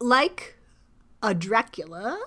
[0.00, 0.56] Like
[1.22, 2.18] a Dracula,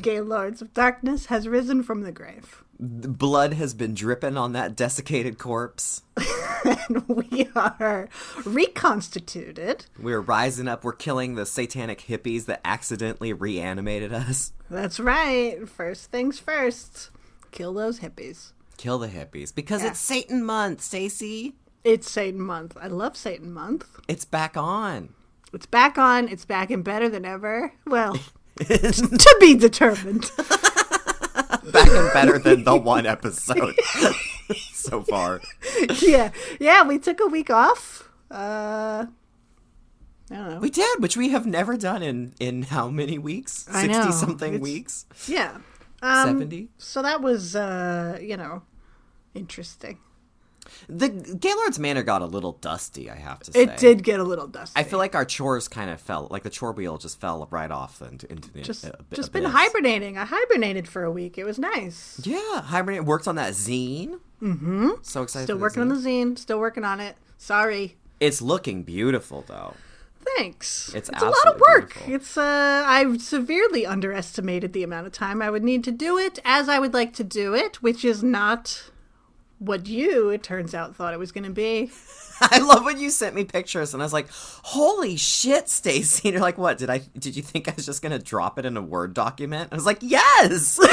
[0.00, 2.64] Gaylords of Darkness has risen from the grave.
[2.80, 6.02] Blood has been dripping on that desiccated corpse.
[6.64, 8.08] and we are
[8.44, 9.86] reconstituted.
[10.00, 10.82] We're rising up.
[10.82, 14.52] We're killing the satanic hippies that accidentally reanimated us.
[14.68, 15.68] That's right.
[15.68, 17.10] First things first.
[17.52, 18.52] Kill those hippies.
[18.80, 19.88] Kill the hippies because Yeah.
[19.90, 21.52] it's Satan month, Stacie.
[21.84, 22.78] It's Satan month.
[22.80, 23.84] I love Satan month.
[24.08, 25.12] It's back on.
[25.52, 26.28] It's back on.
[26.28, 27.74] It's back and better than ever.
[27.86, 28.14] Well,
[28.58, 30.30] to be determined.
[30.38, 33.74] back and better than the one episode
[34.72, 35.42] so far.
[36.00, 36.30] yeah.
[36.58, 38.08] Yeah, we took a week off.
[38.30, 39.04] Uh
[40.30, 40.58] I don't know.
[40.60, 43.66] We did, which we have never done in in how many weeks?
[43.70, 44.04] I know.
[44.04, 45.04] Sixty something It's- weeks.
[45.26, 45.58] yeah.
[46.02, 46.68] Um, Seventy.
[46.78, 48.62] So that was uh, you know,
[49.34, 49.98] interesting.
[50.88, 53.10] The Gaylord's Manor got a little dusty.
[53.10, 53.62] I have to say.
[53.62, 54.78] It did get a little dusty.
[54.78, 57.70] I feel like our chores kind of fell, like the chore wheel just fell right
[57.70, 60.18] off into, into the just just been hibernating.
[60.18, 61.38] I hibernated for a week.
[61.38, 62.20] It was nice.
[62.22, 64.20] Yeah, hibernate worked on that zine.
[64.42, 64.90] Mm-hmm.
[65.02, 65.46] So excited.
[65.46, 66.38] Still working on the zine.
[66.38, 67.16] Still working on it.
[67.38, 67.96] Sorry.
[68.20, 69.74] It's looking beautiful though.
[70.36, 70.92] Thanks.
[70.94, 71.94] It's a lot of work.
[71.94, 72.14] beautiful.
[72.14, 76.38] It's uh I've severely underestimated the amount of time I would need to do it
[76.44, 78.90] as I would like to do it, which is not
[79.60, 81.92] what you, it turns out, thought it was going to be.
[82.40, 86.32] I love when you sent me pictures and I was like, "Holy shit, Stacie!" And
[86.32, 86.78] you're like, "What?
[86.78, 87.02] Did I?
[87.18, 89.84] Did you think I was just gonna drop it in a Word document?" I was
[89.84, 90.78] like, "Yes,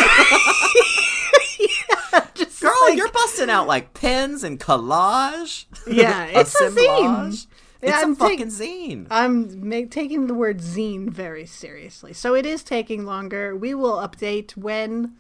[2.60, 6.76] girl, like- you're busting out like pens and collage." Yeah, it's a zine.
[6.76, 7.46] Assemblage.
[7.82, 9.08] Yeah, It's I'm a fucking zine.
[9.10, 12.12] I'm ma- taking the word zine very seriously.
[12.12, 13.56] So it is taking longer.
[13.56, 15.14] We will update when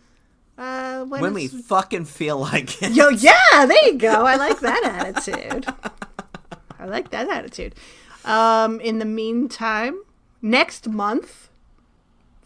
[0.57, 2.91] uh when, When we fucking feel like it.
[2.91, 4.25] Yo, yeah, there you go.
[4.25, 4.83] I like that
[5.25, 5.65] attitude.
[6.79, 7.75] I like that attitude.
[8.25, 10.01] Um, in the meantime,
[10.41, 11.49] next month,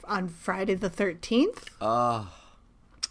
[0.06, 2.26] on Friday the 13th, Uh,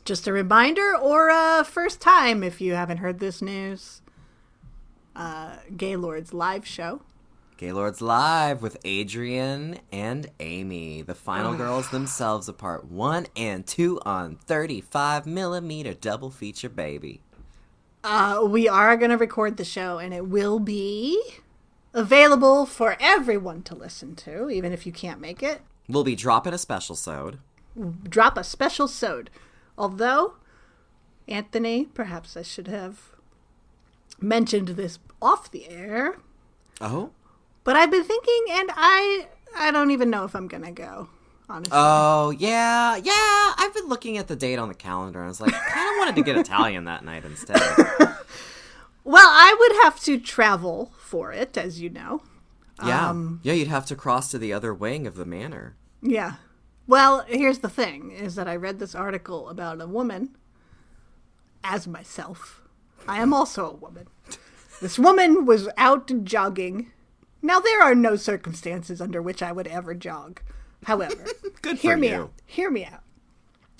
[0.04, 4.02] just a reminder or a first time if you haven't heard this news,
[5.16, 7.00] uh, Gaylord's live show.
[7.60, 14.00] Gaylord's Live with Adrienne and Amy, the final girls themselves, a part one and two
[14.06, 17.20] on 35 millimeter double feature, baby.
[18.02, 21.22] Uh, we are going to record the show and it will be
[21.92, 25.60] available for everyone to listen to, even if you can't make it.
[25.86, 27.40] We'll be dropping a special sode.
[28.08, 29.28] drop a special sode.
[29.76, 30.36] Although,
[31.28, 33.10] Anthony, perhaps I should have
[34.18, 36.16] mentioned this off the air,
[36.80, 37.10] Oh?
[37.64, 39.26] But I've been thinking, and I
[39.56, 41.08] I don't even know if I'm gonna go.
[41.48, 43.54] Honestly, Oh, yeah, yeah.
[43.58, 45.88] I've been looking at the date on the calendar and I was like, I kind
[45.88, 47.60] of wanted to get Italian that night instead.
[49.04, 52.22] well, I would have to travel for it, as you know.
[52.86, 53.10] Yeah.
[53.10, 55.74] Um, yeah, you'd have to cross to the other wing of the manor.
[56.00, 56.34] Yeah.
[56.86, 60.36] Well, here's the thing: is that I read this article about a woman,
[61.64, 62.62] as myself.
[63.08, 64.06] I am also a woman.
[64.80, 66.90] This woman was out jogging.
[67.42, 70.40] Now there are no circumstances under which I would ever jog.
[70.84, 71.26] However,
[71.62, 72.14] Good hear me you.
[72.14, 72.32] out.
[72.46, 73.02] Hear me out.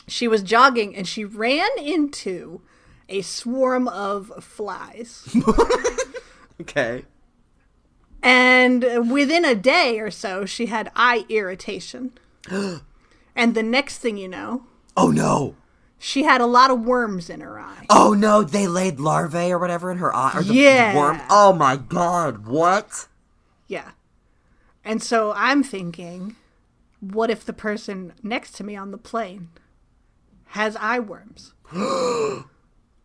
[0.09, 2.63] She was jogging and she ran into
[3.09, 5.29] a swarm of flies.
[6.61, 7.05] Okay.
[8.23, 12.13] And within a day or so, she had eye irritation.
[13.35, 14.65] and the next thing you know,
[14.97, 15.55] Oh, no.
[15.99, 17.87] she had a lot of worms in her eye.
[17.89, 18.43] Oh, no.
[18.43, 20.33] They laid larvae or whatever in her eye.
[20.35, 20.95] Or the, Yeah.
[20.95, 21.21] worm.
[21.31, 22.47] Oh, my God.
[22.47, 23.07] What?
[23.71, 23.93] Yeah.
[24.85, 26.35] And so I'm thinking,
[26.99, 29.51] what if the person next to me on the plane
[30.49, 31.55] has eye worms?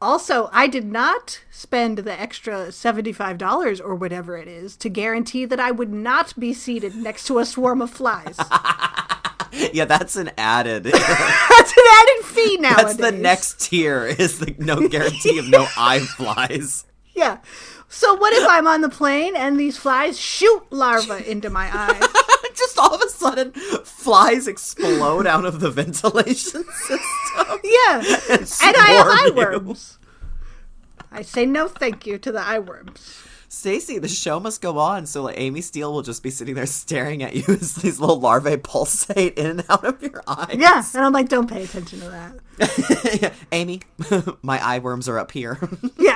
[0.01, 5.59] also, I did not spend the extra $75 or whatever it is to guarantee that
[5.59, 8.37] I would not be seated next to a swarm of flies.
[9.71, 10.83] Yeah, that's an added.
[10.83, 12.75] That's an added fee now.
[12.75, 16.83] That's the next tier is the no guarantee of no eye flies.
[17.15, 17.37] Yeah.
[17.87, 22.03] So what if I'm on the plane and these flies shoot larvae into my eyes?
[22.55, 23.51] Just all of a sudden,
[23.83, 27.59] flies explode out of the ventilation system.
[27.63, 27.97] Yeah.
[28.29, 29.99] And And I have eye worms.
[31.11, 33.23] I say no thank you to the eye worms.
[33.49, 36.65] Stacie, the show must go on, so like Amy Steel will just be sitting there
[36.65, 40.55] staring at you as these little larvae pulsate in and out of your eyes.
[40.57, 43.33] Yeah, and I'm like, don't pay attention to that.
[43.53, 43.81] Amy,
[44.41, 45.57] my eye worms are up here.
[45.97, 46.15] Yeah.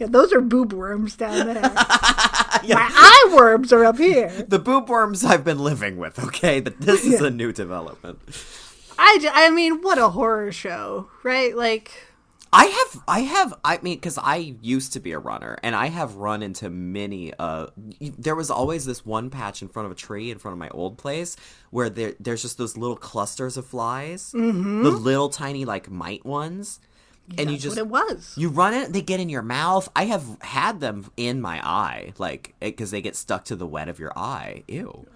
[0.00, 1.60] Yeah, those are boob worms down there.
[1.62, 4.30] My eye worms are up here.
[4.48, 6.60] the boob worms I've been living with, okay?
[6.60, 8.18] But this is a new development.
[8.98, 11.54] I, I mean, what a horror show, right?
[11.56, 11.90] Like,
[12.52, 15.88] I have, I have, I mean, because I used to be a runner, and I
[15.88, 17.32] have run into many.
[17.36, 17.66] Uh,
[18.00, 20.68] there was always this one patch in front of a tree in front of my
[20.68, 21.36] old place
[21.70, 24.84] where there, there's just those little clusters of flies, Mm-hmm.
[24.84, 26.78] the little tiny like mite ones,
[27.38, 28.34] and you just what it was.
[28.36, 29.88] you run it, they get in your mouth.
[29.96, 33.88] I have had them in my eye, like because they get stuck to the wet
[33.88, 34.64] of your eye.
[34.68, 35.06] Ew.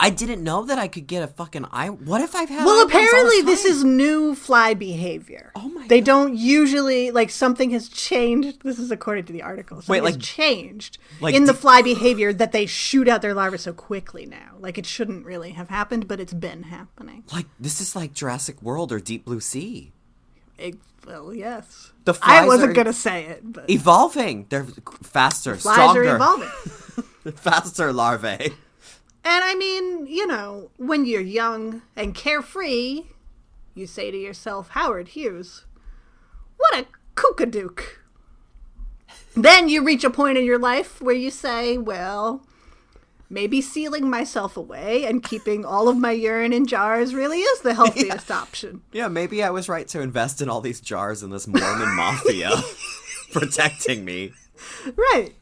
[0.00, 1.86] I didn't know that I could get a fucking eye.
[1.88, 2.66] What if I've had?
[2.66, 5.52] Well, apparently this is new fly behavior.
[5.54, 6.04] Oh my They God.
[6.06, 8.62] don't usually like something has changed.
[8.64, 9.78] This is according to the article.
[9.80, 13.56] Something Wait, like- changed like in the fly behavior that they shoot out their larvae
[13.56, 14.56] so quickly now.
[14.58, 17.22] Like it shouldn't really have happened, but it's been happening.
[17.32, 19.92] like this is like Jurassic World or Deep Blue Sea.
[20.58, 21.92] It, well, yes.
[22.04, 24.66] The I wasn't gonna say it, but Evolving, they're
[25.02, 26.48] faster, flies stronger, are evolving.
[27.36, 28.54] faster larvae.
[29.26, 33.04] And I mean, you know, when you're young and carefree,
[33.74, 35.64] you say to yourself, Howard Hughes,
[36.58, 36.86] what a
[37.16, 37.80] kookadook.
[39.34, 42.46] then you reach a point in your life where you say, well,
[43.34, 47.74] maybe sealing myself away and keeping all of my urine in jars really is the
[47.74, 48.80] healthiest option.
[48.92, 52.52] Yeah, maybe I was right to invest in all these jars in this Mormon mafia
[53.32, 54.32] protecting me.
[54.94, 55.34] Right.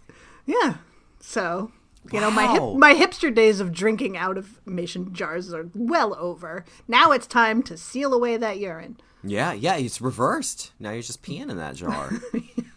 [0.47, 0.77] Yeah.
[1.21, 1.71] So,
[2.11, 6.17] you know, my hip, my hipster days of drinking out of mason jars are well
[6.19, 6.65] over.
[6.89, 8.97] Now it's time to seal away that urine.
[9.23, 10.73] Yeah, yeah, it's reversed.
[10.81, 12.11] Now you're just peeing in that jar.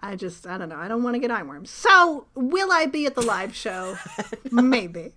[0.00, 0.76] I just, I don't know.
[0.78, 1.70] I don't want to get eye worms.
[1.70, 3.96] So, will I be at the live show?
[4.50, 5.12] Maybe.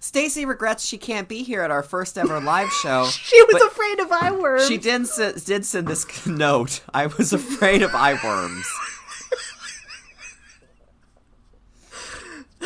[0.00, 3.06] Stacie regrets she can't be here at our first ever live show.
[3.10, 4.68] She was afraid of eye worms.
[4.68, 5.06] She did
[5.44, 6.82] did send this note.
[6.94, 8.66] I was afraid of eye worms.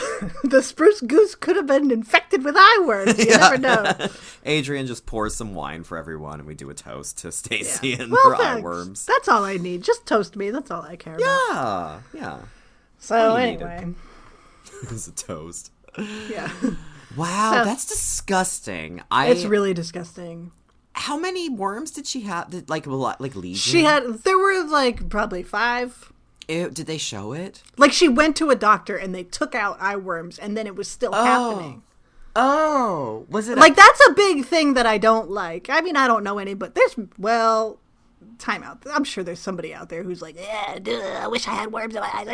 [0.44, 3.19] the spruce goose could have been infected with eye worms.
[3.19, 3.93] You never know.
[4.47, 8.02] Adrienne just pours some wine for everyone, and we do a toast to Stacie Yeah.
[8.05, 8.62] and Well, her eye thanks.
[8.62, 9.06] worms.
[9.06, 9.82] That's all I need.
[9.82, 10.50] Just toast me.
[10.50, 11.25] That's all I care about.
[11.25, 12.38] Yeah, yeah.
[12.99, 13.62] So, all you needed.
[13.62, 13.94] anyway.
[14.91, 15.73] It's a toast.
[15.99, 16.50] Yeah.
[17.17, 19.03] Wow, So- that's disgusting.
[19.11, 19.29] I.
[19.29, 20.53] It's really disgusting.
[20.93, 22.50] How many worms did she have?
[22.50, 23.56] Did, like, a lot- like legion?
[23.58, 26.12] She had, there were like probably five.
[26.50, 27.62] Ew, did they show it?
[27.76, 30.75] Like she went to a doctor and they took out eye worms and then it
[30.75, 31.82] was still happening.
[32.35, 35.69] Oh, was it Like that's a big thing that I don't like.
[35.70, 37.79] I mean, I don't know any, but there's well,
[38.38, 38.85] time out.
[38.93, 41.94] I'm sure there's somebody out there who's like, yeah, duh, I wish I had worms
[41.94, 42.29] in my eyes.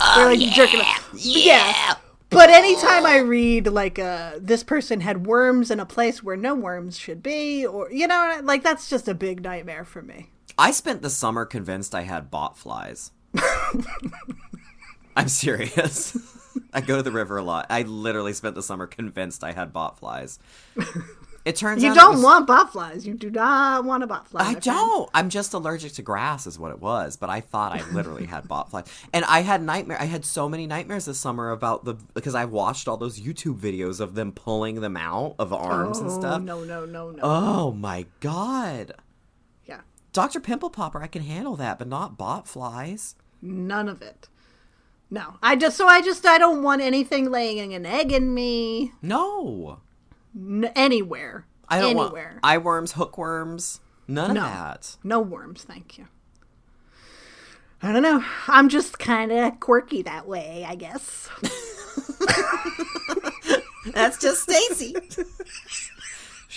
[0.00, 0.80] Ugh." They're like jerking.
[0.80, 1.08] off.
[1.12, 1.94] But yeah.
[2.30, 6.54] But anytime I read like uh this person had worms in a place where no
[6.54, 10.30] worms should be, or you know, like that's just a big nightmare for me.
[10.58, 13.12] I spent the summer convinced I had bot flies.
[15.16, 16.16] I'm serious.
[16.72, 17.66] I go to the river a lot.
[17.70, 20.38] I literally spent the summer convinced I had bot flies.
[21.44, 23.06] It turns You out don't was- want botflies.
[23.06, 24.40] You do not want a botfly.
[24.40, 25.08] I don't.
[25.14, 27.16] I'm just allergic to grass, is what it was.
[27.16, 29.96] But I thought I literally had bot flies, and I had nightmare.
[29.98, 33.58] I had so many nightmares this summer about the because I watched all those YouTube
[33.58, 36.42] videos of them pulling them out of arms and Oh, stuff.
[36.42, 37.20] No, no, no, no.
[37.22, 38.92] Oh my god,
[40.18, 43.14] Doctor Pimple Popper, I can handle that, but not bot flies.
[43.40, 44.28] None of it.
[45.10, 45.36] No.
[45.40, 49.78] I just so I just I don't want anything laying an egg in me No,
[50.36, 51.46] n- anywhere.
[51.68, 52.30] I don't anywhere.
[52.32, 54.40] want eye worms, hookworms, none No.
[54.42, 54.96] of that.
[55.04, 56.08] No worms, thank you.
[57.80, 58.24] I don't know.
[58.48, 61.28] I'm just kind of quirky that way, I guess.
[63.94, 65.24] That's just Stacie.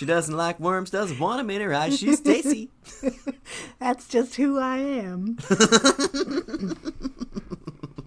[0.02, 2.00] she doesn't like worms, doesn't want them in her eyes.
[2.00, 2.70] She's Stacie.
[3.80, 5.38] That's just who I am.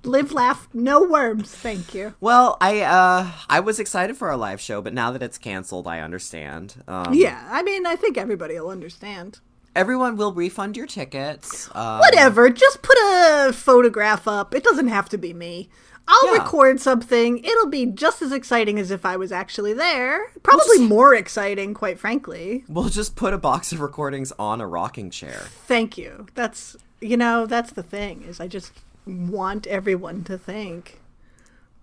[0.03, 2.15] Live, laugh, no worms, thank you.
[2.21, 5.87] Well, I uh I was excited for our live show, but now that it's canceled,
[5.87, 6.83] I understand.
[6.89, 9.39] Um, Yeah, I mean, I think everybody will understand.
[9.77, 11.71] everyone will refund your tickets.
[11.75, 14.53] Uh, Whatever, just put a photograph up.
[14.55, 15.71] It doesn't have to be me.
[16.07, 16.43] I'll Yeah.
[16.43, 17.39] record something.
[17.43, 20.31] It'll be just as exciting as if I was actually there.
[20.43, 22.65] Probably more exciting, quite frankly.
[22.69, 25.45] We'll just put a box of recordings on a rocking chair.
[25.67, 26.27] Thank you.
[26.35, 28.73] That's, you know, that's the thing is I just
[29.07, 31.01] want everyone to think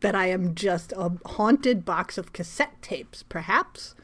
[0.01, 3.95] that I am just a haunted box of cassette tapes, perhaps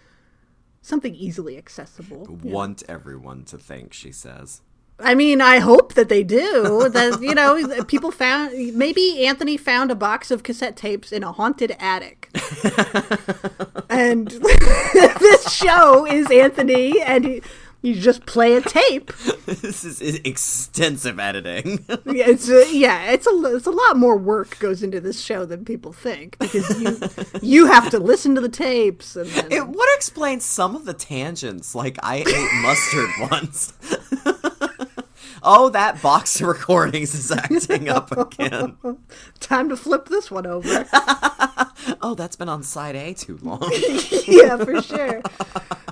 [0.81, 2.27] something easily accessible.
[2.43, 2.53] know.
[2.53, 4.62] Want everyone to think, she says.
[5.00, 6.89] I mean, I hope that they do.
[6.89, 11.32] That you know, people found maybe Anthony found a box of cassette tapes in a
[11.32, 12.30] haunted attic,
[13.89, 14.27] and
[14.94, 17.42] this show is Anthony, and he,
[17.84, 19.13] you just play a tape.
[19.46, 21.86] this is extensive editing.
[21.88, 25.22] Uh, yeah, It's a, yeah, it's a it's a lot more work goes into this
[25.22, 27.00] show than people think because you
[27.44, 30.94] you have to listen to the tapes and then, it would explain some of the
[30.96, 33.74] tangents, like I ate mustard once.
[35.48, 38.77] Oh, that box of recordings is acting up again.
[39.39, 40.86] time to flip this one over.
[42.01, 43.62] Oh, that's been on side A too long.
[44.27, 45.22] yeah, for sure.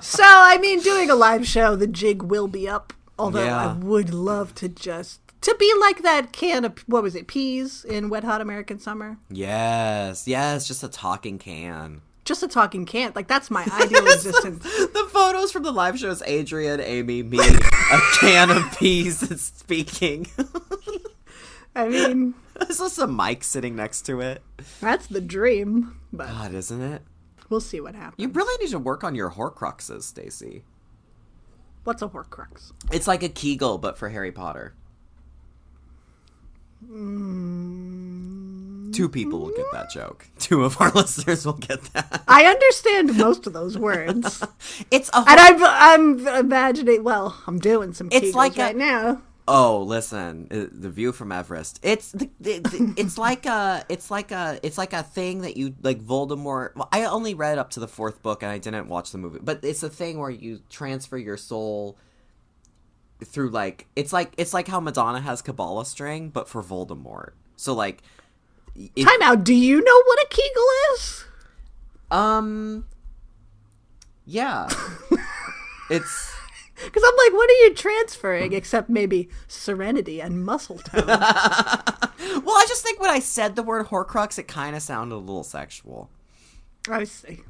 [0.02, 2.92] So, I mean, doing a live show, the jig will be up.
[3.18, 7.28] Although I would love to just to be like that can of what was it,
[7.28, 9.16] peas in Wet Hot American Summer.
[9.30, 12.02] yes, yes, just a talking can.
[12.26, 13.12] Just a talking can.
[13.14, 14.62] Like that's my ideal existence.
[14.62, 20.26] The photos from the live shows Adrienne, Amy, me, a can of peas that's speaking.
[21.74, 24.42] I mean, There's just a mic sitting next to it.
[24.80, 26.00] that's the dream.
[26.12, 27.02] But God, isn't it?
[27.48, 28.14] we'll see what happens.
[28.18, 30.62] You really need to work on your Horcruxes, Stacie.
[31.84, 32.72] What's a Horcrux?
[32.90, 34.74] It's like a Kegel, but for Harry Potter.
[36.84, 38.45] Hmm.
[38.96, 40.26] Two people will get that joke.
[40.38, 42.22] Two of our listeners will get that.
[42.26, 44.42] I understand most of those words,
[44.90, 45.18] It's a.
[45.18, 47.04] and I'm I'm imagining.
[47.04, 48.08] Well, I'm doing some.
[48.10, 49.22] It's like a- right now.
[49.48, 51.78] oh, listen, uh, the view from Everest.
[51.82, 55.56] It's the, the, the- it's like a it's like a it's like a thing that
[55.56, 56.74] you like Voldemort.
[56.74, 59.38] Well, I only read up to the fourth book and I didn't watch the movie,
[59.42, 61.96] but it's a thing where you transfer your soul
[63.24, 67.30] through like it's like it's like how Madonna has Kabbalah string, but for Voldemort.
[67.56, 68.02] So like.
[68.94, 69.44] If- Time out.
[69.44, 71.24] Do you know what a Kegel is?
[72.10, 72.86] Um.
[74.24, 74.68] Yeah.
[75.90, 76.32] it's.
[76.84, 81.04] Because I'm like, what are you transferring except maybe serenity and muscle tone?
[82.44, 85.18] Well, I just think when I said the word Horcrux, it kind of sounded a
[85.18, 86.10] little sexual.
[86.88, 87.40] I see.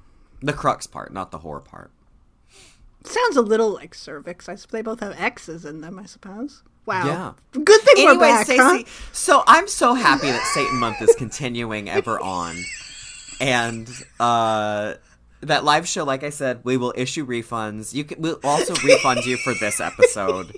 [0.42, 1.90] The crux part, not the whore part.
[3.04, 4.48] Sounds a little like cervix.
[4.48, 5.98] I suppose they both have X's in them.
[5.98, 6.62] I suppose.
[6.86, 7.06] Wow.
[7.06, 7.60] Yeah.
[7.64, 8.84] Good thing we're back, Stacie, huh?
[9.12, 12.56] so I'm so happy that Satan Month is continuing ever on,
[13.40, 13.90] and
[14.20, 14.94] uh,
[15.40, 17.92] that live show, like I said, we will issue refunds.
[17.92, 20.54] You can, we'll also refund you for this episode.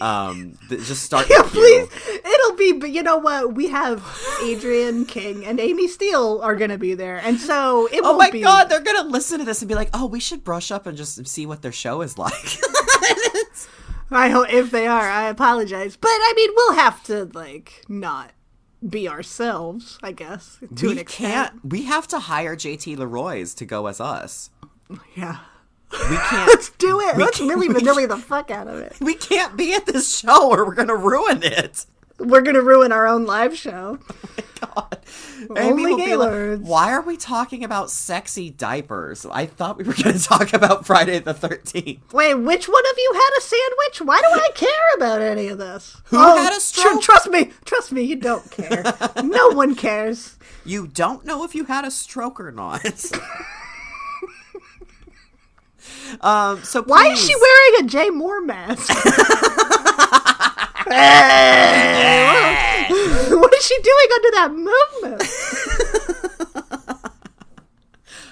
[0.00, 1.88] Um, th- just start Yeah, please.
[2.24, 3.54] It'll be, but you know what?
[3.54, 4.02] We have
[4.44, 8.30] Adrienne King and Amy Steel are going to be there, and so it Oh my
[8.30, 8.42] be.
[8.42, 10.96] god, they're gonna listen to this and be like, "Oh, we should brush up and
[10.96, 12.32] just see what their show is like."
[14.10, 18.32] I hope if they are, I apologize, but I mean, we'll have to like not
[18.86, 21.06] be ourselves, I guess, to an we extent.
[21.08, 21.64] can't.
[21.64, 24.50] We have to hire JT Leroy's to go as us.
[25.16, 25.38] Yeah.
[26.10, 26.48] We can't.
[26.48, 27.16] Let's do it.
[27.16, 28.96] Let's we Vanilli the fuck out of it.
[29.00, 31.86] we can't be at this show or we're gonna ruin it.
[32.24, 33.98] We're gonna ruin our own live show.
[34.60, 34.98] God.
[35.56, 39.26] Only will like, Why are we talking about sexy diapers?
[39.26, 42.12] I thought we were gonna talk about Friday the Thirteenth.
[42.14, 44.00] Wait, which one of you had a sandwich?
[44.02, 46.00] Why do I care about any of this?
[46.06, 47.02] Who Oh, had a tr- stroke?
[47.02, 48.84] trust me, trust me, you don't care.
[49.22, 50.38] no one cares.
[50.64, 52.82] You don't know if you had a stroke or not.
[56.22, 56.62] um.
[56.64, 58.90] So Why is she wearing a Jay Moore mask?
[63.36, 65.22] what is she doing under that movement?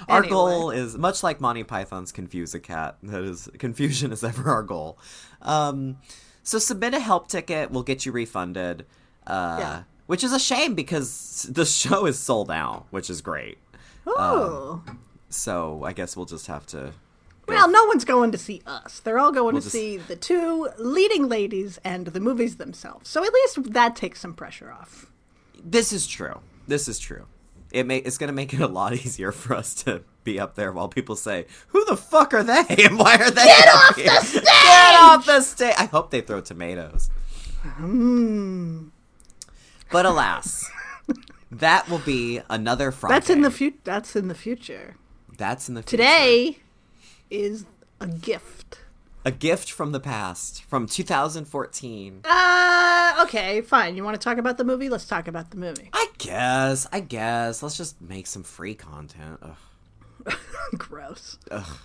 [0.08, 0.30] Our Anyway.
[0.30, 2.96] goal is much like Monty Python's Confuse a Cat.
[3.04, 4.98] That is confusion is ever our goal.
[5.40, 5.96] Um,
[6.42, 7.70] so submit a help ticket.
[7.70, 8.84] We'll get you refunded.
[9.26, 9.82] Uh, Yeah.
[10.06, 13.56] Which is a shame because the show is sold out, which is great.
[14.06, 14.82] Oh.
[15.30, 16.92] So I guess we'll just have to.
[17.52, 19.00] Well, no one's going to see us.
[19.00, 23.08] They're all going We'll to just- see the two leading ladies and the movies themselves.
[23.08, 25.06] So at least that takes some pressure off.
[25.62, 26.40] This is true.
[26.66, 27.26] This is true.
[27.72, 30.54] It may, it's going to make it a lot easier for us to be up
[30.56, 32.64] there while people say, "Who the fuck are they?
[32.84, 34.06] And why are they Get off here?
[34.06, 37.10] the stage!" Get off the stage!" I hope they throw tomatoes.
[37.62, 38.88] Hmm.
[39.90, 40.68] But alas,
[41.50, 43.14] that will be another Friday.
[43.14, 43.78] That's in the future.
[43.84, 44.96] That's in the future.
[45.36, 45.96] That's in the future.
[45.96, 46.58] Today
[47.32, 47.64] is
[48.00, 48.78] a gift.
[49.24, 52.20] A gift from the past, from 2014.
[52.24, 53.96] Uh, okay, fine.
[53.96, 54.88] You want to talk about the movie?
[54.88, 55.90] Let's talk about the movie.
[55.92, 56.86] I guess.
[56.92, 57.62] I guess.
[57.62, 59.38] Let's just make some free content.
[59.42, 60.36] Ugh.
[60.78, 61.38] Gross.
[61.50, 61.78] Ugh.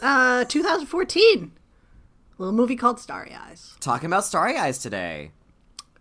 [0.00, 1.52] Uh, 2014.
[2.38, 3.74] A little movie called Starry Eyes.
[3.80, 5.32] Talking about Starry Eyes today.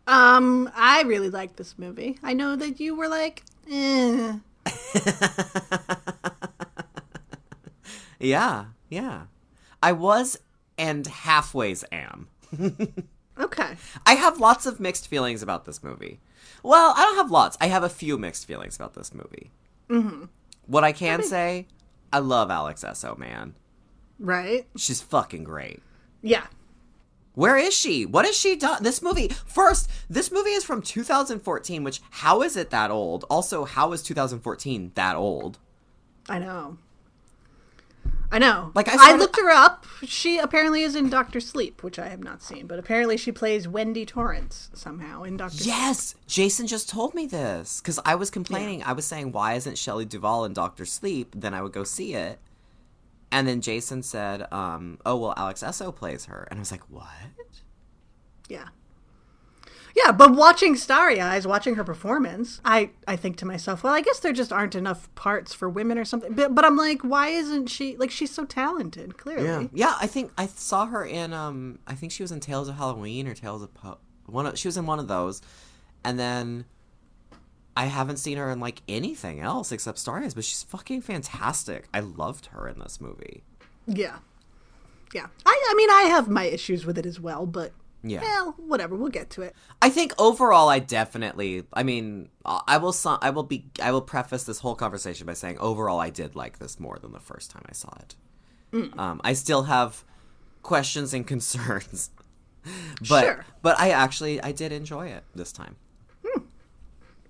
[0.08, 2.18] Um, I really like this movie.
[2.24, 4.38] I know that you were like, eh.
[8.20, 9.24] Yeah, yeah.
[9.82, 10.40] I was
[10.78, 12.28] and halfways am.
[13.40, 13.78] Okay.
[14.06, 16.20] I have lots of mixed feelings about this movie.
[16.62, 17.58] Well, I don't have lots.
[17.62, 19.52] I have a few mixed feelings about this movie.
[19.90, 20.26] Mm-hmm.
[20.66, 21.68] What I can say,
[22.12, 23.56] I love Alex Essoe, man.
[24.20, 24.68] Right?
[24.76, 25.82] She's fucking great.
[26.22, 26.48] Yeah.
[27.34, 28.06] Where is she?
[28.06, 28.84] What has she done?
[28.84, 33.24] This movie, first, this movie is from 2014, which, how is it that old?
[33.30, 35.60] Also, how is 2014 that old?
[36.28, 36.78] I know.
[38.32, 38.72] I know.
[38.76, 39.86] Like, I I, looked her up.
[40.04, 43.68] She apparently is in Doctor Sleep, which I have not seen, but apparently she plays
[43.68, 45.68] Wendy Torrance somehow in Doctor Sleep.
[45.68, 48.84] Yes, Jason just told me this because I was complaining.
[48.84, 52.14] I was saying, "Why isn't Shelley Duvall in Doctor Sleep?" Then I would go see
[52.14, 52.40] it,
[53.32, 56.84] and then Jason said, um, "Oh well, Alex Essoe plays her," and I was like,
[56.90, 57.08] "What?"
[58.48, 58.70] Yeah.
[60.06, 64.02] Yeah, but watching Starry Eyes, watching her performance, I, I think to myself, well, I
[64.02, 66.34] guess there just aren't enough parts for women or something.
[66.34, 69.18] But, but I'm like, why isn't she like she's so talented?
[69.18, 69.98] Clearly, Yeah, yeah.
[70.00, 71.34] I think I saw her in.
[71.34, 74.46] Um, I think she was in Tales of Halloween or Tales of po- one.
[74.46, 75.42] Of, she was in one of those,
[76.06, 76.66] and then
[77.76, 80.34] I haven't seen her in like anything else except Starry Eyes.
[80.34, 81.88] But she's fucking fantastic.
[81.94, 83.44] I loved her in this movie.
[83.86, 84.20] yeah,
[85.14, 85.28] yeah.
[85.46, 88.22] I, I mean, I have my issues with it as well, but Yeah.
[88.22, 88.96] well, whatever.
[88.96, 89.56] We'll get to it.
[89.82, 91.64] I think overall, I definitely.
[91.74, 92.96] I mean, I will.
[93.22, 93.66] I will be.
[93.82, 97.12] I will preface this whole conversation by saying, overall, I did like this more than
[97.12, 98.16] the first time I saw it.
[98.98, 100.06] Um, I still have
[100.64, 102.12] questions and concerns,
[103.10, 103.46] but Sure.
[103.62, 105.76] but I actually I did enjoy it this time.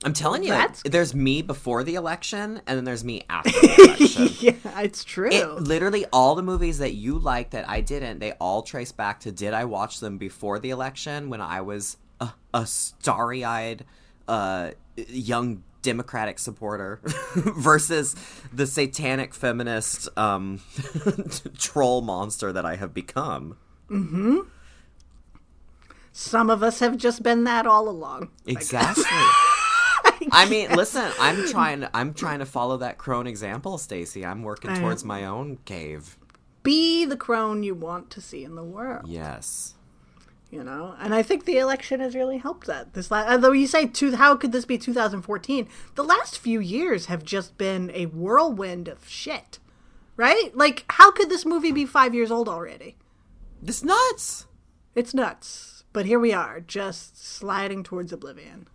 [0.06, 3.76] I'm telling you, That's- there's me before the election, and then there's me after the
[4.00, 4.30] election.
[4.40, 5.30] yeah, it's true.
[5.30, 9.20] It literally all the movies that you like that I didn't, they all trace back
[9.22, 13.84] to did I watch them before the election when I was a, a starry eyed
[14.30, 17.02] uh, young Democratic supporter
[17.36, 18.16] versus
[18.54, 20.62] the satanic feminist um,
[21.58, 23.58] troll monster that I have become.
[23.90, 24.40] Hmm.
[26.12, 28.30] Some of us have just been that all along.
[28.46, 29.04] Exactly.
[30.32, 34.26] I mean, listen, I'm trying to I'm trying to follow that crone example, Stacie.
[34.26, 35.08] I'm working I towards am.
[35.08, 36.18] my own cave.
[36.64, 39.08] Be the crone you want to see in the world.
[39.08, 39.76] Yes.
[40.52, 43.68] you know and i think the election has really helped that this last although you
[43.68, 48.08] say two how could this be 2014 the last few years have just been a
[48.08, 49.60] whirlwind of shit
[50.18, 52.98] right like how could this movie be five years old already
[53.62, 54.48] This nuts.
[54.96, 58.68] it's nuts but here we are just sliding towards oblivion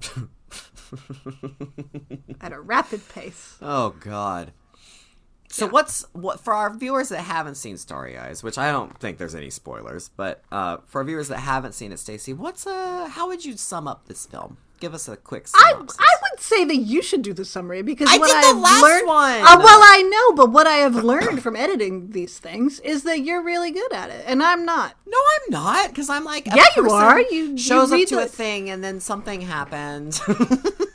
[2.40, 4.52] at a rapid pace Oh God.
[5.48, 9.18] So what's what for our viewers that haven't seen Starry Eyes, which I don't think
[9.18, 13.08] there's any spoilers, but uh, for our viewers that haven't seen it, Stacie, what's uh
[13.08, 14.58] how would you sum up this film?
[14.78, 15.98] Give us a quick I, synopsis.
[16.00, 18.56] I would say that you should do the summary because I what did the I've
[18.58, 19.40] last learned, one.
[19.40, 23.20] Uh, well, I know, but what I have learned from editing these things is that
[23.20, 24.94] you're really good at it, and I'm not.
[25.06, 27.20] no, I'm not, because I'm like Yeah, you person are.
[27.20, 30.20] You- you shows up read to a thing and then something happened.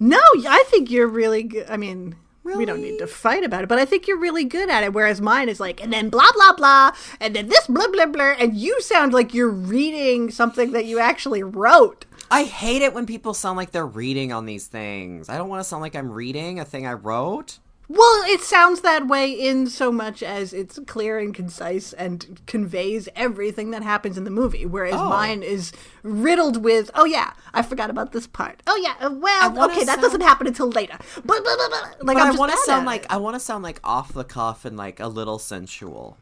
[0.00, 1.66] No, I think you're really good.
[1.68, 4.70] I mean, we don't need to fight about it, but I think you're really good
[4.70, 4.92] at it.
[4.92, 8.34] Whereas mine is like, and then blah blah blah, and then this blah blah blah,
[8.38, 12.04] and you sound like you're reading something that you actually wrote.
[12.30, 15.28] I hate it when people sound like they're reading on these things.
[15.28, 17.58] I don't want to sound like I'm reading a thing I wrote.
[17.90, 23.08] Well, it sounds that way in so much as it's clear and concise and conveys
[23.16, 24.66] everything that happens in the movie.
[24.66, 25.08] Whereas Oh.
[25.08, 28.62] mine is riddled with, oh yeah, I forgot about this part.
[28.66, 30.98] Oh yeah, uh, well, okay, that doesn't happen until later.
[31.14, 33.06] But, but, but, but like but I want to sound like.
[33.10, 36.18] I want to sound like off the cuff and like a little sensual.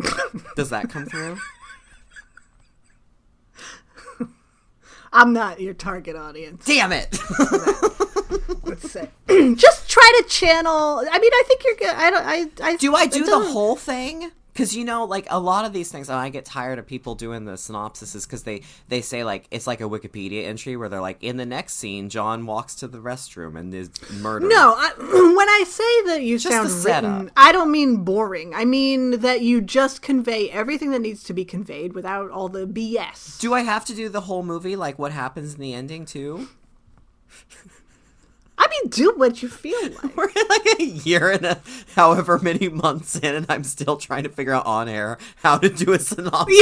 [0.56, 1.38] Does that come through?
[5.14, 6.64] I'm not your target audience.
[6.64, 7.16] Damn it!
[8.64, 9.08] Let's say,
[9.54, 11.04] just try to channel.
[11.10, 11.94] I mean, I think you're good.
[11.96, 12.26] I don't.
[12.26, 12.70] I.
[12.72, 14.32] I do I do the whole thing?
[14.54, 17.16] Because you know, like a lot of these things, and I get tired of people
[17.16, 21.00] doing the synopsises because they they say like it's like a Wikipedia entry where they're
[21.00, 24.48] like, in the next scene, John walks to the restroom and is murdered.
[24.48, 24.92] No, I,
[25.36, 28.54] when I say that you Just sound written, I don't mean boring.
[28.54, 32.64] I mean that you just convey everything that needs to be conveyed without all the
[32.64, 33.40] BS.
[33.40, 36.48] Do I have to do the whole movie like what happens in the ending too?
[38.56, 40.16] I mean, do what you feel like.
[40.16, 41.60] We're like a year and a
[41.94, 45.68] however many months in, and I'm still trying to figure out on air how to
[45.68, 46.46] do a synopsis.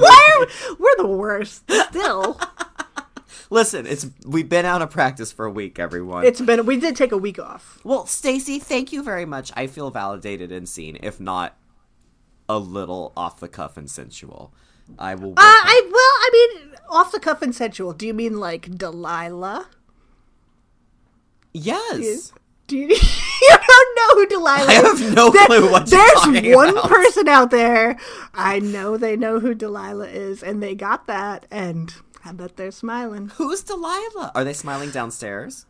[0.00, 1.70] Why are, we're the worst.
[1.90, 2.40] Still,
[3.50, 6.24] Listen, it's we've been out of practice for a week, everyone.
[6.24, 6.66] it's been.
[6.66, 7.80] We did take a week off.
[7.82, 9.50] well, Stacie, thank you very much.
[9.56, 11.56] I feel validated and seen, if not
[12.48, 14.52] a little off the cuff and sensual.
[14.98, 15.32] I will.
[15.32, 17.92] Uh, I well, I mean, off the cuff and sensual.
[17.94, 19.68] Do you mean like Delilah?
[21.52, 22.32] Yes.
[22.66, 26.68] Do you, you don't know who Delilah I have no There- clue what There's one
[26.70, 26.88] about.
[26.88, 27.96] person out there.
[28.34, 31.94] I know they know who Delilah is, and they got that, and
[32.26, 33.28] I bet they're smiling.
[33.36, 34.32] Who's Delilah?
[34.34, 35.64] Are they smiling downstairs?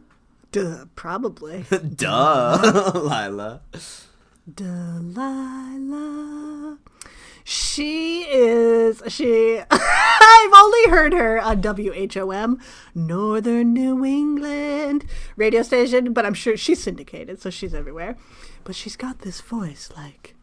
[0.50, 1.66] Duh, probably.
[1.94, 3.60] Duh, Lila.
[4.52, 5.18] Delilah.
[7.50, 12.60] She is she I've only heard her on WHOM,
[12.94, 18.18] Northern New England radio station, but I'm sure she's syndicated, so she's everywhere.
[18.64, 20.34] But she's got this voice like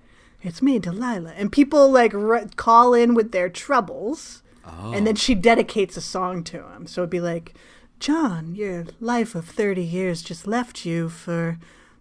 [0.42, 1.34] it's me, Delilah.
[1.38, 2.14] And people like
[2.56, 4.42] call in with their troubles.
[4.66, 6.88] And then she dedicates a song to him.
[6.88, 7.54] So it'd be like,
[8.00, 11.60] John, your life of 30 years just left you for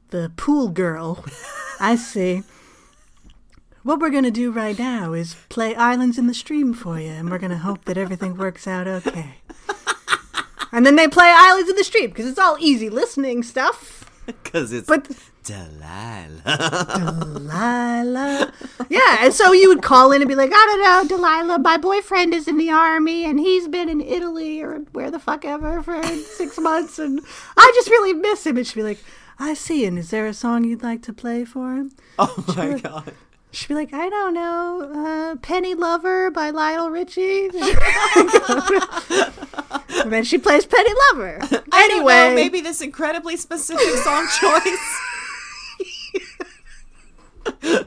[0.08, 1.26] the pool girl.
[1.78, 2.42] I see.
[3.84, 7.10] What we're going to do right now is play Islands in the Stream for you,
[7.10, 9.34] and we're going to hope that everything works out okay.
[10.72, 14.10] And then they play Islands in the Stream because it's all easy listening stuff.
[14.26, 15.10] Because it's But
[15.44, 16.42] Delilah.
[16.96, 18.52] Delilah.
[18.88, 21.76] Yeah, and so you would call in and be like, I don't know, Delilah, my
[21.76, 25.82] boyfriend is in the army and he's been in Italy or where the fuck ever
[25.82, 27.20] for six months and
[27.56, 28.56] I just really miss him.
[28.56, 29.04] And she'd be like,
[29.38, 31.92] I see, and is there a song you'd like to play for him?
[32.18, 33.12] oh my god.
[33.54, 37.46] She'd be like, I don't know, uh, Penny Lover by Lionel Richie.
[40.02, 41.38] and then she plays Penny Lover.
[41.72, 45.00] I Anyway, know, maybe this incredibly specific song choice.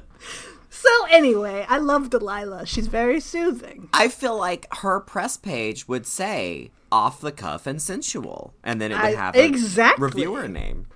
[0.69, 2.65] so anyway, I love Delilah.
[2.65, 3.89] She's very soothing.
[3.93, 8.91] I feel like her press page would say off the cuff and sensual, and then
[8.91, 10.03] it would I- have a exactly.
[10.05, 10.87] reviewer name.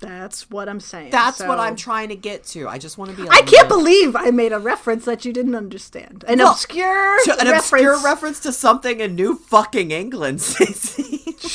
[0.00, 1.10] That's what I'm saying.
[1.10, 2.66] That's what I'm trying to get to.
[2.68, 3.28] I just want to be.
[3.28, 6.24] I I can't believe I made a reference that you didn't understand.
[6.26, 7.58] An Well, obscure an reference.
[7.72, 10.40] obscure reference to something in New fucking England.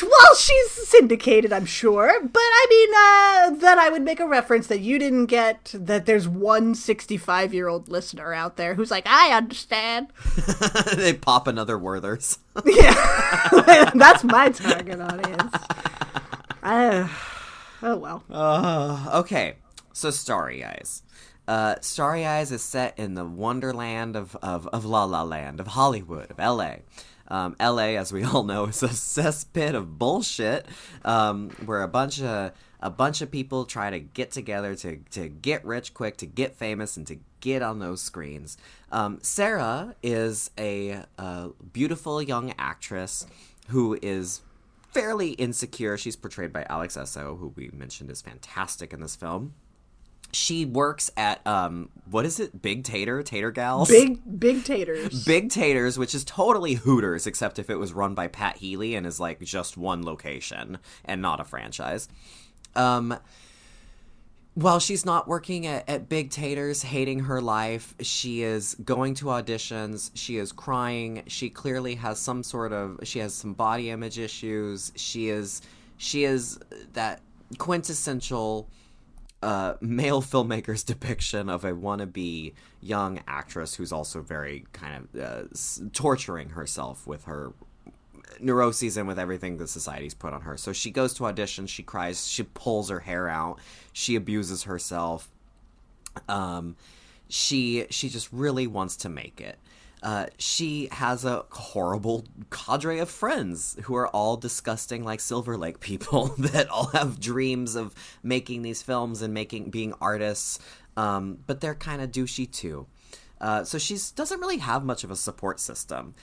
[0.01, 4.67] Well, she's syndicated, I'm sure, but I mean uh, that I would make a reference
[4.67, 5.73] that you didn't get.
[5.75, 10.07] That there's one 65 year old listener out there who's like, I understand.
[10.95, 12.39] they pop another Werther's.
[12.65, 15.53] Yeah, that's my target audience.
[16.63, 17.07] Uh,
[17.85, 18.23] oh well.
[18.29, 19.55] Uh, okay,
[19.93, 21.03] so Starry Eyes.
[21.47, 25.67] Uh, Starry Eyes is set in the wonderland of, of, of La La Land, of
[25.67, 26.77] Hollywood, of LA.
[27.27, 30.65] Um, LA, as we all know, is a cesspit of bullshit,
[31.03, 35.27] um, where a bunch of a bunch of people try to get together to, to
[35.27, 38.57] get rich quick, to get famous, and to get on those screens.
[38.91, 43.25] Um, Sarah is a, uh beautiful young actress
[43.69, 44.41] who is
[44.95, 45.97] fairly insecure.
[45.97, 49.53] She's portrayed by Alex Essoe, who we mentioned is fantastic in this film.
[50.31, 52.61] She works at um what is it?
[52.61, 53.89] Big Tater, Tater Gals?
[53.89, 55.23] Big, big taters.
[55.25, 59.05] Big Taters, which is totally Hooters, except if it was run by Pat Healy and
[59.05, 62.07] is like just one location and not a franchise.
[62.75, 63.17] Um
[64.55, 69.25] while she's not working at, at Big Taters, hating her life, she is going to
[69.25, 70.11] auditions.
[70.13, 71.23] She is crying.
[71.27, 74.93] She clearly has some sort of she has some body image issues.
[74.95, 75.61] She is
[75.97, 76.57] she is
[76.93, 77.21] that
[77.57, 78.69] quintessential
[79.43, 85.43] uh, male filmmaker's depiction of a wannabe young actress who's also very kind of uh,
[85.91, 87.51] torturing herself with her
[88.39, 90.57] neuroses and with everything that society's put on her.
[90.57, 93.59] So she goes to audition, she cries, she pulls her hair out,
[93.93, 95.29] she abuses herself.
[96.29, 96.75] Um,
[97.27, 99.57] she she just really wants to make it.
[100.03, 105.79] Uh, she has a horrible cadre of friends who are all disgusting like Silver Lake
[105.79, 110.59] people that all have dreams of making these films and making being artists,
[110.95, 112.85] um, but they're kind of douchey too.
[113.41, 116.13] Uh, so she doesn't really have much of a support system.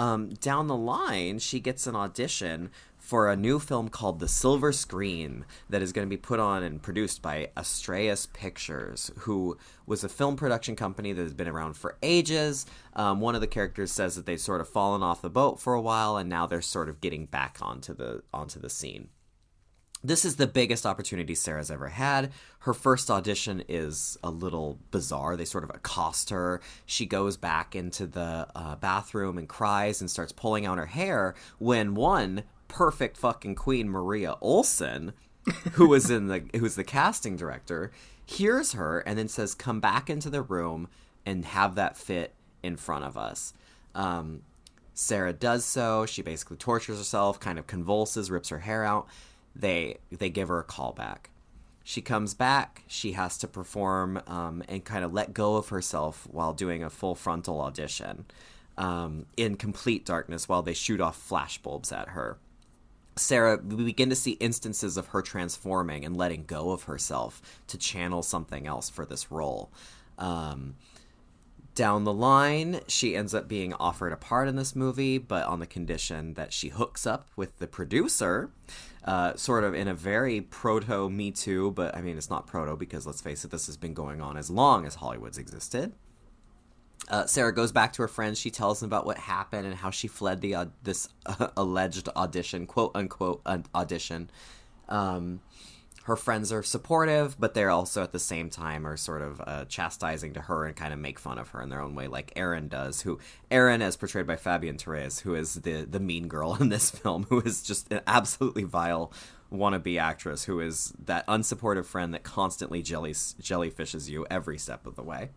[0.00, 4.72] Um, down the line, she gets an audition for a new film called The Silver
[4.72, 10.02] Scream that is going to be put on and produced by Astraeus Pictures, who was
[10.02, 12.64] a film production company that has been around for ages.
[12.94, 15.74] Um, one of the characters says that they've sort of fallen off the boat for
[15.74, 19.08] a while, and now they're sort of getting back onto the onto the scene
[20.02, 22.32] this is the biggest opportunity Sarah's ever had.
[22.60, 25.36] Her first audition is a little bizarre.
[25.36, 26.60] They sort of accost her.
[26.86, 31.34] She goes back into the uh, bathroom and cries and starts pulling out her hair
[31.58, 35.12] when one perfect fucking queen, Maria Olsen,
[35.72, 37.90] who was in the who's the casting director,
[38.24, 40.88] hears her and then says, "Come back into the room
[41.26, 43.52] and have that fit in front of us."
[43.94, 44.42] Um,
[44.94, 46.06] Sarah does so.
[46.06, 49.08] She basically tortures herself, kind of convulses, rips her hair out.
[49.54, 51.30] They they give her a call back.
[51.82, 52.84] She comes back.
[52.86, 56.90] She has to perform um, and kind of let go of herself while doing a
[56.90, 58.26] full frontal audition
[58.78, 62.38] um, in complete darkness while they shoot off flashbulbs at her.
[63.16, 67.76] Sarah, we begin to see instances of her transforming and letting go of herself to
[67.76, 69.70] channel something else for this role.
[70.16, 70.76] Um,
[71.74, 75.60] down the line, she ends up being offered a part in this movie, but on
[75.60, 78.50] the condition that she hooks up with the producer,
[79.04, 82.76] uh, sort of in a very proto Me Too, but I mean, it's not proto
[82.76, 85.92] because let's face it, this has been going on as long as Hollywood's existed.
[87.08, 88.38] Uh, Sarah goes back to her friends.
[88.38, 91.08] She tells them about what happened and how she fled the uh, this
[91.56, 93.42] alleged audition, quote unquote
[93.74, 94.30] audition.
[94.88, 95.40] Um,
[96.04, 99.64] her friends are supportive, but they're also at the same time are sort of uh,
[99.66, 102.32] chastising to her and kind of make fun of her in their own way, like
[102.36, 103.02] Erin does.
[103.02, 103.18] Who
[103.50, 107.26] Erin, as portrayed by Fabianne Therese, who is the the mean girl in this film,
[107.28, 109.12] who is just an absolutely vile
[109.52, 114.96] wannabe actress, who is that unsupportive friend that constantly jelly jellyfishes you every step of
[114.96, 115.30] the way.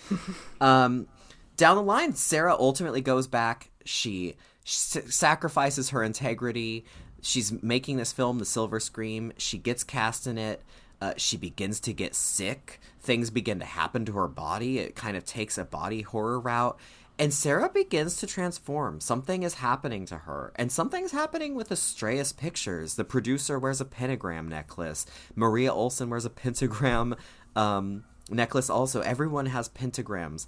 [0.60, 1.08] um,
[1.56, 3.70] down the line, Sarah ultimately goes back.
[3.84, 6.84] She, she sacrifices her integrity
[7.26, 9.32] she's making this film, The Silver Scream.
[9.36, 10.62] She gets cast in it.
[11.00, 12.80] Uh, she begins to get sick.
[13.00, 14.78] Things begin to happen to her body.
[14.78, 16.78] It kind of takes a body horror route.
[17.18, 19.00] And Sarah begins to transform.
[19.00, 20.52] Something is happening to her.
[20.56, 22.94] And something's happening with Astraeus Pictures.
[22.94, 25.06] The producer wears a pentagram necklace.
[25.34, 27.16] Maria Olsen wears a pentagram
[27.54, 29.00] um, necklace also.
[29.00, 30.46] Everyone has pentagrams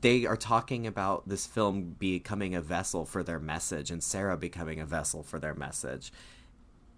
[0.00, 4.80] they are talking about this film becoming a vessel for their message and Sarah becoming
[4.80, 6.12] a vessel for their message.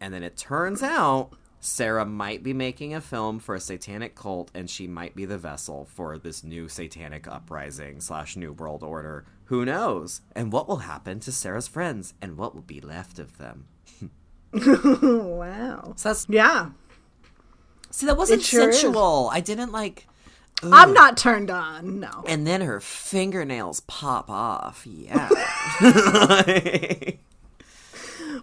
[0.01, 4.51] And then it turns out Sarah might be making a film for a satanic cult
[4.53, 9.25] and she might be the vessel for this new satanic uprising slash new world order.
[9.45, 10.21] Who knows?
[10.35, 13.67] And what will happen to Sarah's friends and what will be left of them?
[14.53, 15.95] wow.
[15.97, 16.71] So that's yeah.
[17.91, 19.31] See, that wasn't sure sensual.
[19.31, 19.37] Is.
[19.37, 20.07] I didn't like
[20.65, 20.71] Ooh.
[20.73, 22.01] I'm not turned on.
[22.01, 22.25] No.
[22.27, 24.87] And then her fingernails pop off.
[24.87, 25.29] Yeah.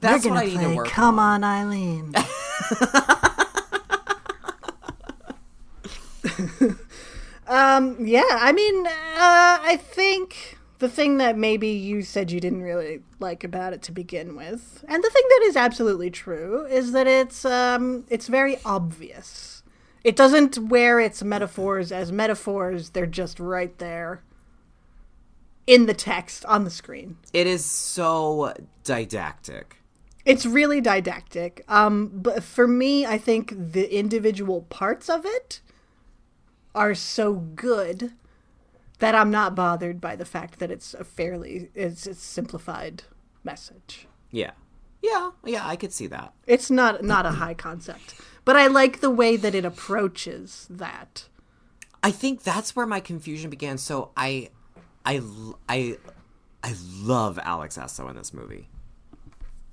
[0.02, 0.88] That's what I need to work.
[0.88, 2.14] Come on, on Eileen.
[7.48, 8.06] um.
[8.06, 8.24] Yeah.
[8.32, 13.44] I mean, uh, I think the thing that maybe you said you didn't really like
[13.44, 17.46] about it to begin with, and the thing that is absolutely true, is that it's
[17.46, 19.59] um, it's very obvious
[20.04, 24.24] it doesn't wear its metaphors as metaphors, they're just right there
[25.68, 27.18] in the text on the screen.
[27.32, 29.78] It is so didactic.
[30.26, 31.64] It's really didactic.
[31.68, 35.62] Um, but for me, I think the individual parts of it
[36.76, 38.14] are so good
[39.00, 43.04] that I'm not bothered by the fact that it's a fairly it's a simplified
[43.44, 44.08] message.
[44.32, 44.52] Yeah.
[45.02, 46.34] Yeah, yeah, I could see that.
[46.46, 48.16] It's not not a high concept.
[48.50, 51.28] But I like the way that it approaches that.
[52.02, 53.78] I think that's where my confusion began.
[53.78, 54.50] So I,
[55.06, 55.22] I,
[55.70, 55.98] I,
[56.64, 58.68] I love Alex Essoe in this movie.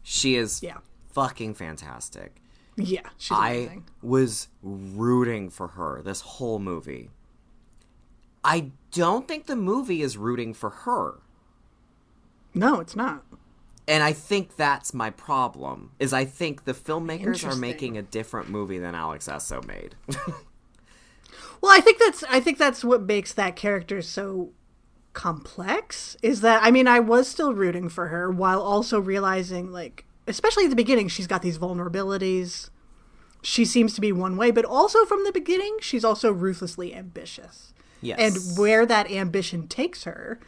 [0.02, 0.76] She is yeah.
[1.08, 2.36] fucking fantastic.
[2.76, 7.08] Yeah, I was rooting for her this whole movie.
[8.44, 11.14] I don't think the movie is rooting for her.
[12.52, 13.24] No, it's not
[13.88, 15.92] and I think that's my problem.
[15.98, 19.94] Is I think the filmmakers are making a different movie than Alex Essoe made.
[21.60, 24.50] well, I think that's I think that's what makes that character so
[25.12, 26.16] complex.
[26.22, 30.64] Is that I mean I was still rooting for her while also realizing like especially
[30.64, 32.70] at the beginning she's got these vulnerabilities.
[33.42, 37.72] She seems to be one way, but also from the beginning she's also ruthlessly ambitious.
[38.02, 38.18] Yes.
[38.18, 40.40] And where that ambition takes her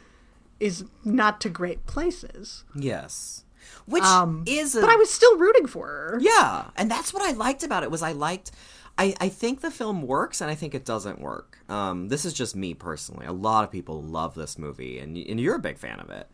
[0.59, 2.63] is not to great places.
[2.75, 3.45] Yes.
[3.85, 6.19] Which um, is a, But I was still rooting for her.
[6.21, 6.65] Yeah.
[6.75, 8.51] And that's what I liked about it was I liked
[8.97, 11.57] I, I think the film works and I think it doesn't work.
[11.69, 13.25] Um, this is just me personally.
[13.25, 16.27] A lot of people love this movie and and you're a big fan of it.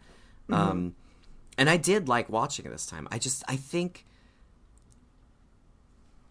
[0.50, 0.54] Mm-hmm.
[0.54, 0.96] Um,
[1.58, 3.08] and I did like watching it this time.
[3.12, 4.06] I just I think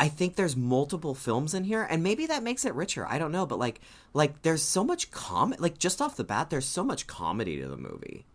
[0.01, 3.07] I think there's multiple films in here, and maybe that makes it richer.
[3.07, 3.81] I don't know, but like,
[4.13, 7.69] like there's so much com like just off the bat, there's so much comedy to
[7.69, 8.27] the movie,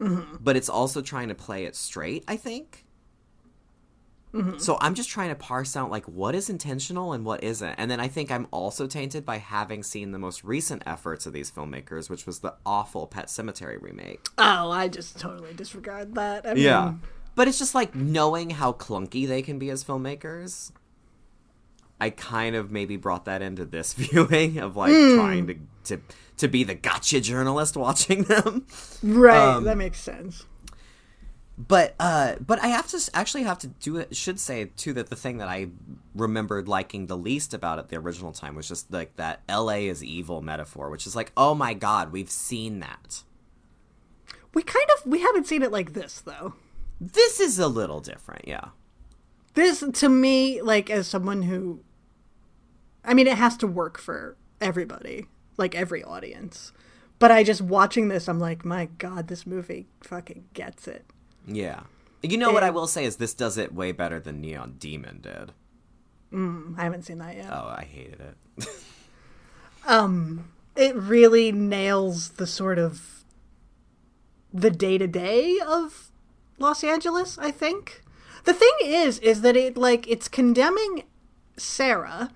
[0.00, 0.36] mm-hmm.
[0.40, 2.24] but it's also trying to play it straight.
[2.28, 2.86] I think.
[4.32, 4.58] Mm-hmm.
[4.58, 7.90] So I'm just trying to parse out like what is intentional and what isn't, and
[7.90, 11.50] then I think I'm also tainted by having seen the most recent efforts of these
[11.50, 14.24] filmmakers, which was the awful Pet Sematary remake.
[14.38, 16.46] Oh, I just totally disregard that.
[16.46, 16.62] I mean...
[16.62, 16.94] Yeah,
[17.34, 20.70] but it's just like knowing how clunky they can be as filmmakers
[22.02, 25.14] I kind of maybe brought that into this viewing of like mm.
[25.14, 26.00] trying to, to
[26.38, 28.66] to be the gotcha journalist watching them.
[29.04, 30.44] Right, um, that makes sense.
[31.56, 34.16] But uh, but I have to actually have to do it.
[34.16, 35.68] Should say too that the thing that I
[36.12, 39.86] remembered liking the least about it the original time was just like that L.A.
[39.86, 43.22] is evil metaphor, which is like, oh my god, we've seen that.
[44.54, 46.54] We kind of we haven't seen it like this though.
[47.00, 48.70] This is a little different, yeah.
[49.54, 51.80] this to me like as someone who
[53.04, 56.72] i mean it has to work for everybody like every audience
[57.18, 61.04] but i just watching this i'm like my god this movie fucking gets it
[61.46, 61.80] Yeah.
[62.24, 65.18] You know what I will say is this does it way better than Neon Demon
[65.20, 65.50] did.
[66.78, 68.68] i haven't seen that yet Oh, I hated it.
[69.86, 73.24] um, it really nails the sort of
[74.52, 76.12] the day to day of
[76.58, 78.02] Los Angeles, I think.
[78.44, 81.02] The thing is is that it like it's condemning
[81.56, 82.30] Sarah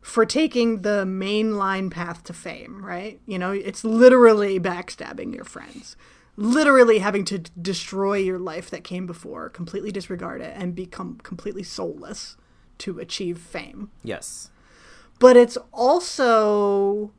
[0.00, 3.20] for taking the main line path to fame, right?
[3.26, 5.96] You know, it's literally backstabbing your friends.
[6.36, 11.62] Literally having to destroy your life that came before, completely disregard it and become completely
[11.62, 12.36] soulless
[12.80, 14.50] to achieve fame yes.
[15.18, 17.12] but it's also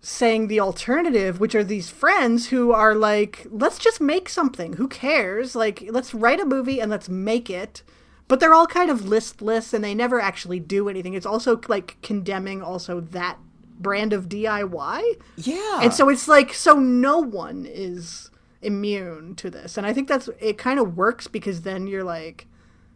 [0.00, 4.86] saying the alternative which are these friends who are like let's just make something who
[4.88, 7.82] cares like let's write a movie and let's make it
[8.32, 11.12] but they're all kind of listless and they never actually do anything.
[11.12, 13.36] It's also like condemning also that
[13.78, 15.02] brand of diy
[15.36, 15.80] Yeah.
[15.82, 18.30] and so it's like so no one is
[18.62, 19.76] immune to this.
[19.76, 22.46] And i think that's it kind of works because then you're like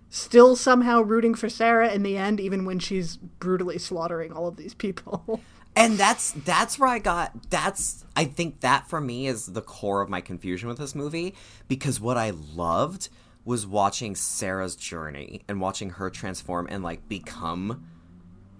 [0.09, 4.57] still somehow rooting for sarah in the end even when she's brutally slaughtering all of
[4.57, 5.43] these people.
[5.79, 10.01] And that's that's where I got that's I think that for me is the core
[10.01, 11.35] of my confusion with this movie
[11.69, 13.11] because what I loved
[13.47, 17.87] was watching Sarah's journey and watching her transform and like become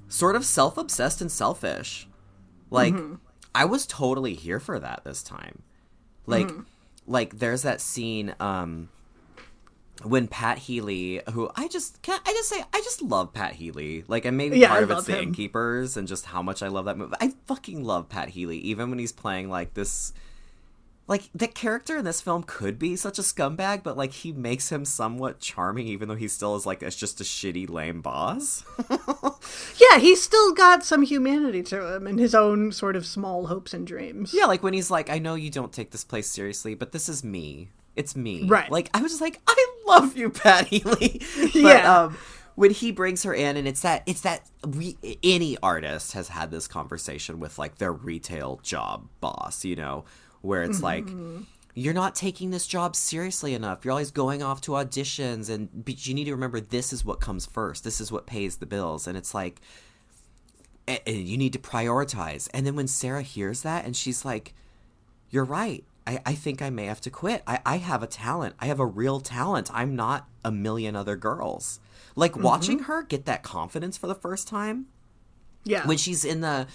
[0.09, 2.09] sort of self-obsessed and selfish.
[2.71, 2.95] Like
[3.55, 5.63] I was totally here for that this time.
[6.25, 6.51] Like
[7.07, 8.89] like there's that scene um
[10.03, 14.05] when Pat Healy, who I just can't, I just say I just love Pat Healy.
[14.07, 15.23] Like, and maybe Yeah, part I of it's love the him.
[15.29, 17.15] Innkeepers and just how much I love that movie.
[17.21, 20.13] I fucking love Pat Healy, even when he's playing like this.
[21.09, 24.71] Like the character in this film could be such a scumbag, but like he makes
[24.71, 28.65] him somewhat charming, even though he still is like it's just a shitty, lame boss.
[29.81, 33.73] yeah he's still got some humanity to him and his own sort of small hopes
[33.73, 36.75] and dreams Yeah, like when he's like, I know you don't take this place seriously,
[36.75, 37.71] but this is me.
[37.95, 38.45] It's me.
[38.47, 38.71] Right.
[38.71, 41.23] Like I was just like, I love you, Pat Healy.
[41.41, 42.03] but Yeah.
[42.05, 42.19] um
[42.57, 46.51] when he brings her in and it's that it's that we any artist has had
[46.51, 50.05] this conversation with like their retail job boss, you know,
[50.43, 51.43] where it's like mm-hmm.
[51.75, 53.85] you're not taking this job seriously enough.
[53.85, 57.21] You're always going off to auditions and but you need to remember this is what
[57.21, 57.85] comes first.
[57.85, 59.61] This is what pays the bills and it's like
[60.89, 62.49] and you need to prioritize.
[62.55, 64.55] And then when Sarah hears that and she's like,
[65.31, 65.85] You're right.
[66.07, 67.43] I, I think I may have to quit.
[67.49, 68.55] I, I have a talent.
[68.61, 69.69] I have a real talent.
[69.75, 71.81] I'm not a million other girls.
[72.15, 72.43] Like mm-hmm.
[72.43, 74.87] watching her get that confidence for the first time
[75.67, 76.67] yeah when she's in the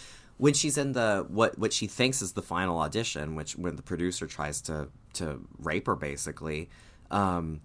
[0.42, 3.82] when she's in the what what she thinks is the final audition which when the
[3.84, 6.68] producer tries to to rape her basically
[7.12, 7.62] um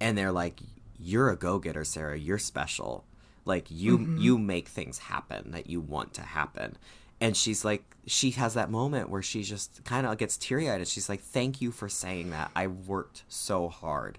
[0.00, 0.60] and they're like
[0.98, 2.18] you're a go-getter sarah.
[2.18, 3.04] You're special.
[3.44, 6.76] Like you you make things happen that you want to happen.
[7.20, 10.88] And she's like she has that moment where she just kind of gets teary-eyed and
[10.88, 12.50] she's like thank you for saying that.
[12.54, 14.18] I worked so hard.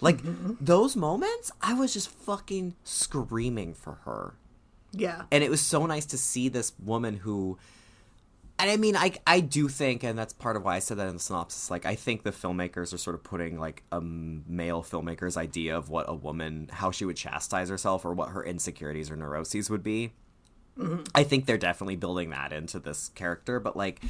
[0.00, 0.20] Like
[0.60, 4.34] those moments i was just fucking screaming for her
[4.96, 7.58] yeah and it was so nice to see this woman who
[8.58, 11.08] and I mean, I I do think, and that's part of why I said that
[11.08, 11.70] in the synopsis.
[11.70, 15.90] Like, I think the filmmakers are sort of putting like a male filmmaker's idea of
[15.90, 19.82] what a woman, how she would chastise herself, or what her insecurities or neuroses would
[19.82, 20.12] be.
[20.78, 21.02] Mm-hmm.
[21.14, 23.58] I think they're definitely building that into this character.
[23.58, 24.00] But like,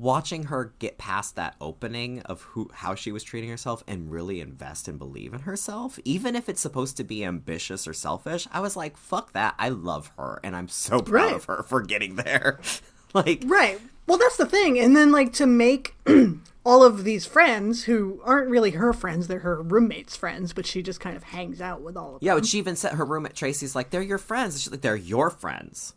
[0.00, 4.40] watching her get past that opening of who how she was treating herself and really
[4.40, 8.60] invest and believe in herself, even if it's supposed to be ambitious or selfish, I
[8.60, 9.54] was like, fuck that.
[9.58, 11.34] I love her, and I'm so proud Right.
[11.34, 12.60] of her for getting there.
[13.14, 13.78] like, Right.
[14.06, 14.78] Well, that's the thing.
[14.80, 15.94] And then, like, to make
[16.64, 20.82] all of these friends who aren't really her friends, they're her roommates' friends, but she
[20.82, 22.36] just kind of hangs out with all of Yeah, them.
[22.38, 24.60] Yeah, but she even said her roommate Tracy's like, they're your friends.
[24.62, 25.94] She's like, they're your friends.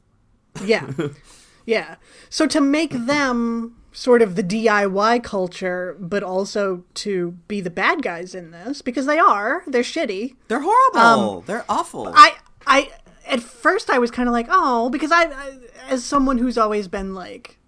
[0.63, 0.91] Yeah.
[1.65, 1.95] yeah.
[2.29, 8.01] So to make them sort of the DIY culture, but also to be the bad
[8.01, 10.35] guys in this, because they are, they're shitty.
[10.47, 10.99] They're horrible.
[11.37, 12.11] Um, they're awful.
[12.13, 12.35] I,
[12.67, 12.91] I,
[13.25, 15.57] at first I was kind of like, oh, because I, I,
[15.87, 17.59] as someone who's always been like,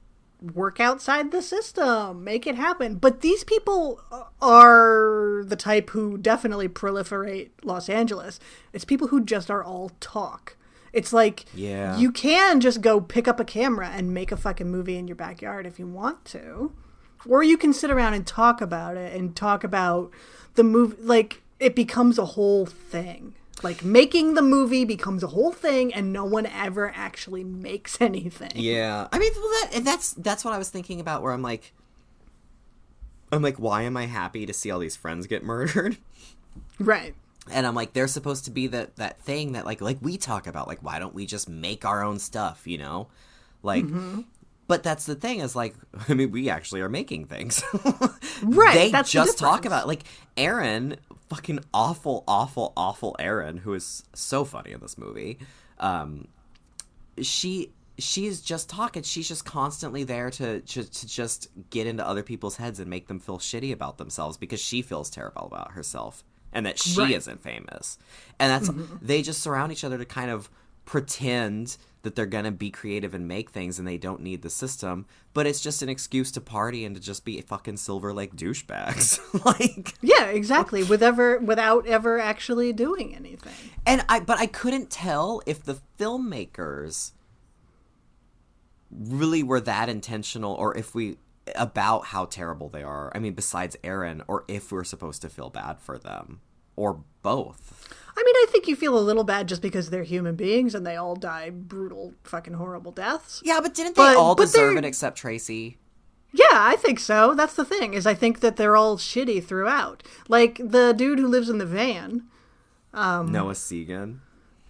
[0.54, 2.96] work outside the system, make it happen.
[2.96, 4.02] But these people
[4.42, 8.40] are the type who definitely proliferate Los Angeles.
[8.74, 10.58] It's people who just are all talk.
[10.96, 11.98] It's like Yeah.
[11.98, 15.16] you can just go pick up a camera and make a fucking movie in your
[15.16, 16.72] backyard if you want to.
[17.28, 20.10] Or you can sit around and talk about it and talk about
[20.56, 23.34] the movie like it becomes a whole thing.
[23.64, 28.52] Like making the movie becomes a whole thing and no one ever actually makes anything.
[28.56, 29.08] yeah.
[29.12, 31.22] I mean, well, that and that's that's what I was thinking about.
[31.24, 31.74] Where I'm like,
[33.32, 35.98] I'm like, why am I happy to see all these friends get murdered?
[36.80, 37.16] Right.
[37.52, 40.48] And I'm like, they're supposed to be that that thing that like like we talk
[40.48, 43.08] about, like why don't we just make our own stuff, you know,
[43.64, 43.86] like.
[43.86, 44.22] Mm-hmm.
[44.68, 45.76] But that's the thing is like
[46.10, 47.64] I mean we actually are making things.
[48.42, 49.66] Right, They that's the just talk difference.
[49.68, 50.04] about like
[50.36, 50.98] Erin,
[51.30, 55.38] fucking awful, awful, awful Erin, who is so funny in this movie.
[55.80, 56.28] Um,
[57.22, 59.04] she she's just talking.
[59.04, 63.08] She's just constantly there to, to to just get into other people's heads and make
[63.08, 66.24] them feel shitty about themselves because she feels terrible about herself
[66.56, 67.12] and that she Right.
[67.12, 68.00] isn't famous.
[68.40, 69.06] And that's Mm-hmm.
[69.06, 70.50] they just surround each other to kind of
[70.86, 75.08] pretend that they're gonna be creative and make things and they don't need the system,
[75.34, 79.20] but it's just an excuse to party and to just be fucking Silver Lake douchebags.
[79.46, 80.84] like Yeah, exactly.
[80.84, 83.54] With ever without ever actually doing anything.
[83.88, 87.12] And I but I couldn't tell if the filmmakers
[88.92, 91.18] really were that intentional or if we
[91.56, 93.12] about how terrible they are.
[93.14, 96.42] I mean besides Erin or if we're supposed to feel bad for them
[96.76, 97.88] or both.
[98.18, 100.86] I mean, I think you feel a little bad just because they're human beings and
[100.88, 103.42] they all die brutal, fucking horrible deaths.
[103.44, 105.78] Yeah, but didn't they But- all but deserve they're- it except Tracy?
[106.32, 107.34] Yeah, I think so.
[107.34, 110.04] That's the thing is, I think that they're all shitty throughout.
[110.28, 112.24] Like the dude who lives in the van,
[112.94, 114.20] Um, Noah Segan.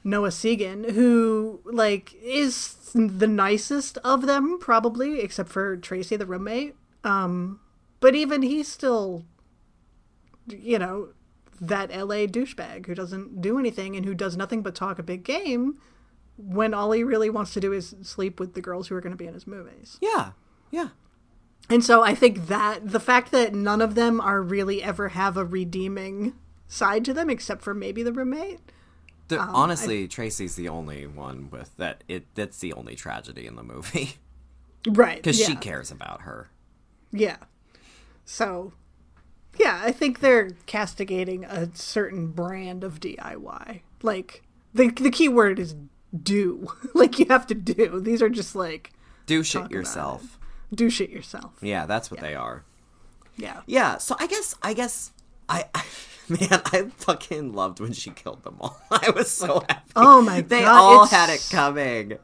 [0.05, 6.75] Noah Segan, who like is the nicest of them, probably, except for Tracy, the roommate.
[7.03, 7.59] Um,
[7.99, 9.25] but even he's still,
[10.47, 11.09] you know,
[11.59, 15.23] that LA douchebag who doesn't do anything and who does nothing but talk a big
[15.23, 15.79] game
[16.37, 19.11] when all he really wants to do is sleep with the girls who are going
[19.11, 19.97] to be in his movies.
[20.01, 20.31] Yeah.
[20.69, 20.89] Yeah.
[21.67, 25.35] And so I think that the fact that none of them are really ever have
[25.35, 26.35] a redeeming
[26.67, 28.59] side to them, except for maybe the roommate.
[29.27, 32.03] The, um, honestly, Tracy's the only one with that.
[32.07, 34.17] It that's the only tragedy in the movie
[34.87, 35.17] Right.
[35.17, 36.49] because she cares about her.
[37.11, 37.37] Yeah.
[38.23, 38.73] So,
[39.57, 43.81] yeah, I think they're castigating a certain brand of DIY.
[44.03, 45.75] Like the the key word is
[46.15, 46.67] do.
[46.93, 47.99] like you have to do.
[47.99, 48.91] These are just like
[49.25, 50.37] Do shit yourself.
[50.73, 51.53] do shit yourself.
[51.61, 52.63] Yeah, that's what they are.
[53.37, 53.61] Yeah.
[53.65, 55.11] Yeah, so I guess I guess
[55.49, 55.83] I, I
[56.29, 58.79] man, I fucking loved when she killed them all.
[58.91, 59.91] I was so happy.
[59.95, 62.17] Oh my they God, They all it's- had it coming.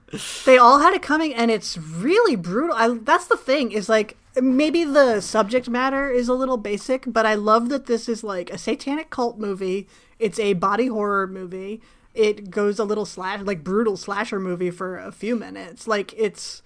[0.45, 2.75] They all had it coming and it's really brutal.
[2.75, 7.25] I that's the thing is like maybe the subject matter is a little basic, but
[7.25, 9.87] I love that this is like a satanic cult movie.
[10.19, 11.81] It's a body horror movie.
[12.13, 15.87] It goes a little slash like brutal slasher movie for a few minutes.
[15.87, 16.61] Like it's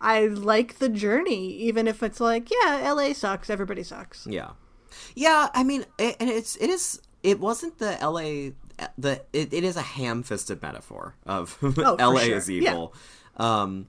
[0.00, 4.26] I like the journey even if it's like, yeah, LA sucks, everybody sucks.
[4.26, 4.50] Yeah,
[5.14, 5.48] yeah.
[5.54, 8.52] I mean, it, and it's it is it wasn't the L.A.
[8.98, 12.24] the it, it is a ham-fisted metaphor of Oh, L.A.
[12.26, 12.36] sure.
[12.36, 12.94] is evil.
[13.36, 13.88] Um,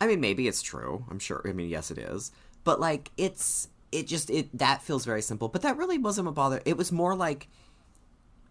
[0.00, 1.04] I mean, maybe it's true.
[1.10, 1.42] I'm sure.
[1.44, 2.32] I mean, yes, it is.
[2.64, 5.48] But like, it's it just it that feels very simple.
[5.48, 6.60] But that really wasn't a bother.
[6.64, 7.48] It was more like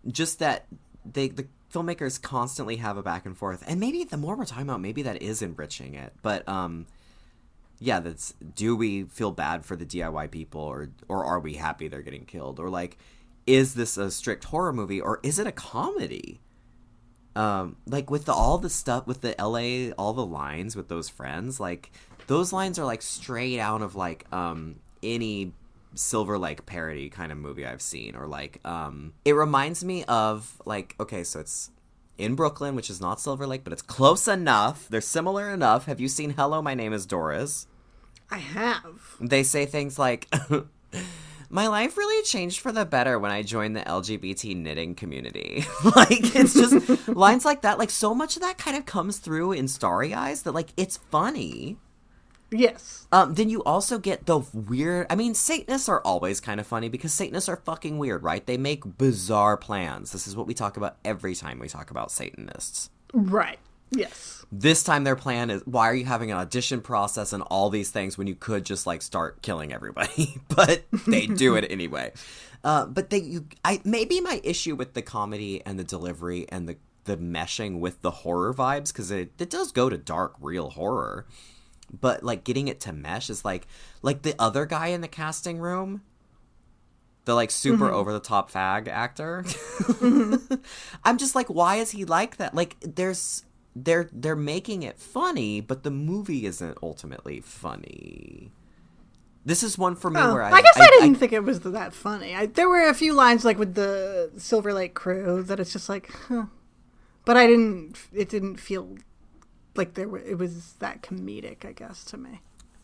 [0.08, 0.68] just that
[1.06, 4.64] they the filmmakers constantly have a back and forth, and maybe the more we're talking
[4.64, 6.14] about, maybe that is enriching it.
[6.22, 6.86] But um,
[7.84, 11.90] yeah, that's do we feel bad for the DIY people, or or are we happy
[11.90, 12.98] they're getting killed, or like,
[13.46, 16.40] is this a strict horror movie, or is it a comedy?
[17.36, 21.10] um like with the all the stuff with the LA all the lines with those
[21.10, 21.92] friends like
[22.28, 25.52] those lines are like straight out of like um any
[25.96, 30.62] Silver Lake parody kind of movie I've seen or like um it reminds me of
[30.66, 31.72] like okay so it's
[32.20, 34.88] in Brooklyn which is not Silver Lake but it's close enough.
[34.88, 35.86] They're similar enough.
[35.86, 37.66] Have you seen Hello my name is Doris
[38.34, 39.16] I have.
[39.22, 40.28] they say things like
[41.52, 45.66] my life really changed for the better when I joined the LGBT knitting community.
[45.96, 47.78] like it's just lines like that.
[47.78, 50.98] Like so much of that kind of comes through in Starry Eyes that like it's
[50.98, 51.78] funny.
[52.50, 53.08] Yes.
[53.12, 55.06] Um, then you also get the weird.
[55.12, 58.44] I mean, Satanists are always kind of funny because Satanists are fucking weird, right?
[58.46, 60.12] They make bizarre plans.
[60.12, 62.90] This is what we talk about every time we talk about Satanists.
[63.14, 63.60] Right.
[63.94, 64.46] Yes.
[64.52, 67.90] This time their plan is why are you having an audition process and all these
[67.90, 70.42] things when you could just like start killing everybody?
[70.56, 72.12] but they do it anyway.
[72.64, 76.68] Uh, but they, you, I maybe my issue with the comedy and the delivery and
[76.68, 80.70] the the meshing with the horror vibes because it it does go to dark real
[80.70, 81.26] horror,
[82.00, 83.68] but like getting it to mesh is like
[84.02, 86.02] like the other guy in the casting room.
[87.26, 89.46] The like super over the top fag actor.
[91.06, 92.54] I'm just like, why is he like that?
[92.54, 98.52] Like, there's they're they're making it funny, but the movie isn't ultimately funny.
[99.46, 101.60] This is one for me Oh, where I, I, guess I, didn't think it was
[101.60, 102.34] that funny.
[102.34, 105.90] I, there were a few lines like with the Silver Lake crew that it's just
[105.90, 106.46] like, huh.
[107.26, 107.98] But I didn't.
[108.14, 108.98] It didn't feel
[109.76, 110.20] like there were.
[110.20, 111.66] It was that comedic.
[111.66, 112.42] I guess to me.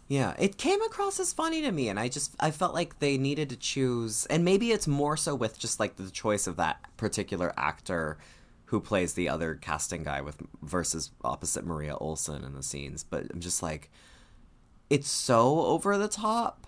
[0.08, 3.18] Yeah, it came across as funny to me, and I just I felt like they
[3.18, 6.80] needed to choose, and maybe it's more so with just like the choice of that
[6.98, 8.18] particular actor
[8.70, 13.04] who plays the other casting guy with versus opposite Maria Olsen in the scenes.
[13.04, 13.90] But I'm just like,
[14.92, 16.68] it's so over the top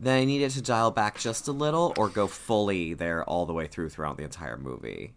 [0.00, 3.52] that I needed to dial back just a little or go fully there all the
[3.52, 5.12] way through throughout the entire movie.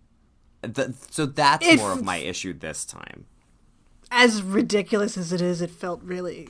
[0.61, 3.25] Th- so that's If- more of my issue this time.
[4.11, 6.49] As ridiculous as it is, it felt really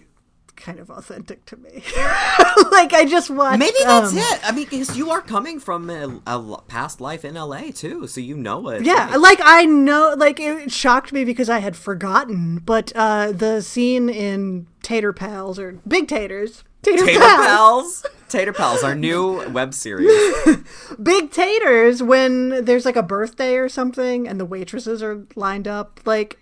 [0.56, 1.84] kind of authentic to me.
[2.72, 3.60] like I just watched.
[3.60, 4.40] Maybe that's um, it.
[4.44, 8.36] I mean, because you are coming from a past life in LA too, so you
[8.38, 8.84] know it.
[8.86, 12.60] Yeah, like I know, like it shocked me because I had forgotten.
[12.60, 18.06] But uh the scene in Tater Pals or Big Taters, Tater, Tater Pals, Pals.
[18.30, 20.12] Tater Pals, our new web series.
[21.02, 26.00] Big Taters, when there's like a birthday or something and the waitresses are lined up,
[26.06, 26.40] like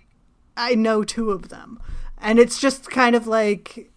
[0.57, 1.80] I know two of them,
[2.18, 3.91] and it's just kind of like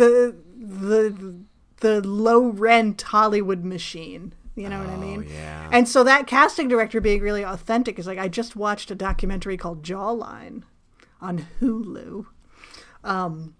[0.00, 1.34] the the
[1.80, 4.34] the low rent Hollywood machine.
[4.56, 5.26] You know what I mean?
[5.30, 5.70] yeah.
[5.72, 9.56] And so that casting director being really authentic is like I just watched a documentary
[9.56, 10.64] called Jawline
[11.20, 12.26] on Hulu,
[13.04, 13.54] um,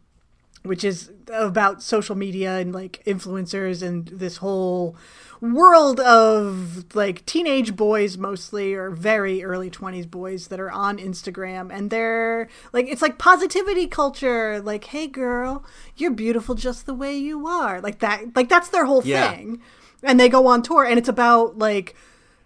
[0.62, 4.97] which is about social media and like influencers and this whole
[5.41, 11.72] world of like teenage boys mostly or very early 20s boys that are on Instagram
[11.72, 15.64] and they're like it's like positivity culture like hey girl
[15.97, 19.30] you're beautiful just the way you are like that like that's their whole Yeah.
[19.32, 19.62] thing
[20.03, 21.95] and they go on tour and it's about like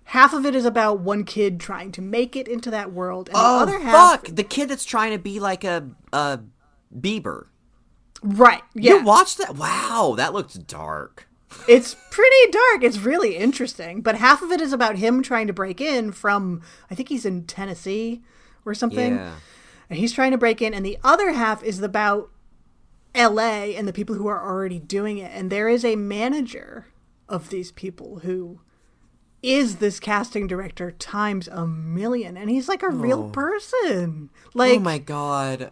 [0.04, 3.36] half of it is about one kid trying to make it into that world and
[3.38, 4.36] Oh the other half fuck!
[4.36, 6.38] The kid that's trying to be like a a
[6.96, 7.46] Bieber.
[8.22, 9.56] right yeah You watched that?
[9.56, 11.26] Wow, that looked dark.
[11.68, 12.82] It's pretty dark.
[12.82, 14.00] It's really interesting.
[14.00, 17.24] But half of it is about him trying to break in from i think he's
[17.24, 18.22] in tennessee
[18.64, 19.16] or something.
[19.16, 19.34] Yeah.
[19.90, 20.74] and he's trying to break in.
[20.74, 22.30] And the other half is about
[23.14, 25.30] la and the people who are already doing it.
[25.34, 26.86] And there is a manager
[27.28, 28.60] of these people who
[29.42, 32.36] is this casting director times a million.
[32.36, 33.30] And he's like a real oh.
[33.30, 34.30] person.
[34.46, 35.70] Oh like oh my god.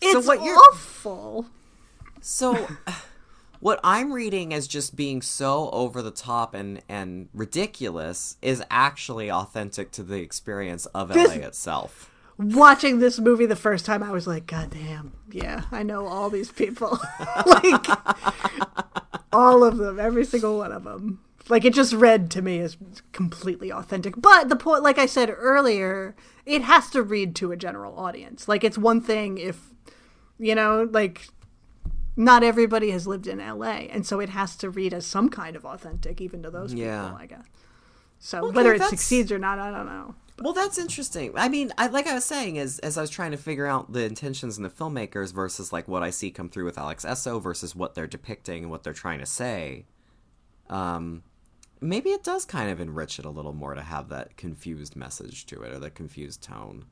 [0.00, 1.46] it's what you're- awful.
[2.20, 2.68] So,
[3.60, 9.30] what I'm reading as just being so over the top and and ridiculous is actually
[9.30, 12.10] authentic to the experience of LA itself.
[12.38, 16.30] watching this movie the first time, I was like, God damn, yeah, I know all
[16.30, 16.98] these people.
[17.46, 17.86] like,
[19.32, 21.20] all of them, every single one of them.
[21.48, 22.76] Like, it just read to me as
[23.12, 24.14] completely authentic.
[24.16, 28.48] But the point, like I said earlier, it has to read to a general audience.
[28.48, 29.72] Like, it's one thing if,
[30.38, 31.28] you know, like,
[32.16, 33.86] not everybody has lived in LA.
[33.90, 37.02] And so it has to read as some kind of authentic, even to those Yeah.
[37.04, 37.44] people, I guess.
[38.18, 40.14] So Okay, whether it that's- succeeds or not, I don't know.
[40.42, 41.32] Well, that's interesting.
[41.34, 43.92] I mean, I, like I was saying, as as I was trying to figure out
[43.92, 47.38] the intentions and the filmmakers versus like what I see come through with Alex Essoe
[47.38, 49.86] versus what they're depicting and what they're trying to say.
[50.68, 51.22] Um,
[51.80, 55.46] maybe it does kind of enrich it a little more to have that confused message
[55.46, 56.84] to it or the confused tone.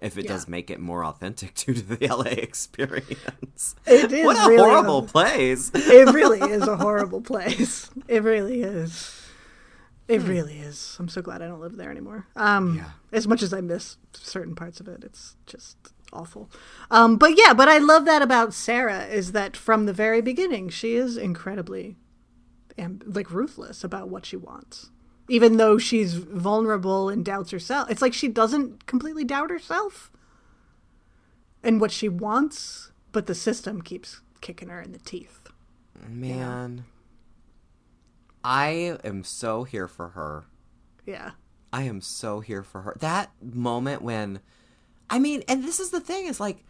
[0.00, 0.32] If it Yeah.
[0.32, 3.74] does make it more authentic due to the LA experience.
[3.86, 5.70] It is what a really horrible place.
[5.74, 7.90] it really is a horrible place.
[8.08, 9.16] It really is.
[10.08, 10.96] It really is.
[10.98, 12.26] I'm so glad I don't live there anymore.
[12.34, 12.90] Um, Yeah.
[13.12, 15.76] As much as I miss certain parts of it, it's just
[16.12, 16.50] awful.
[16.90, 20.68] Um, but yeah, but I love that about Sarah is that from the very beginning,
[20.70, 21.96] she is incredibly,
[22.76, 24.90] am- like, ruthless about what she wants.
[25.30, 30.10] Even though she's vulnerable and doubts herself, it's like she doesn't completely doubt herself
[31.62, 35.48] and what she wants, but the system keeps kicking her in the teeth.
[36.08, 36.84] Man.
[38.42, 40.46] I am so here for her.
[41.06, 41.32] Yeah.
[41.72, 42.96] I am so here for her.
[42.98, 44.40] That moment when,
[45.08, 46.64] I mean, and this is the thing is like,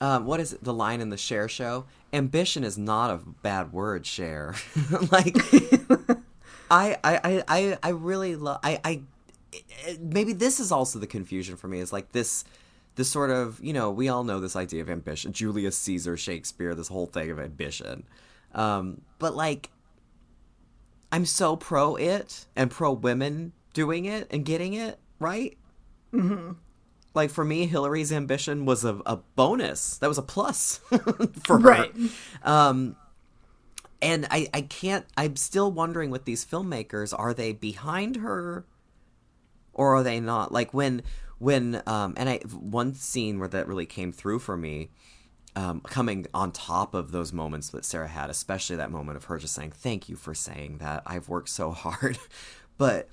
[0.00, 0.62] um, what is it?
[0.62, 1.86] The line in the Cher show?
[2.12, 4.54] Ambition is not a bad word, Cher.
[5.10, 5.36] like,
[6.70, 8.60] I, I, I, I, I really love.
[8.62, 9.02] I, I,
[10.00, 11.80] maybe this is also the confusion for me.
[11.80, 12.44] Is like this,
[12.94, 15.32] this sort of you know we all know this idea of ambition.
[15.32, 18.04] Julius Caesar, Shakespeare, this whole thing of ambition.
[18.54, 19.70] Um, but like,
[21.12, 25.56] I'm so pro it and pro women doing it and getting it right.
[26.12, 26.52] Mm-hmm.
[27.14, 29.98] Like for me, Hillary's ambition was a, a bonus.
[29.98, 30.78] That was a plus
[31.44, 31.58] for her.
[31.58, 31.92] Right.
[32.44, 32.96] Um,
[34.02, 35.06] and I, I can't.
[35.16, 38.64] I'm still wondering with these filmmakers: are they behind her,
[39.72, 40.52] or are they not?
[40.52, 41.02] Like when
[41.38, 44.90] when um, and I one scene where that really came through for me
[45.56, 49.38] um, coming on top of those moments that Sarah had, especially that moment of her
[49.38, 51.02] just saying, Thank you for saying that.
[51.06, 52.18] I've worked so hard.
[52.78, 53.08] but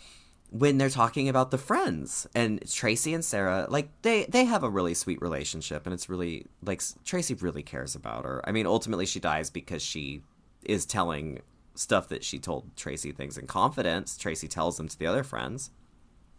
[0.49, 4.69] when they're talking about the friends and Tracy and Sarah, like they they have a
[4.69, 8.41] really sweet relationship, and it's really like Tracy really cares about her.
[8.47, 10.21] I mean, ultimately she dies because she
[10.67, 11.41] is telling
[11.73, 14.17] stuff that she told Tracy things in confidence.
[14.17, 15.71] Tracy tells them to the other friends.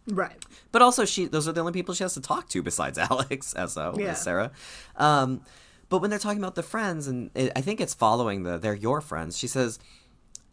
[0.07, 0.43] Right.
[0.71, 3.53] But also, she those are the only people she has to talk to besides Alex,
[3.67, 4.13] so Yeah.
[4.13, 4.51] Sarah.
[4.95, 5.41] Um,
[5.89, 8.73] but when they're talking about the friends, and it, I think it's following the they're
[8.75, 9.37] your friends.
[9.37, 9.79] She says,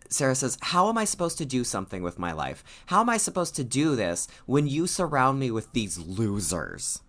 [0.09, 2.65] Sarah says, "How am I supposed to do something with my life?
[2.87, 7.01] How am I supposed to do this when you surround me with these losers?"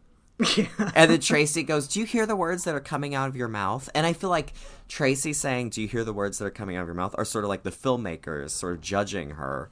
[0.55, 0.67] Yeah.
[0.95, 3.47] And then Tracy goes, "Do you hear the words that are coming out of your
[3.47, 4.53] mouth?" And I feel like
[4.87, 7.25] Tracy saying, "Do you hear the words that are coming out of your mouth?" are
[7.25, 9.69] sort of like the filmmakers sort of judging her.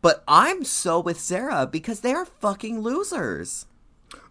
[0.00, 3.66] But I'm so with Sarah because they are fucking losers.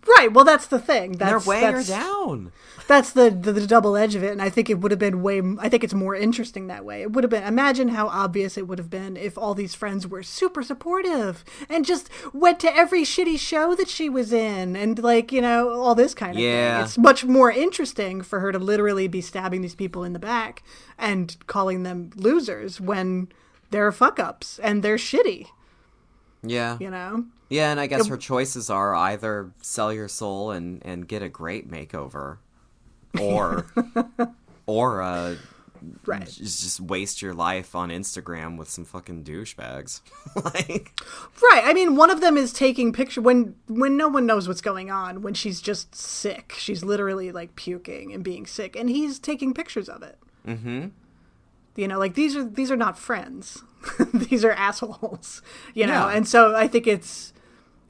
[0.08, 0.32] Right.
[0.32, 1.14] Well, that's the thing.
[1.14, 2.52] That's They're her that's, down.
[2.88, 5.22] That's the, the the double edge of it, and I think it would have been
[5.22, 5.42] way.
[5.60, 7.02] I think it's more interesting that way.
[7.02, 7.44] It would have been.
[7.44, 11.86] Imagine how obvious it would have been if all these friends were super supportive and
[11.86, 15.96] just went to every shitty show that she was in, and like you know all
[15.96, 16.78] this kind of Yeah.
[16.78, 16.86] thing.
[16.86, 20.64] It's much more interesting for her to literally be stabbing these people in the back
[20.98, 23.28] and calling them losers when
[23.70, 25.48] they're fuck ups and they're shitty.
[26.42, 26.78] Yeah.
[26.80, 27.26] You know.
[27.50, 31.30] Yeah, and I guess her choices are either sell your soul and and get a
[31.30, 32.38] great makeover,
[33.20, 33.66] or
[34.66, 35.36] or uh,
[36.06, 36.26] Right.
[36.26, 40.02] just, just waste your life on Instagram with some fucking douchebags.
[40.36, 40.92] like,
[41.42, 41.64] Right.
[41.66, 44.92] I mean, one of them is taking picture when when no one knows what's going
[44.92, 45.22] on.
[45.22, 49.88] When she's just sick, she's literally like puking and being sick, and he's taking pictures
[49.90, 50.18] of it.
[50.46, 50.88] Mm-hmm.
[51.78, 53.64] You know, like these are these are not friends.
[54.14, 55.42] these are assholes.
[55.74, 56.16] You know, Yeah.
[56.16, 57.32] and so I think it's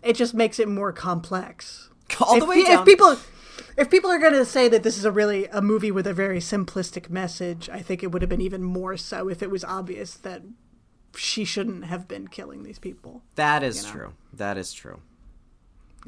[0.03, 1.89] it just makes it more complex.
[2.21, 2.79] all the way down.
[2.79, 3.17] if people
[3.77, 6.13] if people are going to say that this is a really a movie with a
[6.13, 9.63] very simplistic message, I think it would have been even more so if it was
[9.63, 10.41] obvious that
[11.15, 13.23] she shouldn't have been killing these people.
[13.35, 13.91] That is know?
[13.91, 14.13] true.
[14.33, 15.01] That is true.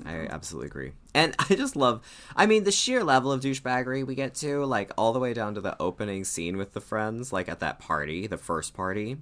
[0.05, 0.91] I absolutely agree.
[1.13, 2.01] And I just love
[2.35, 5.55] I mean the sheer level of douchebaggery we get to, like all the way down
[5.55, 9.17] to the opening scene with the friends, like at that party, the first party.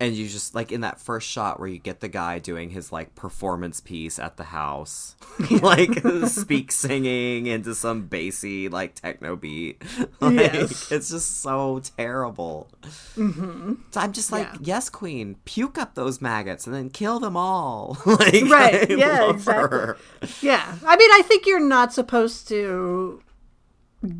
[0.00, 2.90] And you just like in that first shot where you get the guy doing his
[2.90, 5.14] like performance piece at the house,
[5.62, 5.90] like
[6.26, 9.82] speak singing into some bassy like techno beat.
[10.20, 10.90] Like, Yes.
[10.92, 12.68] it's just so terrible.
[13.16, 13.74] Mm-hmm.
[13.90, 14.58] So I'm just like, Yeah.
[14.62, 17.98] yes, queen, puke up those maggots and then kill them all.
[18.06, 19.78] like, Right, I yeah, exactly.
[19.78, 19.96] her.
[20.42, 20.76] Yeah.
[20.86, 23.22] I mean, I think you're not supposed to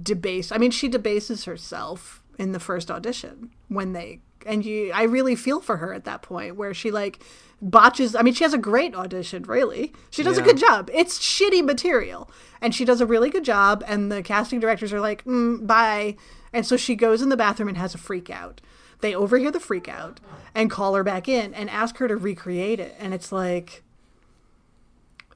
[0.02, 0.52] debase.
[0.52, 5.36] I mean, she debases herself in the first audition when they and you I really
[5.36, 7.22] feel for her at that point where she like
[7.60, 9.92] botches I mean, she has a great audition, really.
[10.08, 10.88] She does a good job.
[10.92, 12.30] It's shitty material
[12.62, 16.16] and she does a really good job and the casting directors are like, mm, "Bye."
[16.50, 18.62] And so she goes in the bathroom and has a freak out.
[19.00, 20.18] They overhear the freak out
[20.54, 22.96] and call her back in and ask her to recreate it.
[22.98, 23.82] And it's like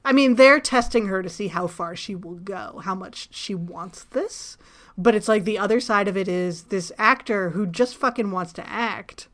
[0.03, 3.53] I mean, they're testing her to see how far she will go, how much she
[3.53, 4.57] wants this.
[4.97, 8.53] But it's like the other side of it is this actor who just fucking wants
[8.53, 9.27] to act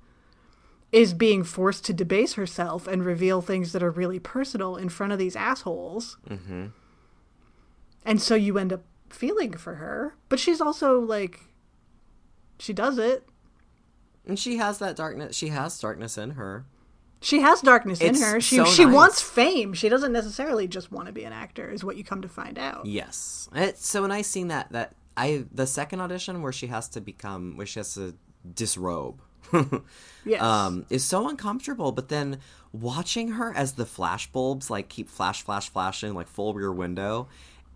[0.91, 5.13] is being forced to debase herself and reveal things that are really personal in front
[5.13, 6.17] of these assholes.
[6.27, 6.67] Mm-hmm.
[8.05, 10.15] And so you end up feeling for her.
[10.29, 11.41] But she's also like,
[12.59, 13.27] she does it.
[14.25, 15.35] And she has that darkness.
[15.35, 16.65] She has darkness in her.
[17.21, 18.41] She has darkness in her.
[18.41, 18.93] She so she nice.
[18.93, 19.73] wants fame.
[19.73, 22.57] She doesn't necessarily just want to be an actor, is what you come to find
[22.57, 22.87] out.
[22.87, 23.47] Yes.
[23.53, 24.71] It's so nice seeing that.
[24.71, 28.15] That I the second audition where she has to become where she has to
[28.53, 29.21] disrobe.
[30.23, 30.39] Yes.
[30.39, 31.91] um, is so uncomfortable.
[31.91, 32.39] But then
[32.71, 37.27] watching her as the flash bulbs like keep flash, flash, flashing like full rear window,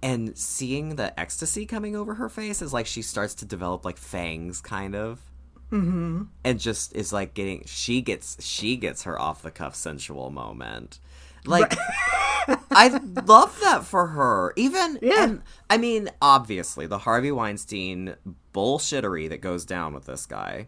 [0.04, 3.98] and seeing the ecstasy coming over her face is like she starts to develop like
[3.98, 5.20] fangs, kind of.
[5.72, 6.24] Mm-hmm.
[6.44, 11.00] And just is like getting she gets she gets her off the cuff sensual moment.
[11.48, 11.76] Like
[12.72, 14.54] I love that for her.
[14.56, 15.24] Even Yeah.
[15.24, 18.16] and I mean, obviously the Harvey Weinstein
[18.54, 20.68] bullshittery that goes down with this guy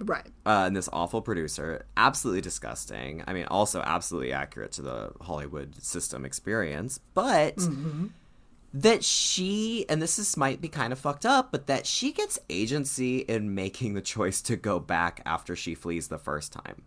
[0.00, 0.26] right.
[0.46, 1.86] uh, and this awful producer.
[1.96, 3.22] Absolutely disgusting.
[3.26, 7.58] I mean, also absolutely accurate to the Hollywood system experience, but
[8.74, 12.38] that she and this is might be kind of fucked up, but that she gets
[12.48, 16.82] agency in making the choice to go back after she flees the first time.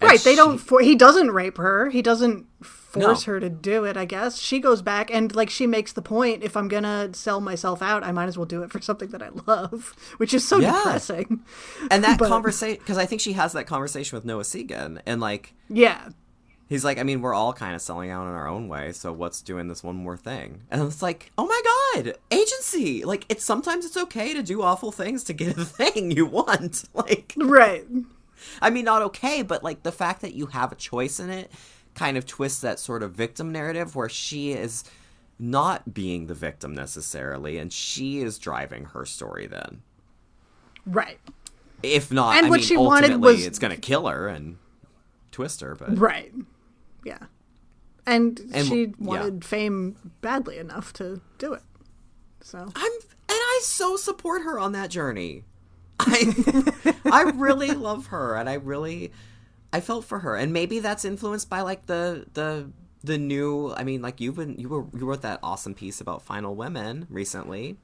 [0.00, 0.20] And Right.
[0.20, 0.58] They don't.
[0.58, 1.90] For, he doesn't rape her.
[1.90, 3.32] He doesn't force No.
[3.34, 3.96] her to do it.
[3.96, 6.42] I guess she goes back and like she makes the point.
[6.42, 9.22] If I'm gonna sell myself out, I might as well do it for something that
[9.22, 10.72] I love, which is so Yeah.
[10.72, 11.40] depressing.
[11.90, 15.20] And that But- conversation, because I think she has that conversation with Noah Segan, and
[15.20, 16.08] like Yeah.
[16.68, 19.10] He's like, I mean, we're all kind of selling out in our own way, so
[19.10, 20.64] what's doing this one more thing?
[20.70, 21.62] And it's like, oh my
[22.04, 23.04] god, agency!
[23.04, 26.84] Like, it's sometimes it's okay to do awful things to get the thing you want.
[26.92, 27.86] Like, Right.
[28.62, 31.50] I mean, not okay, but like the fact that you have a choice in it
[31.94, 34.84] kind of twists that sort of victim narrative where she is
[35.38, 39.82] not being the victim necessarily, and she is driving her story then.
[40.86, 41.18] Right.
[41.82, 44.56] If not, And I what mean, she wanted was- it's going to kill her and
[45.30, 46.32] twist her, but Right.
[47.04, 47.18] Yeah.
[48.06, 49.20] And, And she w- yeah.
[49.20, 51.62] wanted fame badly enough to do it.
[52.40, 52.92] So I'm
[53.30, 55.44] and I so support her on that journey.
[56.00, 59.12] I I really love her and I really
[59.72, 60.36] I felt for her.
[60.36, 62.70] And maybe that's influenced by like the the
[63.04, 66.22] the new I mean like you've been you were you wrote that awesome piece about
[66.22, 67.76] final women recently.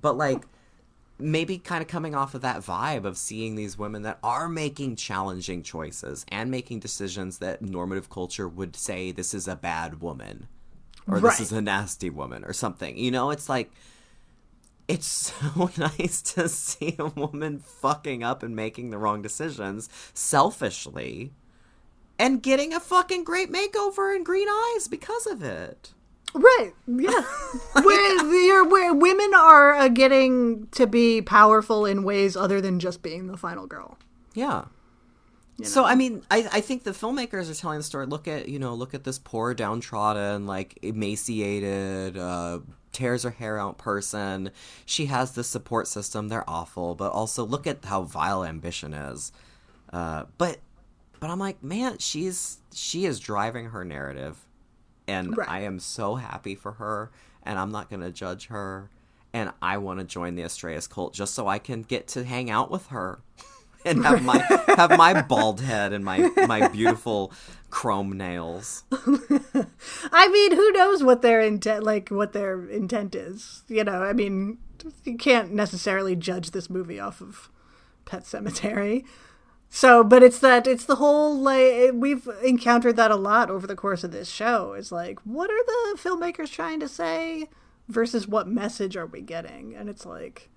[0.00, 0.44] But like
[1.18, 4.96] maybe kind of coming off of that vibe of seeing these women that are making
[4.96, 10.48] challenging choices and making decisions that normative culture would say this is a bad woman
[11.06, 11.30] or Right.
[11.30, 12.96] this is a nasty woman or something.
[12.96, 13.70] You know, it's like
[14.92, 15.06] it's
[15.54, 21.32] so nice to see a woman fucking up and making the wrong decisions selfishly
[22.18, 25.92] and getting a fucking great makeover and green eyes because of it.
[26.34, 26.72] Right.
[26.86, 27.22] Yeah.
[27.82, 33.02] where, where, where women are uh, getting to be powerful in ways other than just
[33.02, 33.98] being the final girl.
[34.34, 34.66] Yeah.
[35.62, 38.06] So I mean, I, I think the filmmakers are telling the story.
[38.06, 42.60] Look at you know, look at this poor, downtrodden, like emaciated, uh,
[42.92, 44.50] tears her hair out person.
[44.84, 46.28] She has this support system.
[46.28, 49.32] They're awful, but also look at how vile ambition is.
[49.92, 50.58] Uh, but
[51.20, 54.44] but I'm like, man, she's she is driving her narrative,
[55.06, 55.48] and Right.
[55.48, 57.10] I am so happy for her,
[57.42, 58.90] and I'm not gonna judge her,
[59.32, 62.50] and I want to join the Astraeus cult just so I can get to hang
[62.50, 63.20] out with her.
[63.84, 64.38] And have my
[64.76, 67.32] have my bald head and my my beautiful
[67.72, 68.84] chrome nails.
[70.12, 73.62] I mean, who knows what their intent, like what their intent is?
[73.66, 74.58] You know, I mean,
[75.04, 77.48] you can't necessarily judge this movie off of
[78.04, 79.04] Pet Sematary.
[79.70, 83.74] So, but it's that it's the whole like we've encountered that a lot over the
[83.74, 84.74] course of this show.
[84.74, 87.48] Is like, what are the filmmakers trying to say
[87.88, 89.74] versus what message are we getting?
[89.74, 90.50] And it's like,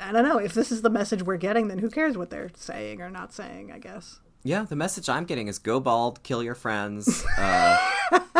[0.00, 0.38] I don't know.
[0.38, 3.34] If this is the message we're getting, then who cares what they're saying or not
[3.34, 3.70] saying?
[3.70, 4.20] I guess.
[4.44, 7.78] Yeah, the message I'm getting is go bald, kill your friends, uh,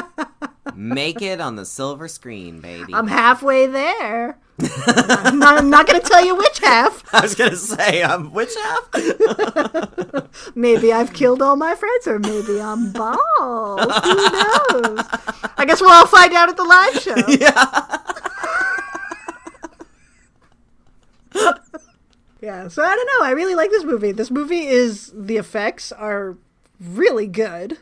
[0.74, 2.92] make it on the silver screen, baby.
[2.92, 4.36] I'm halfway there.
[4.58, 7.04] I'm not, not going to tell you which half.
[7.14, 8.88] I was gonna say, um, which half?
[10.56, 13.80] Maybe I've killed all my friends, or maybe I'm bald.
[13.80, 15.06] Who knows?
[15.56, 17.14] I guess we'll all find out at the live show.
[17.28, 17.98] yeah.
[22.42, 23.24] Yeah, so I don't know.
[23.26, 24.12] I really like this movie.
[24.12, 26.36] This movie is the effects are
[26.80, 27.78] really good.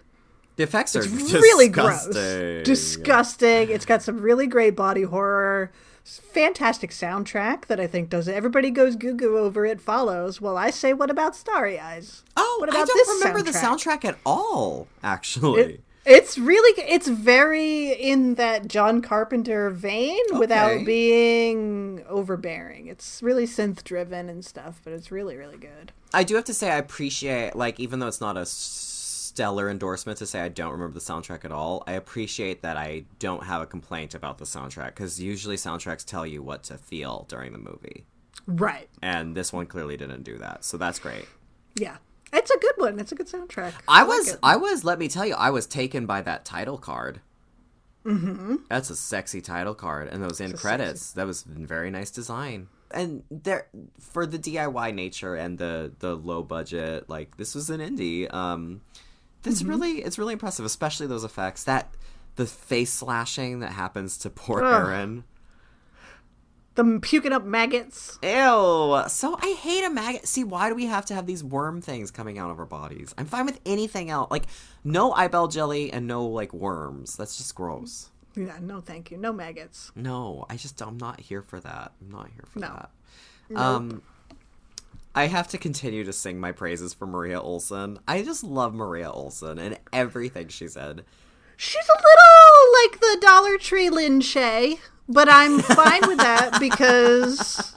[0.57, 2.13] The effects are really disgusting.
[2.13, 2.65] gross.
[2.65, 3.71] Disgusting.
[3.71, 5.73] It's got some really great body horror.
[6.05, 8.35] Fantastic soundtrack that I think does it.
[8.35, 10.41] Everybody goes goo goo over it, follows.
[10.41, 12.23] Well, I say, what about Starry Eyes?
[12.37, 14.01] Oh, what I about don't this remember the soundtrack?
[14.01, 14.89] soundtrack at all.
[15.03, 22.87] Actually, It- it's really it's very in that John Carpenter vein without being overbearing.
[22.89, 25.93] It's really synth driven and stuff, but it's really really good.
[26.13, 30.19] I do have to say I appreciate, like, even though it's not a stellar endorsement
[30.19, 33.63] to say I don't remember the soundtrack at all, I appreciate that I don't have
[33.63, 37.59] a complaint about the soundtrack because usually soundtracks tell you what to feel during the
[37.59, 38.05] movie,
[38.47, 38.89] Right.
[39.01, 41.27] and this one clearly didn't do that, so that's great.
[41.77, 41.99] Yeah.
[42.33, 42.99] It's a good one.
[43.01, 43.73] It's a good soundtrack.
[43.89, 44.39] I like was, it.
[44.43, 44.85] I was.
[44.85, 47.21] Let me tell you, I was taken by that title card.
[48.05, 48.57] Mm-hmm.
[48.69, 51.13] That's a sexy title card, and those end It's a credits.
[51.13, 52.69] That was very nice design.
[52.93, 53.69] And there,
[54.01, 58.33] for the DIY nature and the the low budget, like this was an indie.
[58.33, 58.81] Um,
[59.43, 59.71] this Mm-hmm.
[59.71, 61.65] really, it's really impressive, especially those effects.
[61.65, 61.95] That
[62.37, 64.89] the face slashing that happens to poor Ugh.
[64.89, 65.25] Erin.
[66.77, 68.19] The puking up maggots.
[68.23, 69.03] Ew.
[69.09, 70.27] So I hate a maggot.
[70.27, 73.15] See, why do we have to have these worm things coming out of our bodies?
[73.19, 74.31] I'm fine with anything else.
[74.31, 74.45] Like,
[74.85, 77.17] no eyeball jelly and no, like, worms.
[77.17, 78.11] That's just gross.
[78.37, 79.17] Yeah, no, thank you.
[79.19, 79.91] No maggots.
[79.97, 81.93] No, I just, I'm not here for that.
[82.01, 82.69] I'm not here for No.
[82.69, 82.91] that.
[83.61, 84.03] Um,
[85.13, 87.99] I have to continue to sing my praises for Maria Olsen.
[88.07, 91.05] I just love Maria Olsen and everything she said.
[91.57, 94.79] She's a little like the Dollar Tree Lin Shay,
[95.11, 97.75] but I'm fine with that because.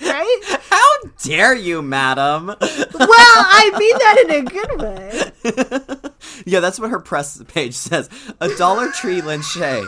[0.00, 0.40] right?
[0.70, 0.88] How
[1.22, 2.46] dare you, madam?
[2.46, 6.10] Well, I mean that in a good way.
[6.44, 8.08] yeah, that's what her press page says.
[8.40, 9.84] A Dollar Tree Lin Shay.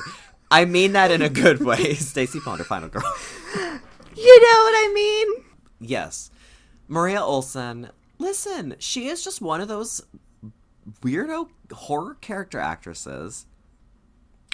[0.50, 1.76] I mean that in a good way.
[1.94, 3.02] Stacie Ponder, final girl.
[4.16, 5.44] You know what I mean?
[5.80, 6.30] Yes.
[6.88, 10.00] Maria Olsen, listen, she is just one of those
[11.02, 13.46] weirdo horror character actresses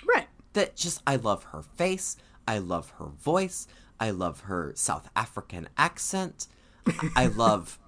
[0.05, 0.27] Right.
[0.55, 2.17] that just I love her face,
[2.49, 3.67] I love her voice,
[4.01, 6.49] I love her South African accent.
[7.17, 7.79] I love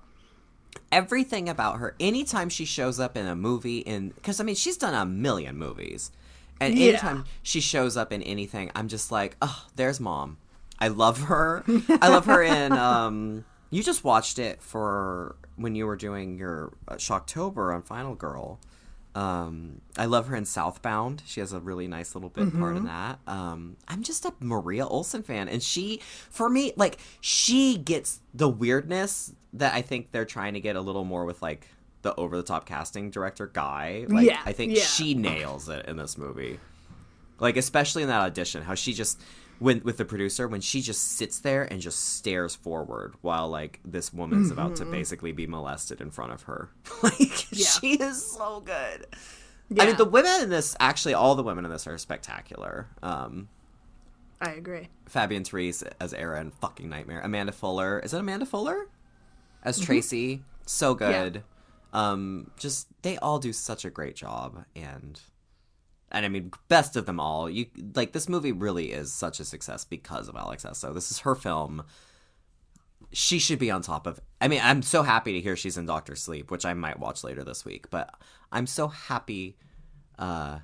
[0.93, 1.97] everything about her.
[1.99, 5.57] Anytime she shows up in a movie, in because I mean she's done a million
[5.59, 6.13] movies,
[6.61, 6.89] and Yeah.
[6.91, 10.37] anytime she shows up in anything, I'm just like, oh, there's mom.
[10.79, 11.65] I love her.
[12.01, 12.73] I love her in.
[12.77, 18.15] Um, you just watched it for when you were doing your uh, Shocktober on Final
[18.15, 18.61] Girl.
[19.17, 21.23] Um, I love her in Southbound.
[21.27, 23.19] She has a really nice little bit part in that.
[23.27, 26.01] Um, I'm just a Maria Olsen fan, and she,
[26.31, 30.81] for me, like she gets the weirdness that I think they're trying to get a
[30.81, 31.69] little more with like
[32.03, 34.05] the over the top casting director guy.
[34.09, 34.83] Like, Yeah, I think yeah.
[34.83, 36.59] she nails it in this movie.
[37.41, 39.21] Like especially in that audition, how she just
[39.59, 43.81] when with the producer when she just sits there and just stares forward while like
[43.85, 44.85] this woman's about Mm-hmm.
[44.85, 46.71] to basically be molested in front of her.
[47.03, 47.67] like Yeah.
[47.67, 49.07] she is so good.
[49.81, 52.89] I mean, the women in this actually all the women in this are spectacular.
[53.03, 53.49] Um,
[54.41, 54.89] I agree.
[55.11, 57.21] Fabianne Therese as Era and fucking nightmare.
[57.23, 58.89] Amanda Fuller is it Amanda Fuller
[59.63, 59.87] as Mm-hmm.
[59.87, 60.43] Tracy?
[60.67, 61.43] So good.
[61.93, 65.21] Um, just they all do such a great job, and
[66.15, 67.51] and I mean, best of them all.
[67.51, 70.95] You like this movie really is such a success because of Alex Essoe.
[70.95, 71.83] This is her film.
[73.13, 74.21] She should be on top of.
[74.41, 77.25] I mean, I'm so happy to hear she's in Doctor Sleep, which I might watch
[77.25, 77.91] later this week.
[77.91, 78.15] But
[78.53, 79.57] I'm so happy
[80.17, 80.61] uh,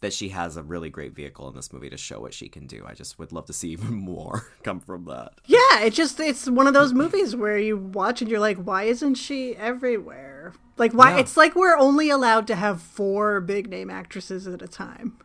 [0.00, 2.66] that she has a really great vehicle in this movie to show what she can
[2.66, 2.84] do.
[2.86, 5.32] I just would love to see even more come from that.
[5.46, 8.84] Yeah, it just it's one of those movies where you watch and you're like, why
[8.84, 10.52] isn't she everywhere?
[10.76, 11.18] Like why Yeah.
[11.20, 15.18] it's like we're only allowed to have four big name actresses at a time.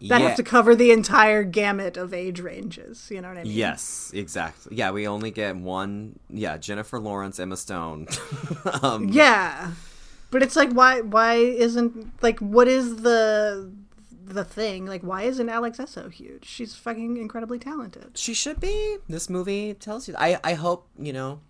[0.00, 0.28] That Yeah.
[0.28, 3.08] have to cover the entire gamut of age ranges.
[3.10, 3.52] You know what I mean?
[3.52, 4.76] Yes, exactly.
[4.76, 6.18] Yeah, we only get one.
[6.28, 8.08] Yeah, Jennifer Lawrence, Emma Stone.
[8.82, 9.72] um, Yeah.
[10.30, 13.70] But it's like why why isn't like what is the
[14.26, 14.86] the thing?
[14.86, 16.44] Like why isn't Alex Essoe huge?
[16.44, 18.16] She's fucking incredibly talented.
[18.16, 18.96] She should be.
[19.08, 20.14] This movie tells you.
[20.18, 21.40] I I hope you know.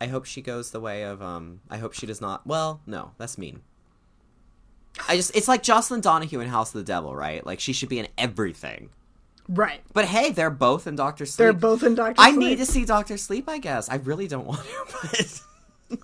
[0.00, 1.60] I hope she goes the way of um.
[1.68, 2.46] I hope she does not.
[2.46, 3.60] Well, no, that's mean.
[5.08, 7.44] I just it's like Jocelin Donahue in House of the Devil, right?
[7.44, 8.90] Like she should be in everything.
[9.48, 9.80] Right.
[9.92, 11.38] But hey, they're both in Doctor Sleep.
[11.38, 12.38] They're both in Doctor I Sleep.
[12.38, 13.48] need to see Doctor Sleep.
[13.48, 15.40] I guess I really don't want to, but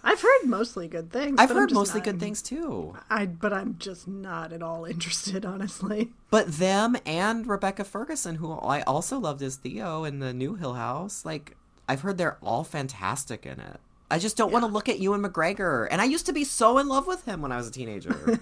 [0.02, 1.36] I've heard mostly good things.
[1.38, 2.96] I've heard mostly not- good things too.
[3.10, 6.12] I but I'm just not at all interested, honestly.
[6.30, 10.74] But them and Rebecca Ferguson, who I also loved as Theo in the New Hill
[10.74, 11.56] House, like
[11.88, 13.80] I've heard they're all fantastic in it.
[14.10, 16.78] I just don't want to look at Ewan McGregor, and I used to be so
[16.78, 18.14] in love with him when I was a teenager.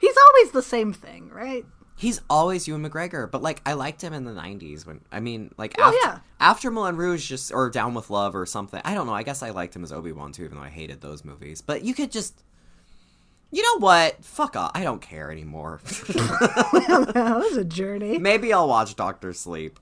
[0.00, 1.64] He's always the same thing, right?
[1.96, 5.54] He's always Ewan McGregor, but like I liked him in the '90s when I mean,
[5.56, 6.18] like Oh, after yeah.
[6.40, 8.80] after Moulin Rouge, just or Down with Love or something.
[8.84, 9.14] I don't know.
[9.14, 11.60] I guess I liked him as Obi Wan too, even though I hated those movies.
[11.60, 12.42] But you could just.
[13.52, 14.24] You know what?
[14.24, 14.72] Fuck off.
[14.74, 15.80] I don't care anymore.
[15.84, 18.18] that was a journey.
[18.18, 19.78] Maybe I'll watch Doctor Sleep.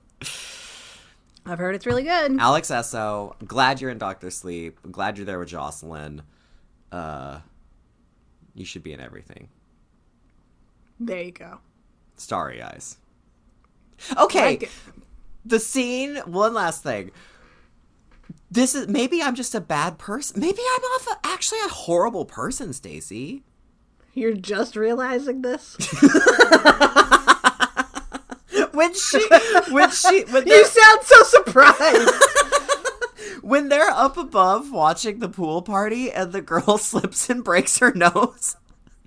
[1.45, 2.37] I've heard it's really good.
[2.39, 4.77] Alex Essoe, glad you're in Doctor Sleep.
[4.91, 6.21] Glad you're there with Jocelin.
[6.91, 7.39] Uh,
[8.53, 9.49] you should be in everything.
[10.99, 11.57] There you go.
[12.15, 12.97] Starry eyes.
[14.17, 14.71] Okay, Like
[15.45, 16.17] the scene.
[16.25, 17.11] One last thing.
[18.51, 20.39] This is maybe I'm just a bad person.
[20.39, 23.41] Maybe I'm off actually a horrible person, Stacie.
[24.13, 25.75] You're just realizing this.
[28.73, 29.23] When she,
[29.69, 32.11] when she, when you sound so surprised.
[33.43, 37.91] when they're up above watching the pool party and the girl slips and breaks her
[37.93, 38.55] nose.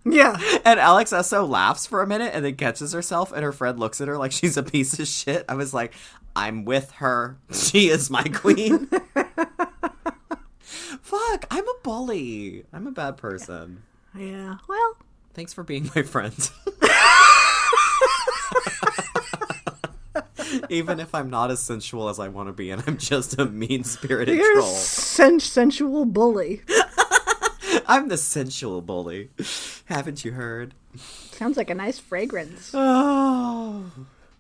[0.09, 0.37] Yeah.
[0.65, 4.01] And Alex Essoe laughs for a minute and then catches herself, and her friend looks
[4.01, 5.45] at her like she's a piece of shit.
[5.49, 5.93] I was like,
[6.35, 7.39] I'm with her.
[7.53, 8.87] She is my queen.
[10.61, 12.65] Fuck, I'm a bully.
[12.73, 13.83] I'm a bad person.
[14.17, 14.57] Yeah.
[14.69, 14.97] Well,
[15.35, 16.35] Thanks for being my friend.
[20.71, 23.45] Even if I'm not as sensual as I want to be, and I'm just a
[23.47, 24.63] mean spirited troll.
[24.67, 26.63] sen- sensual bully.
[27.89, 29.31] I'm the sensual bully.
[29.87, 30.75] Haven't you heard?
[30.97, 32.75] Sounds like a nice fragrance.
[33.79, 33.91] Oh.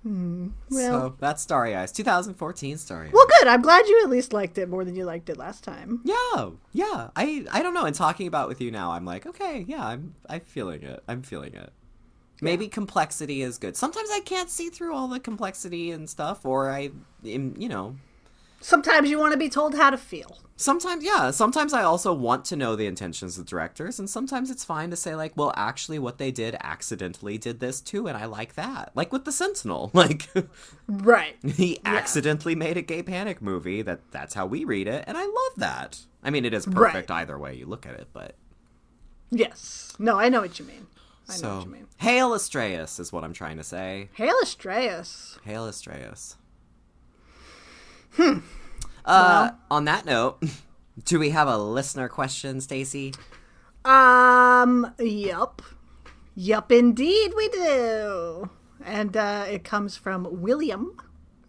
[0.02, 0.50] Hmm.
[0.70, 3.12] Well, so that's Starry Eyes, 2014 Starry Eyes.
[3.12, 3.48] well, good.
[3.48, 6.00] I'm glad you at least liked it more than you liked it last time.
[6.04, 7.08] Yeah, yeah.
[7.16, 7.86] I I don't know.
[7.86, 11.02] In talking about it with you now, I'm like, okay, yeah, I'm I'm feeling it.
[11.08, 11.72] I'm feeling it.
[12.40, 13.76] Maybe complexity is good.
[13.76, 16.90] Sometimes I can't see through all the complexity and stuff, or I,
[17.24, 17.96] am, you know,
[18.60, 20.38] Sometimes you want to be told how to feel.
[20.56, 21.30] sometimes yeah.
[21.30, 24.96] Sometimes I also want to know the intentions of directors, and sometimes it's fine to
[24.96, 28.92] say like, well, actually, what they did accidentally did this too, and I like that.
[28.94, 30.28] Like with the Sentinel, like
[30.88, 31.36] Right.
[31.44, 33.82] he accidentally made a gay panic movie.
[33.82, 36.00] That that's how we read it, and I love that.
[36.22, 38.34] I mean, it is perfect either way you look at it, but.
[39.30, 39.92] Yes.
[39.98, 40.86] No, I know what you mean.
[41.28, 41.86] I know so, what you mean.
[41.98, 44.08] hail Astraeus is what I'm trying to say.
[44.14, 45.38] Hail Astraeus.
[45.44, 46.36] Hail Astraeus.
[48.16, 48.38] Hmm.
[49.04, 50.42] Uh, on that note,
[51.04, 53.16] do we have a listener question, Stacie?
[53.84, 55.62] Um, yup.
[56.34, 58.50] Yup, indeed we do.
[58.84, 60.96] And uh, it comes from William.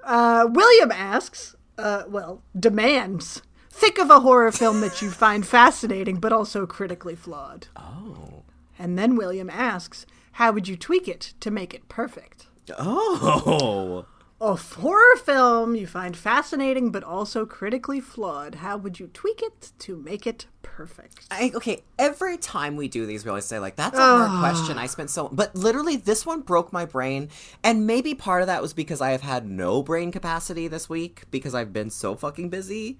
[0.04, 3.42] Uh, William asks, uh, well, demands.
[3.70, 7.68] Think of a horror film that you find fascinating but also critically flawed.
[7.76, 8.44] Oh.
[8.80, 12.48] And then William asks, how would you tweak it to make it perfect?
[12.78, 14.06] Oh.
[14.40, 18.56] A horror film you find fascinating but also critically flawed.
[18.56, 21.26] How would you tweak it to make it perfect?
[21.32, 24.40] I, okay, every time we do these, we always say like, "That's a hard ah.
[24.40, 27.30] question." I spent so, but literally, this one broke my brain,
[27.64, 31.24] and maybe part of that was because I have had no brain capacity this week
[31.32, 33.00] because I've been so fucking busy.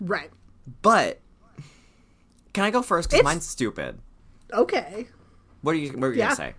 [0.00, 0.30] Right.
[0.80, 1.20] But
[2.54, 3.10] can I go first?
[3.10, 3.98] Because mine's stupid.
[4.54, 5.08] Okay.
[5.60, 5.90] What are you?
[5.90, 6.28] What were you Yeah.
[6.28, 6.54] gonna say?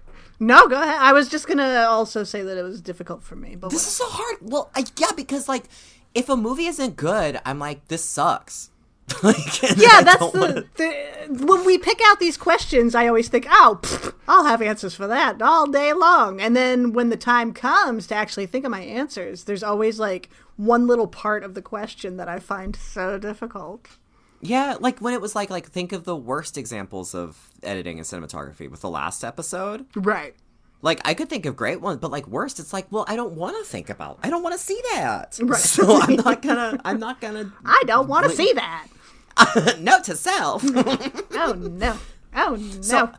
[0.45, 0.97] No, go ahead.
[0.99, 3.93] I was just gonna also say that it was difficult for me, but This is
[3.93, 4.37] so hard.
[4.41, 5.65] Well, I, yeah, because like,
[6.13, 8.69] if a movie isn't good, I'm like, this sucks.
[9.23, 13.45] like, yeah, that's the, wanna- the when we pick out these questions, I always think,
[13.49, 16.39] oh, pfft, I'll have answers for that all day long.
[16.41, 20.29] And then when the time comes to actually think of my answers, there's always like
[20.55, 23.87] one little part of the question that I find so difficult.
[24.43, 28.05] Yeah, like when it was like like think of the worst examples of editing and
[28.05, 29.85] cinematography with the last episode.
[29.95, 30.35] Right.
[30.81, 33.33] Like I could think of great ones, but like worst, it's like, well, I don't
[33.35, 34.19] want to think about.
[34.21, 35.39] I don't want to see that.
[35.41, 35.59] Right.
[35.61, 36.79] So I'm not gonna.
[36.83, 37.53] I'm not gonna.
[37.63, 38.87] I don't want to see that.
[39.79, 40.61] Note to self.
[40.65, 41.97] Oh no.
[42.35, 42.81] Oh no.
[42.81, 43.11] So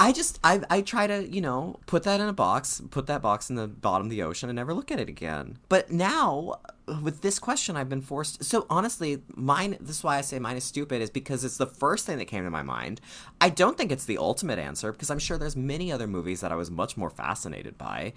[0.00, 3.20] I just I I try to you know put that in a box, put that
[3.20, 5.58] box in the bottom of the ocean, and never look at it again.
[5.68, 6.54] But now
[7.02, 8.42] with this question, I've been forced.
[8.42, 9.76] So honestly, mine.
[9.78, 12.24] This is why I say mine is stupid, is because it's the first thing that
[12.24, 13.02] came to my mind.
[13.42, 16.50] I don't think it's the ultimate answer because I'm sure there's many other movies that
[16.50, 18.14] I was much more fascinated by.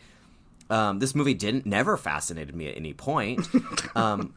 [0.69, 3.47] Um, this movie didn't never fascinated me at any point.
[3.95, 4.33] Um,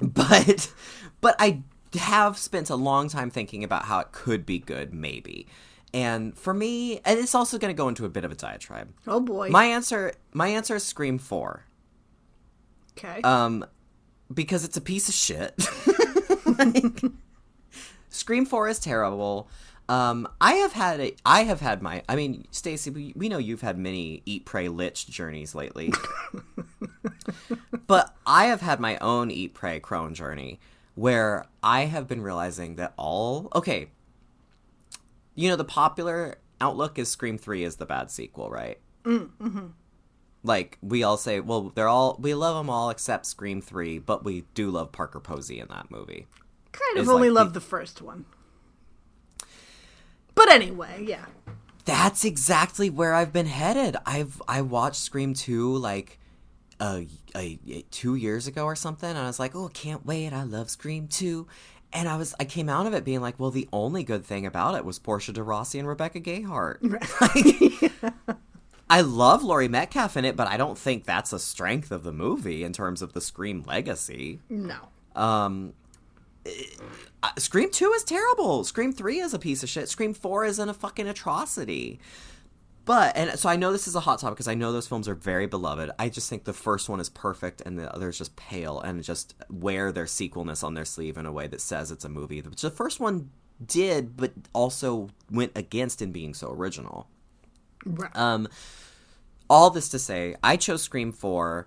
[0.00, 0.72] but
[1.20, 1.62] but I
[1.96, 5.46] have spent a long time thinking about how it could be good, maybe.
[5.92, 8.92] And for me, and it's also going to go into a bit of a diatribe.
[9.06, 9.48] oh boy.
[9.48, 11.64] My answer, my answer is Scream Four,
[12.96, 13.20] okay.
[13.22, 13.64] um,
[14.32, 15.54] because it's a piece of shit.
[16.58, 17.02] Like,
[18.10, 19.48] Scream Four is terrible.
[19.88, 23.38] Um, I have had a, I have had my, I mean, Stacie, we, we know
[23.38, 25.92] you've had many eat, pray, lich journeys lately,
[27.86, 30.60] but I have had my own eat, pray, crone journey
[30.94, 33.88] where I have been realizing that all, okay,
[35.40, 38.78] you know, the popular outlook is Scream Three is the bad sequel, right?
[39.04, 39.68] Mm-hmm.
[40.42, 44.22] Like we all say, well, they're all we love them all except Scream Three, but
[44.24, 46.26] we do love Parker Posey in that movie.
[46.72, 48.26] kind of is only like love the- the first one.
[50.34, 51.26] But anyway, yeah.
[51.84, 53.96] That's exactly where I've been headed.
[54.06, 56.18] I've I watched Scream Two like
[56.78, 57.00] uh,
[57.34, 57.58] a,
[57.90, 60.32] two years ago or something, and I was like, oh, can't wait!
[60.32, 61.46] I love Scream Two.
[61.92, 64.46] And I was, I came out of it being like, well, the only good thing
[64.46, 66.78] about it was Portia de Rossi and Rebecca Gayheart.
[67.20, 68.36] Like,
[68.88, 72.12] I love Laurie Metcalf in it, but I don't think that's a strength of the
[72.12, 74.40] movie in terms of the Scream legacy.
[74.48, 74.76] No.
[75.14, 75.74] Um,
[77.38, 78.64] Scream 2 is terrible.
[78.64, 79.88] Scream 3 is a piece of shit.
[79.88, 82.00] Scream 4 is an, a fucking atrocity.
[82.84, 85.06] But, and so I know this is a hot topic because I know those films
[85.06, 85.90] are very beloved.
[85.98, 89.34] I just think the first one is perfect and the others just pale and just
[89.48, 92.40] wear their sequelness on their sleeve in a way that says it's a movie.
[92.40, 93.30] Which the first one
[93.64, 97.08] did, but also went against in being so original.
[97.84, 98.14] Right.
[98.16, 98.48] Um,
[99.48, 101.66] all this to say, I chose Scream 4.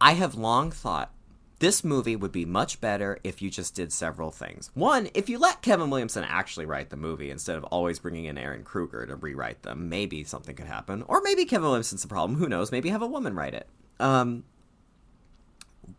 [0.00, 1.12] I have long thought
[1.60, 4.70] this movie would be much better if you just did several things.
[4.74, 8.36] One, if you let Kevin Williamson actually write the movie instead of always bringing in
[8.36, 11.04] Ehren Kruger to rewrite them, maybe something could happen.
[11.06, 12.38] Or maybe Kevin Williamson's the problem.
[12.38, 12.72] Who knows?
[12.72, 13.68] Maybe have a woman write it.
[14.00, 14.44] Um,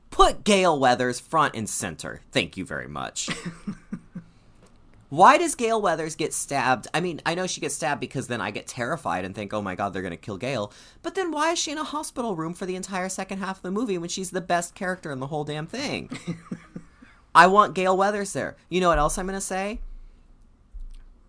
[0.09, 2.21] put Gale Weathers front and center.
[2.31, 3.29] Thank you very much.
[5.11, 6.87] Why does Gale Weathers get stabbed?
[6.93, 9.61] I mean, I know she gets stabbed because then I get terrified and think, oh
[9.61, 10.71] my god, they're going to kill Gale.
[11.01, 13.63] But then why is she in a hospital room for the entire second half of
[13.63, 16.17] the movie when she's the best character in the whole damn thing?
[17.35, 18.55] I want Gale Weathers there.
[18.69, 19.81] You know what else I'm going to say?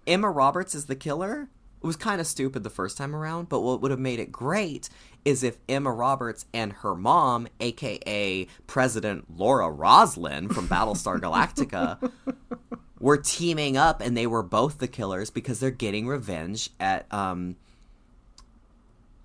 [0.06, 1.48] Emma Roberts is the killer.
[1.82, 4.30] It was kind of stupid the first time around, but what would have made it
[4.30, 4.90] great
[5.24, 12.12] is if Emma Roberts and her mom, aka President Laura Roslin from Battlestar Galactica,
[13.02, 17.56] were teaming up and they were both the killers because they're getting revenge at um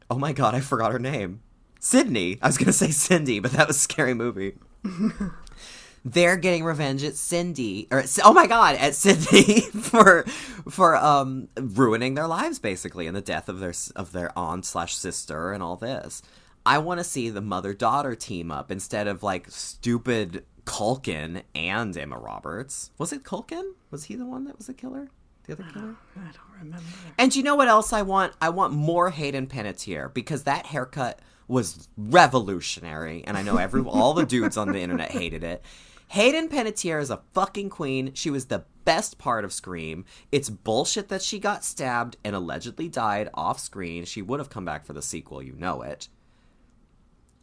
[0.09, 1.41] Oh my god, I forgot her name.
[1.79, 2.39] Sidney.
[2.41, 4.55] I was going to say Cindy, but that was a scary movie.
[6.05, 10.23] they're getting revenge at Cindy or at, oh my god, at Sidney for
[10.69, 14.95] for um ruining their lives basically and the death of their of their aunt slash
[14.95, 16.21] sister and all this.
[16.65, 21.97] I want to see the mother daughter team up instead of like stupid Culkin and
[21.97, 22.91] Emma Roberts.
[22.97, 23.71] Was it Culkin?
[23.89, 25.09] Was he the one that was the killer?
[25.45, 25.95] The other killer?
[26.17, 26.85] I don't remember.
[27.17, 28.33] And you know what else I want?
[28.41, 34.13] I want more Hayden Panettiere because that haircut was revolutionary, and I know every all
[34.13, 35.63] the dudes on the internet hated it.
[36.09, 38.13] Hayden Panettiere is a fucking queen.
[38.13, 40.03] She was the best part of Scream.
[40.33, 44.03] It's bullshit that she got stabbed and allegedly died off screen.
[44.03, 46.09] She would have come back for the sequel, you know it.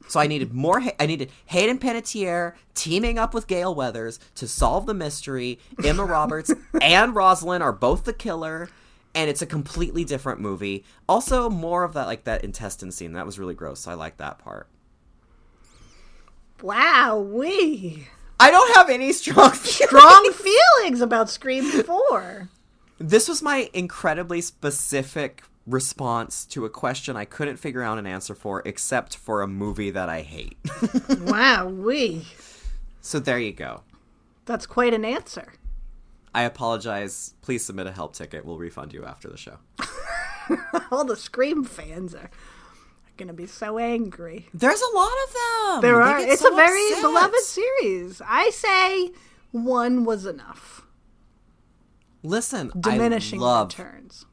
[0.08, 0.82] So I needed more.
[1.00, 5.58] I needed Hayden Panettiere teaming up with Gale Weathers to solve the mystery.
[5.82, 8.68] Emma Roberts and Rosalind are both the killer,
[9.14, 10.84] and it's a completely different movie.
[11.08, 13.80] Also, more of that like that intestine scene that was really gross.
[13.80, 14.68] So I like that part.
[16.62, 18.06] Wow, we
[18.38, 22.48] I don't have any strong strong feelings about Scream Four.
[22.98, 28.34] This was my incredibly specific response to a question I couldn't figure out an answer
[28.34, 30.58] for, except for a movie that I hate.
[31.20, 32.26] wow, we.
[33.00, 33.82] so there you go.
[34.44, 35.54] That's quite an answer.
[36.34, 37.34] I apologize.
[37.42, 38.44] Please submit a help ticket.
[38.44, 39.58] We'll refund you after the show.
[40.90, 42.28] All the Scream fans are
[43.16, 44.48] going to be so angry.
[44.52, 45.80] There's a lot of them.
[45.82, 46.18] There They are.
[46.18, 47.02] It's so a very upset.
[47.02, 48.20] beloved series.
[48.26, 49.12] I say
[49.52, 50.82] one was enough.
[52.22, 54.26] Listen, Diminishing I loved, returns.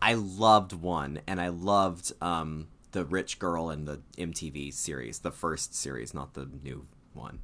[0.00, 5.30] I loved one, and I loved um, the rich girl in the MTV series, the
[5.32, 7.40] first series, not the new one.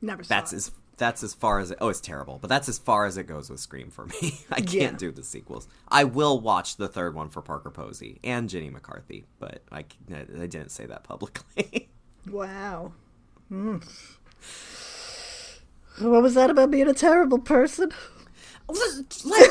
[0.00, 0.56] Never saw That's it.
[0.56, 3.24] as that's as far as it, oh, it's terrible, but that's as far as it
[3.28, 4.40] goes with Scream for me.
[4.50, 4.96] I can't Yeah.
[4.98, 5.68] do the sequels.
[5.88, 10.70] I will watch the third one for Parker Posey and Jenny McCarthy, but I didn't
[10.70, 11.88] say that publicly.
[12.28, 12.92] Wow.
[13.50, 13.82] Mm.
[16.00, 17.90] What was that about being a terrible person?
[18.68, 19.50] like,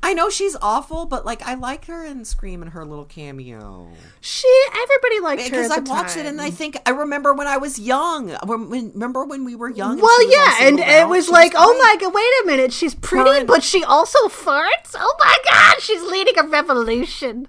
[0.00, 3.88] I know she's awful, but like I like her in Scream and her little cameo.
[4.20, 6.24] She, everybody liked her Because I the watched time.
[6.26, 8.30] it and I think I remember when I was young.
[8.44, 10.00] When, when- remember when we were young?
[10.00, 12.94] Well, she yeah, and it was She like, oh my god, wait a minute, she's
[12.94, 14.94] pretty, Her and- but she also farts.
[14.96, 17.48] Oh my god, she's leading a revolution.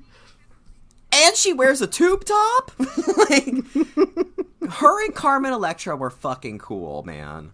[1.14, 2.72] and she wears a tube top.
[3.30, 3.54] like
[4.72, 7.52] her and Carmen Electra were fucking cool, man.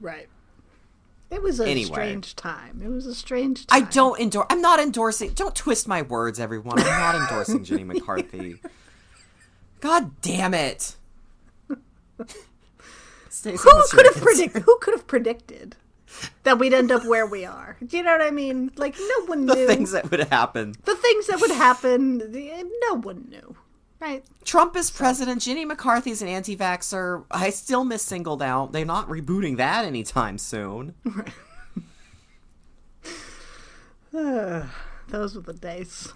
[0.00, 0.28] Right.
[1.32, 1.86] It was a Anyway.
[1.92, 2.82] strange time.
[2.84, 3.82] It was a strange time.
[3.82, 4.46] I don't endorse.
[4.50, 5.30] I'm not endorsing.
[5.30, 6.78] Don't twist my words, everyone.
[6.78, 8.56] I'm not endorsing Jenny McCarthy.
[9.80, 10.96] God damn it.
[13.30, 14.62] Stacie, Who could have predicted?
[14.62, 15.76] Who could have predicted
[16.42, 17.78] that we'd end up where we are?
[17.84, 18.70] Do you know what I mean?
[18.76, 20.74] Like no one the knew the things that would happen?
[20.84, 22.18] the things that would happen.
[22.90, 23.56] No one knew,
[24.02, 24.24] right?
[24.44, 25.40] Trump is president.
[25.42, 27.24] Jenny McCarthy's an anti-vaxxer.
[27.30, 28.72] I still miss Singled Out.
[28.72, 30.94] They're not rebooting that anytime soon.
[34.12, 36.12] Those were the days.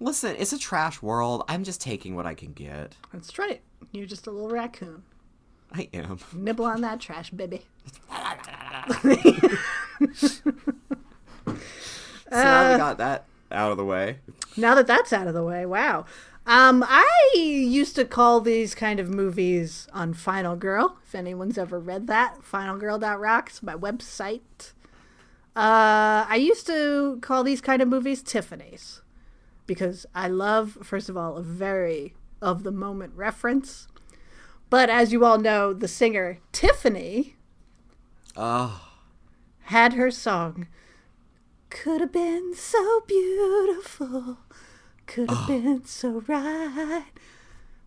[0.00, 1.44] Listen, it's a trash world.
[1.48, 2.94] I'm just taking what I can get.
[3.12, 3.60] That's right.
[3.90, 5.02] You're just a little raccoon.
[5.72, 6.20] I am.
[6.32, 7.62] Nibble on that trash, baby.
[12.30, 14.18] So now we uh, got that out of the way.
[14.54, 16.04] Now that that's out of the way, wow.
[16.48, 20.96] Um, I used to call these kind of movies on Final Girl.
[21.04, 24.72] If anyone's ever read that, finalgirl.rocks, my website.
[25.54, 29.02] Uh, I used to call these kind of movies Tiffany's
[29.66, 33.86] because I love, first of all, a very of the moment reference.
[34.70, 37.36] But as you all know, the singer Tiffany
[38.34, 38.88] Oh,
[39.64, 40.66] had her song
[41.68, 44.38] could have been so beautiful
[45.08, 47.04] could have been so right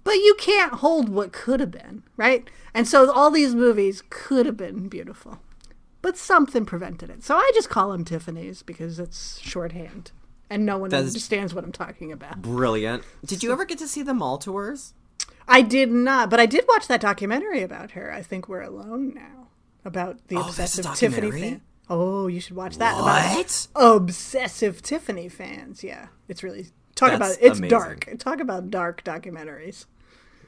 [0.03, 4.45] but you can't hold what could have been right and so all these movies could
[4.45, 5.39] have been beautiful
[6.01, 10.11] but something prevented it so i just call them tiffany's because it's shorthand
[10.49, 13.03] and no one That is- understands what i'm talking about brilliant.
[13.23, 14.93] Did you ever get to see the mall tours?
[15.47, 19.13] i did not but i did watch that documentary about her i think we're alone
[19.13, 19.47] now
[19.85, 23.67] about the Oh, that's obsessive tiffany fan oh you should watch that about What?
[23.75, 25.83] obsessive Tiffany fans.
[25.83, 27.69] Yeah, it's really talk That's about it's amazing.
[27.69, 28.09] dark.
[28.19, 29.85] Talk about dark documentaries.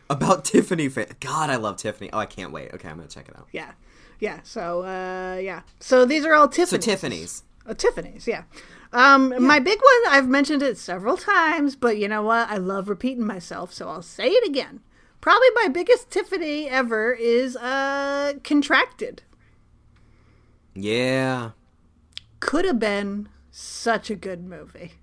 [0.10, 0.90] About Tiffany.
[0.90, 2.10] Fa- God, I love Tiffany.
[2.12, 2.74] Oh, I can't wait.
[2.74, 3.48] Okay, I'm gonna check it out.
[3.52, 3.72] Yeah,
[4.20, 4.40] yeah.
[4.44, 5.62] So uh, yeah.
[5.80, 6.86] So these are all So Tiffany's.
[6.86, 7.44] Tiffany's.
[7.66, 8.28] Uh, Tiffany's.
[8.28, 8.44] Yeah.
[8.92, 10.14] Um, my big one.
[10.14, 12.50] I've mentioned it several times, but you know what?
[12.50, 14.82] I love repeating myself, so I'll say it again.
[15.22, 19.24] Probably my biggest Tiffany ever is uh, contracted.
[20.76, 21.52] Yeah.
[22.40, 24.94] Could have been such a good movie.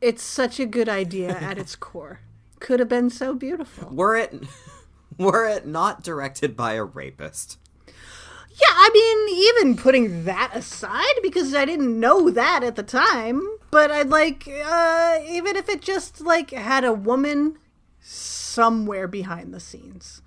[0.00, 2.20] It's such a good idea at its core.
[2.58, 3.94] Could have been so beautiful.
[3.94, 4.34] Were it
[5.18, 7.58] were it not directed by a rapist?
[7.86, 13.40] Yeah, I mean, even putting that aside, because I didn't know that at the time.
[13.70, 17.56] but I'd like uh, even if it just like had a woman
[18.00, 20.20] somewhere behind the scenes.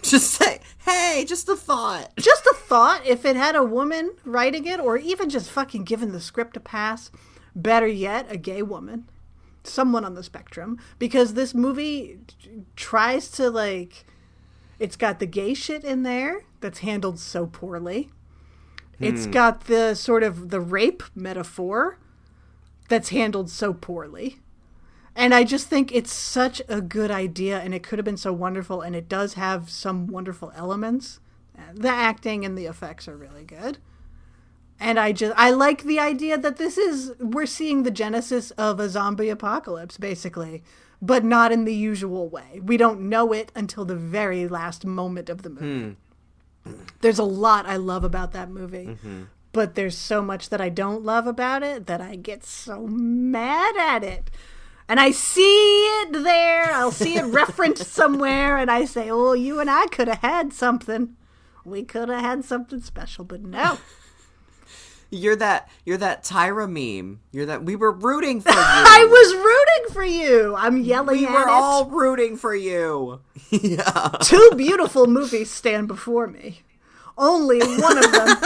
[0.00, 2.10] Just say, hey, just a thought.
[2.16, 3.06] Just a thought.
[3.06, 6.60] If it had a woman writing it, or even just fucking giving the script a
[6.60, 7.12] pass.
[7.54, 9.08] Better yet, a gay woman,
[9.64, 12.18] someone on the spectrum, because this movie
[12.76, 14.04] tries to like.
[14.78, 18.10] It's got the gay shit in there that's handled so poorly.
[18.98, 19.30] It's hmm.
[19.30, 21.98] got the sort of the rape metaphor
[22.88, 24.38] that's handled so poorly.
[25.14, 28.32] And I just think it's such a good idea and it could have been so
[28.32, 31.20] wonderful and it does have some wonderful elements.
[31.74, 33.78] The acting and the effects are really good.
[34.82, 38.80] And I just I like the idea that this is we're seeing the genesis of
[38.80, 40.64] a zombie apocalypse basically,
[41.00, 42.60] but not in the usual way.
[42.60, 45.96] We don't know it until the very last moment of the movie.
[46.64, 46.72] Hmm.
[47.00, 48.86] There's a lot I love about that movie.
[48.86, 49.22] Mm-hmm.
[49.52, 53.76] But there's so much that I don't love about it that I get so mad
[53.76, 54.32] at it.
[54.88, 56.72] And I see it there.
[56.72, 60.52] I'll see it referenced somewhere and I say, "Oh, you and I could have had
[60.52, 61.16] something.
[61.64, 63.78] We could have had something special, but no."
[65.14, 67.20] You're that you're that Tyra meme.
[67.32, 68.54] You're that we were rooting for you.
[68.58, 70.54] I was rooting for you.
[70.56, 71.48] I'm yelling we were it.
[71.48, 73.20] all rooting for you.
[73.50, 74.16] yeah.
[74.22, 76.62] Two beautiful movies stand before me.
[77.18, 78.36] Only one of them.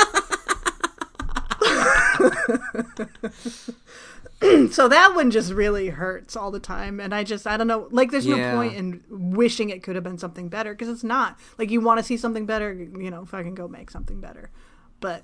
[4.71, 7.89] so that one just really hurts all the time and i just i don't know
[7.91, 8.51] like there's Yeah.
[8.53, 11.81] no point in wishing it could have been something better because it's not like you
[11.81, 14.51] want to see something better you know fucking go make something better
[15.01, 15.23] but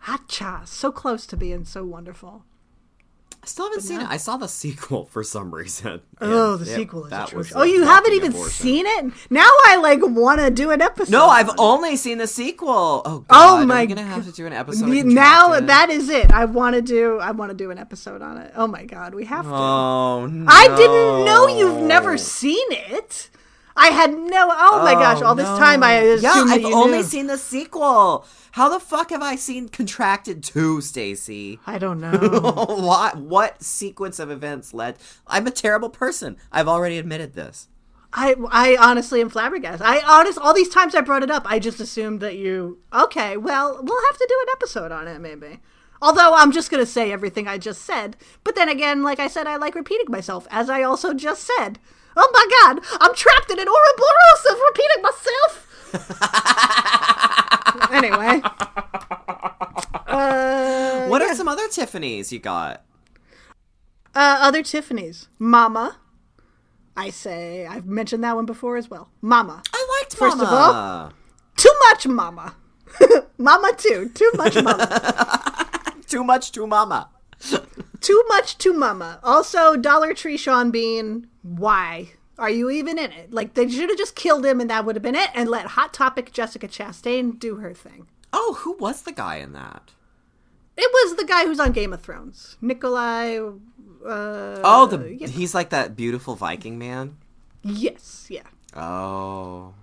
[0.00, 2.44] hacha so close to being so wonderful
[3.40, 4.04] I still haven't seen no.
[4.04, 4.08] it.
[4.10, 6.00] I saw the sequel for some reason.
[6.20, 8.50] oh the it- sequel is atrocious oh you haven't even abortion.
[8.52, 12.26] seen it now i like want to do an episode No, I've only seen the
[12.26, 13.02] sequel.
[13.04, 14.86] Oh, God, Oh my we gonna have to do an episode?
[15.06, 16.30] Now that is it.
[16.32, 17.18] I want to do.
[17.18, 18.52] I want to do an episode on it.
[18.56, 19.50] Oh my god, we have to.
[19.54, 20.44] Oh no!
[20.48, 23.30] I didn't know you've never seen it.
[23.78, 24.48] I had no.
[24.50, 25.22] Oh, my oh, gosh!
[25.22, 27.04] All this time I assumed yeah, I've only knew.
[27.04, 28.26] seen the sequel.
[28.52, 31.58] How the fuck have I seen Contracted 2, Stacie?
[31.66, 32.10] I don't know.
[32.18, 34.96] what what sequence of events led?
[35.26, 36.36] I'm a terrible person.
[36.50, 37.68] I've already admitted this.
[38.12, 39.86] I I honestly am flabbergasted.
[39.86, 42.78] I honest all these times I brought it up, I just assumed that you.
[42.92, 45.60] Okay, well, we'll have to do an episode on it, maybe.
[46.00, 49.46] Although I'm just gonna say everything I just said, but then again, like I said,
[49.46, 51.78] I like repeating myself, as I also just said.
[52.20, 55.64] Oh my god, I'm trapped in an Ouroboros of repeating myself.
[57.92, 58.40] anyway,
[60.06, 62.84] uh, What are some other Tiffany's you got?
[64.14, 65.96] uh, other Tiffany's, Mama.
[66.96, 69.08] I say I've mentioned that one before as well.
[69.22, 69.62] Mama.
[69.72, 71.12] I liked First of Mama.
[71.56, 72.54] Too much mama.
[73.38, 74.10] mama too.
[74.14, 75.66] Too much mama.
[76.08, 77.10] Too much to Mama.
[78.00, 79.18] Too much to mama.
[79.22, 81.26] Also, Dollar Tree Sean Bean.
[81.42, 83.32] Why are you even in it?
[83.32, 85.66] Like they should have just killed him and that would have been it, and let
[85.66, 88.06] Hot Topic Jessica Chastain do her thing.
[88.32, 89.90] Oh, who was the guy in that?
[90.76, 93.58] It was the guy who's on Game of Thrones, Nikolaj.
[94.06, 95.26] Uh, Oh, the yeah.
[95.26, 97.16] he's like that beautiful Viking man.
[97.64, 98.42] yes, yeah,
[98.76, 99.74] Oh,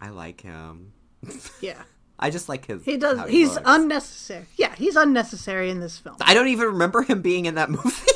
[0.00, 0.92] I like him.
[1.60, 1.82] yeah.
[2.20, 2.84] I just like his.
[2.84, 3.18] He does.
[3.18, 3.62] how he's looks.
[3.66, 4.44] unnecessary.
[4.56, 6.16] Yeah, he's unnecessary in this film.
[6.20, 7.90] I don't even remember him being in that movie.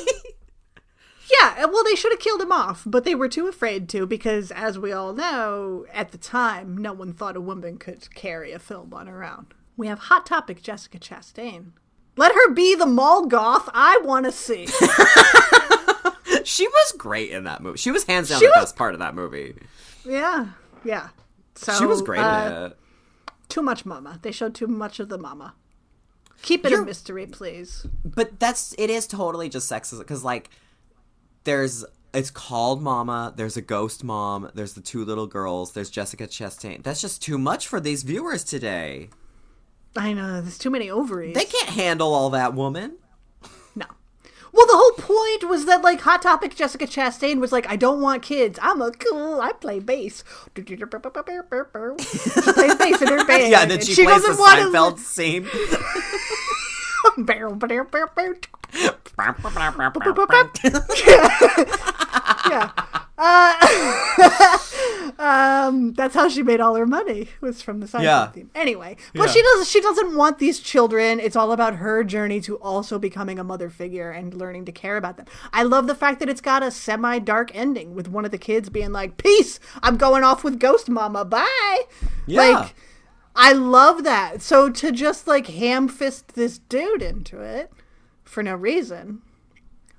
[1.41, 4.51] Yeah, well, they should have killed him off, but they were too afraid to because,
[4.51, 8.59] as we all know, at the time, no one thought a woman could carry a
[8.59, 9.47] film on her own.
[9.75, 11.71] We have Hot Topic Jessica Chastain.
[12.15, 14.67] Let her be the mall goth I want to see.
[16.43, 17.77] she was great in that movie.
[17.79, 19.55] She was hands down She the was- best part of that movie.
[20.05, 20.49] yeah,
[20.83, 21.09] yeah.
[21.55, 22.77] So she was great uh, in it.
[23.55, 24.19] Too much mama.
[24.21, 25.55] They showed too much of the mama.
[26.41, 27.87] Keep it a You're- mystery, please.
[28.03, 30.49] But that's it is totally just sexist because like
[31.45, 33.33] there's it's called Mama.
[33.33, 34.51] There's a ghost mom.
[34.55, 35.71] There's the two little girls.
[35.71, 36.83] There's Jessica Chastain.
[36.83, 39.09] That's just too much for these viewers today.
[39.95, 41.33] I know there's too many ovaries.
[41.35, 42.97] They can't handle all that woman.
[44.55, 47.99] Well, the whole point was that like Hot Topic Jessica Chastain was like, I don't
[47.99, 48.57] want kids.
[48.61, 49.41] I'm a cool.
[49.41, 50.23] I play bass.
[51.97, 53.51] She plays bass in her band.
[53.51, 55.43] Yeah, and then she, plays the doesn't want Seinfeld scene.
[62.49, 62.71] yeah.
[63.17, 64.57] Uh,
[65.19, 68.27] um, that's how she made all her money was from the Seinfeld Yeah.
[68.31, 68.49] theme.
[68.53, 69.33] Anyway, but Yeah.
[69.33, 69.69] she does.
[69.69, 71.19] She doesn't want these children.
[71.19, 74.97] It's all about her journey to also becoming a mother figure and learning to care
[74.97, 75.25] about them.
[75.53, 78.37] I love the fact that it's got a semi dark ending with one of the
[78.37, 81.23] kids being like, "Peace, I'm going off with Ghost Mama.
[81.25, 81.81] Bye."
[82.25, 82.41] Yeah.
[82.41, 82.75] Like,
[83.35, 84.41] I love that.
[84.41, 87.71] So to just like ham fist this dude into it
[88.23, 89.21] for no reason.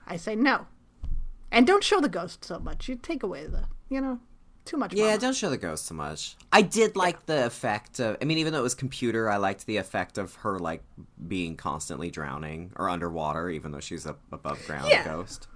[0.06, 0.66] I say no.
[1.52, 2.88] And don't show the ghost so much.
[2.88, 4.18] You take away the, you know,
[4.64, 4.92] too much.
[4.92, 5.18] Yeah, mama.
[5.18, 6.36] don't show the ghost so much.
[6.52, 8.16] I did like the effect of.
[8.20, 10.82] I mean, even though it was computer, I liked the effect of her like
[11.28, 15.04] being constantly drowning or underwater, even though she's a above ground Yeah.
[15.04, 15.46] ghost.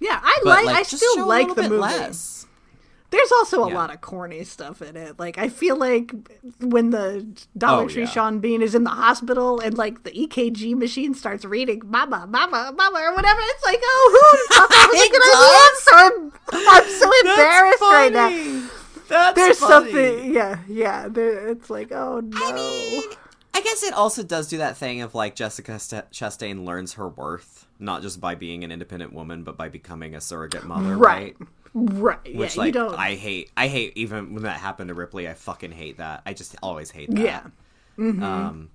[0.00, 0.76] Yeah, I But like.
[0.76, 1.76] I still like the movie.
[1.76, 2.46] less.
[3.12, 3.74] There's also a Yeah.
[3.76, 5.18] lot of corny stuff in it.
[5.20, 6.12] Like I feel like
[6.60, 7.24] when the
[7.56, 8.08] Dollar Oh, Tree yeah.
[8.08, 12.72] Sean Bean is in the hospital and like the EKG machine starts reading "Mama, Mama,
[12.76, 14.18] Mama" or whatever, it's like, oh,
[14.48, 15.78] who thought was good?
[15.84, 16.32] So I'm,
[16.68, 18.68] I'm so embarrassed right now.
[19.08, 19.92] That's There's funny.
[19.92, 21.08] something, yeah, yeah.
[21.08, 22.38] There, it's like, oh no.
[22.42, 23.02] I mean,
[23.54, 27.08] I guess it also does do that thing of like Jessica St- Chastain learns her
[27.10, 31.36] worth not just by being an independent woman, but by becoming a surrogate mother, right,
[31.38, 31.48] right?
[31.74, 32.34] Right.
[32.34, 32.94] Which yeah, like you don't.
[32.94, 33.50] I hate.
[33.56, 35.28] I hate even when that happened to Ripley.
[35.28, 36.22] I fucking hate that.
[36.26, 37.20] I just always hate that.
[37.20, 37.42] yeah,
[37.98, 38.70] Um,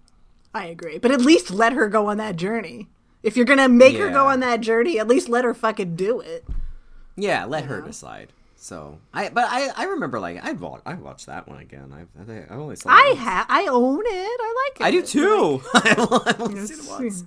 [0.54, 0.98] I agree.
[0.98, 2.88] But at least let her go on that journey.
[3.24, 6.20] If you're gonna make her go on that journey, at least let her fucking do
[6.22, 6.46] it.
[7.16, 7.46] yeah.
[7.46, 8.32] Let her decide.
[8.60, 11.94] So I, but I, I remember like I'd wa- I watched that one again.
[11.94, 12.90] I, I, I only saw.
[12.90, 13.20] I once.
[13.20, 14.10] ha I own it.
[14.42, 14.84] I like it.
[14.84, 15.62] I do too.
[15.76, 16.00] I've
[16.42, 17.24] only Like, seen it once.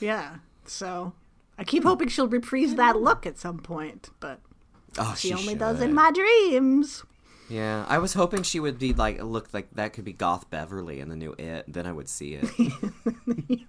[0.00, 0.36] yeah.
[0.64, 1.12] So
[1.58, 4.40] I keep hoping she'll reprise that look at some point, but
[4.96, 7.04] Oh, she, she only does in my dreams.
[7.48, 11.00] Yeah, I was hoping she would be like look like that could be Goth Beverly
[11.00, 11.64] in the new It.
[11.66, 13.62] Then I would see it.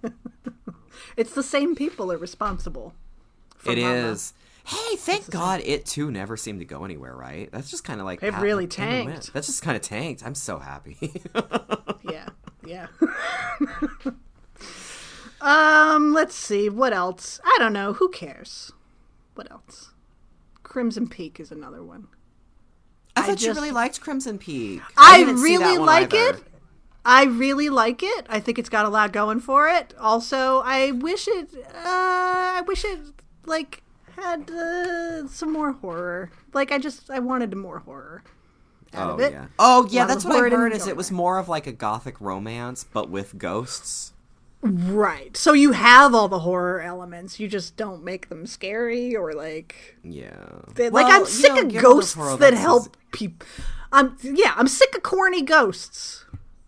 [1.16, 2.94] It's the same people are responsible.
[3.66, 3.94] It Mama.
[3.94, 4.32] is.
[4.64, 7.14] Hey, thank God it too never seemed to go anywhere.
[7.14, 7.50] Right?
[7.52, 9.32] That's just kind of like It really tanked.
[9.32, 10.24] That's just kind of tanked.
[10.24, 11.22] I'm so happy.
[12.02, 12.28] Yeah,
[12.66, 12.86] yeah.
[15.42, 16.70] um, let's see.
[16.70, 17.38] What else?
[17.44, 17.92] I don't know.
[17.92, 18.72] Who cares?
[19.34, 19.89] What else?
[20.70, 22.06] Crimson Peak is another one.
[23.16, 24.80] I thought you just- really liked Crimson Peak.
[24.96, 26.36] I, didn't really like either.
[26.38, 26.44] it.
[27.04, 28.26] I really like it.
[28.28, 29.94] I think it's got a lot going for it.
[29.98, 31.48] Also, I wish it.
[31.74, 33.00] Uh, I wish it
[33.46, 33.82] like
[34.16, 36.30] had uh, some more horror.
[36.54, 38.22] Like I just I wanted more horror
[38.94, 39.32] out Oh of it.
[39.32, 39.46] yeah.
[39.58, 40.72] Oh yeah, that's what I heard.
[40.72, 44.12] Is it was more of like a gothic romance, but with ghosts.
[44.62, 45.36] Right.
[45.36, 47.40] So you have all the horror elements.
[47.40, 50.34] You just don't make them scary or like Yeah.
[50.74, 53.46] they- Well, like I'm sick of ghosts Toro, that that's his- help people.
[53.92, 54.52] I'm yeah.
[54.56, 56.24] I'm sick of corny ghosts.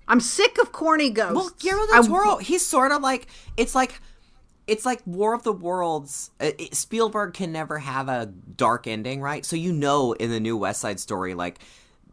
[0.08, 1.34] I'm sick of corny ghosts.
[1.34, 4.00] Well, Guillermo I- del Toro, he's sort of like it's like
[4.66, 6.30] it's like War of the Worlds.
[6.40, 9.44] Uh, it- Spielberg can never have a dark ending, right?
[9.44, 11.58] So you know, in the new West Side Story, like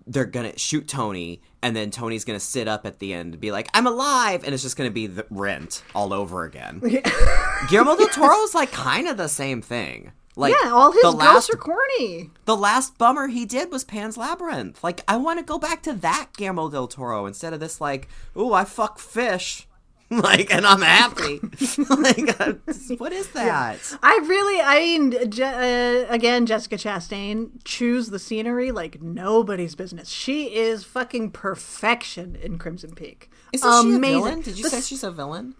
[0.10, 3.52] they're gonna shoot Tony, and then Tony's gonna sit up at the end and be
[3.52, 6.80] like, "I'm alive," and it's just gonna be the Rent all over again.
[7.70, 10.12] Guillermo del Toro is like kind of the same thing.
[10.36, 12.30] Like yeah, all his the ghosts last are corny.
[12.46, 14.84] the last bummer he did was Pan's Labyrinth.
[14.84, 18.08] Like, I want to go back to that Guillermo del Toro instead of this, like,
[18.38, 19.68] ooh, I fuck fish.
[20.24, 21.40] like, and I'm happy.
[21.90, 23.80] like, what is that?
[24.02, 30.10] I really, I mean, Je- uh, again, Jessica Chastain chews the scenery like nobody's business.
[30.10, 33.30] She is fucking perfection in Crimson Peak.
[33.54, 34.02] Isn't she a Amazing.
[34.24, 34.42] villain?
[34.42, 35.56] Did you The say she's a villain?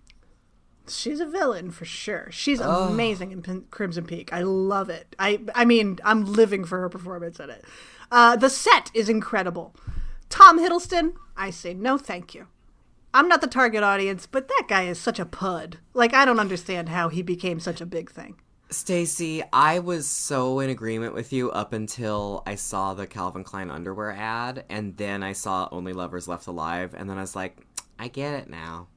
[0.88, 2.30] She's a villain for sure.
[2.32, 4.34] She's amazing in Pin- Crimson Peak.
[4.34, 5.16] I love it.
[5.20, 7.64] I I mean, I'm living for her performance in it.
[8.12, 9.76] Uh, the set is incredible.
[10.30, 12.48] Tom Hiddleston, I say no, thank you.
[13.14, 15.80] I'm not the target audience, but that guy is such a pud.
[15.94, 18.36] Like I don't understand how he became such a big thing.
[18.70, 23.72] Stacie, I was so in agreement with you up until I saw the Calvin Klein
[23.72, 27.58] underwear ad, and then I saw Only Lovers Left Alive, and then I was like,
[27.98, 28.88] I get it now.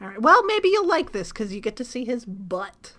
[0.00, 0.20] All right.
[0.20, 2.94] Well, maybe you'll like this because you get to see his butt.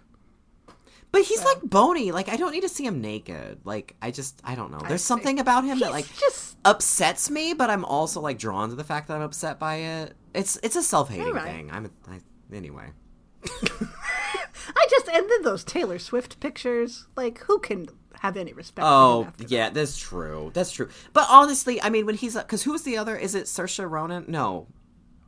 [1.12, 2.12] But he's like bony.
[2.12, 3.60] Like I don't need to see him naked.
[3.66, 4.80] Like I just I don't know.
[4.88, 8.76] There's something about him that like just upsets me, but I'm also like drawn to
[8.76, 10.14] the fact that I'm upset by it.
[10.34, 11.46] It's it's a self hating Alright.
[11.46, 11.72] thing.
[11.72, 12.20] I'm a, I,
[12.56, 12.92] anyway.
[13.44, 17.08] I just and then those Taylor Swift pictures.
[17.18, 17.88] Like who can
[18.22, 18.86] have any respect?
[18.86, 20.52] for Oh after yeah, that's true.
[20.54, 20.88] That's true.
[21.12, 23.18] But honestly, I mean, when he's because who's the other?
[23.18, 24.26] Is it Saoirse Ronan?
[24.30, 24.68] No,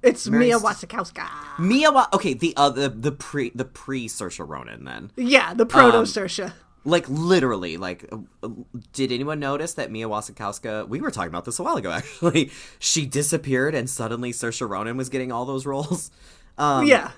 [0.04, 1.28] It's Mary Mia Wasikowska.
[1.58, 1.92] Mia.
[1.92, 5.12] Wa- okay, the other the pre the pre Saoirse Ronan then.
[5.16, 6.52] Yeah, the proto Um,
[6.86, 8.10] Like literally, like,
[8.44, 8.50] uh,
[8.92, 10.88] did anyone notice that Mia Wasikowska?
[10.90, 11.92] We were talking about this a while ago.
[12.00, 16.12] Actually, she disappeared, and suddenly Saoirse Ronan was getting all those roles.
[16.56, 17.10] Um, yeah.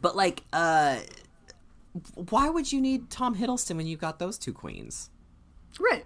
[0.00, 0.98] but like, uh,
[2.14, 5.10] why would you need Tom Hiddleston when you got those two queens?
[5.80, 6.04] Right.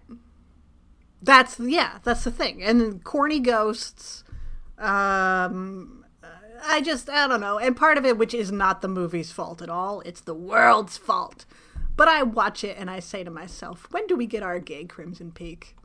[1.21, 2.63] That's yeah, that's the thing.
[2.63, 4.25] And corny ghosts.
[4.79, 6.05] Um
[6.67, 7.59] I just I don't know.
[7.59, 10.01] And part of it which is not the movie's fault at all.
[10.03, 11.45] It's the world's fault.
[11.97, 14.85] But I watch it and I say to myself, when do we get our gay
[14.85, 15.77] Crimson Peak?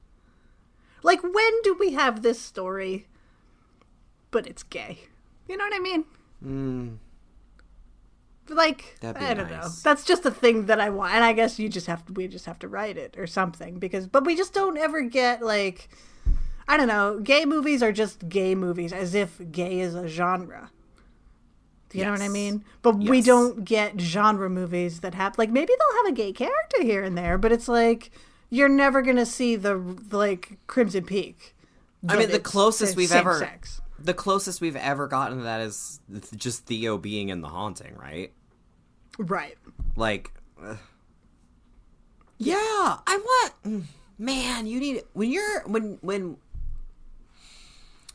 [1.02, 3.08] Like when do we have this story
[4.32, 5.00] but it's gay?
[5.48, 6.06] You know what I mean?
[8.50, 9.70] like That'd be I don't know.
[9.84, 12.14] That's just a thing that I want, and I guess you just have to.
[12.14, 15.42] We just have to write it or something because, but we just don't ever get
[15.42, 15.90] like,
[16.68, 17.20] I don't know.
[17.20, 20.72] Gay movies are just gay movies, as if gay is a genre.
[21.90, 22.64] Do you know what I mean?
[22.82, 26.82] But we don't get genre movies that have like maybe they'll have a gay character
[26.82, 28.10] here and there, but it's like
[28.50, 29.76] you're never gonna see the
[30.12, 31.56] like Crimson Peak.
[32.10, 33.80] I mean, the closest we've ever sex.
[34.00, 36.00] the closest we've ever gotten to that is
[36.36, 38.34] just Theo being in the haunting, right?
[39.20, 39.56] right.
[39.96, 40.32] Like,
[42.40, 43.54] yeah, I want.
[43.64, 43.84] mm,
[44.18, 46.38] Man, you need when you're when when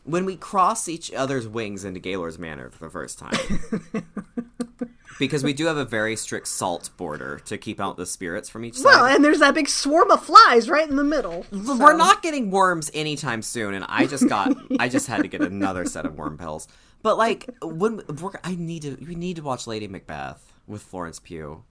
[0.09, 4.05] when we cross each other's wings into Gaylor's Manor for the first time.
[5.18, 8.64] because we do have a very strict salt border to keep out the spirits from
[8.64, 8.85] each side.
[8.85, 11.44] Well, and there's that big swarm of flies right in the middle.
[11.51, 15.43] We're not getting worms anytime soon, and I just got I just had to get
[15.43, 16.68] another set of worm pills.
[17.02, 21.18] But like when we're, I need to we need to watch Lady Macbeth with Florence
[21.18, 21.64] Pugh.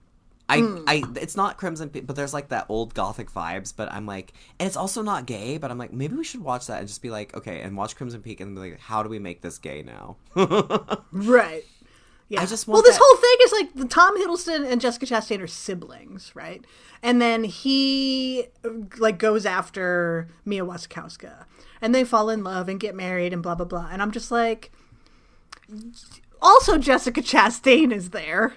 [0.50, 0.84] I Hmm.
[0.86, 3.72] I it's not Crimson, Pe- but there's like that old gothic vibes.
[3.76, 5.58] But I'm like, and it's also not gay.
[5.58, 7.96] But I'm like, maybe we should watch that and just be like, okay, and watch
[7.96, 10.16] Crimson Peak and be like, how do we make this gay now?
[11.12, 11.64] Right.
[12.30, 12.42] Yeah.
[12.42, 15.40] I just well, this that- whole thing is like the Tom Hiddleston and Jessica Chastain
[15.40, 16.62] are siblings, right?
[17.02, 18.46] And then he
[18.98, 21.44] like goes after Mia Wasikowska,
[21.80, 23.88] and they fall in love and get married and blah blah blah.
[23.90, 24.70] And I'm just like,
[26.40, 28.54] also Jessica Chastain is there.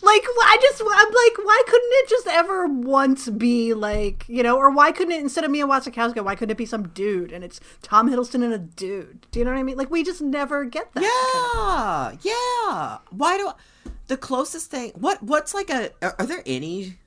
[0.00, 4.56] Like I just I'm like, why couldn't it just ever once be like you know,
[4.56, 7.44] or why couldn't it instead of Mia Wasikowska, why couldn't it be some dude and
[7.44, 9.26] it's Tom Hiddleston and a dude?
[9.30, 9.76] Do you know what I mean?
[9.76, 11.02] Like we just never get that.
[11.02, 12.98] Yeah, yeah.
[13.10, 13.54] Why do I,
[14.08, 14.90] the closest thing?
[14.96, 15.90] What what's like a?
[16.02, 16.98] Are, are there any?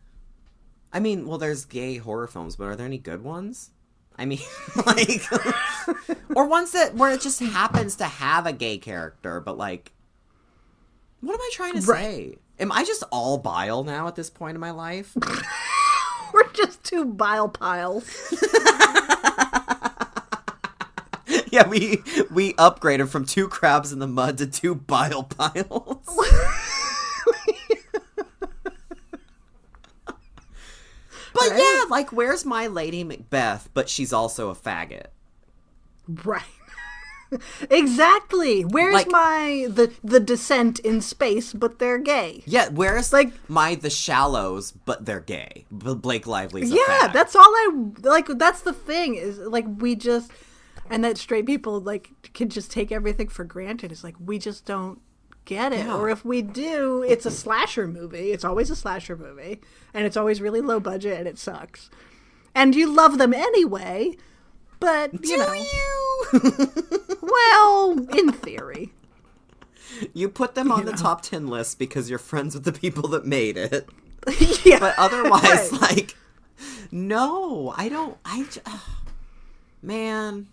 [0.93, 3.71] I mean, well, there's gay horror films, but are there any good ones?
[4.17, 4.39] I mean,
[4.85, 5.23] like,
[6.35, 9.91] or ones that where it just happens to have a gay character, but like,
[11.19, 12.01] what am I trying to Right.
[12.01, 12.37] say?
[12.59, 15.15] Am I just all bile now at this point in my life?
[16.33, 18.05] We're just two bile piles.
[21.51, 22.01] yeah, we
[22.31, 26.07] we upgraded from two crabs in the mud to two bile piles.
[31.33, 31.59] But Right.
[31.59, 33.67] yeah, like where's my Lady Macbeth?
[33.73, 35.07] But she's also a faggot.
[36.07, 36.43] Right.
[37.69, 38.63] Exactly.
[38.63, 42.43] Where's Like- my the the descent in space, but they're gay?
[42.45, 44.71] Yeah, where's Like- like my The Shallows?
[44.71, 45.65] But they're gay.
[45.71, 47.71] Blake Lively's yeah, that's all I
[48.03, 48.27] like.
[48.27, 50.31] That's the thing is like we just
[50.89, 53.91] and that straight people like can just take everything for granted.
[53.91, 54.99] It's like we just don't
[55.45, 55.95] get it, Yeah.
[55.95, 58.31] or if we do, it's a slasher movie.
[58.31, 59.61] It's always a slasher movie,
[59.93, 61.89] and it's always really low budget and it sucks.
[62.53, 64.15] And you love them anyway,
[64.79, 65.94] but you Do know, you?
[67.21, 68.93] well, in theory.
[70.13, 70.97] you put them on You the know.
[70.97, 73.87] top ten list because you're friends with the people that made it.
[74.65, 74.79] yeah.
[74.79, 75.81] But otherwise, Right.
[75.81, 76.15] like,
[76.91, 78.17] no, I don't.
[78.25, 78.61] I j-
[79.81, 80.47] man.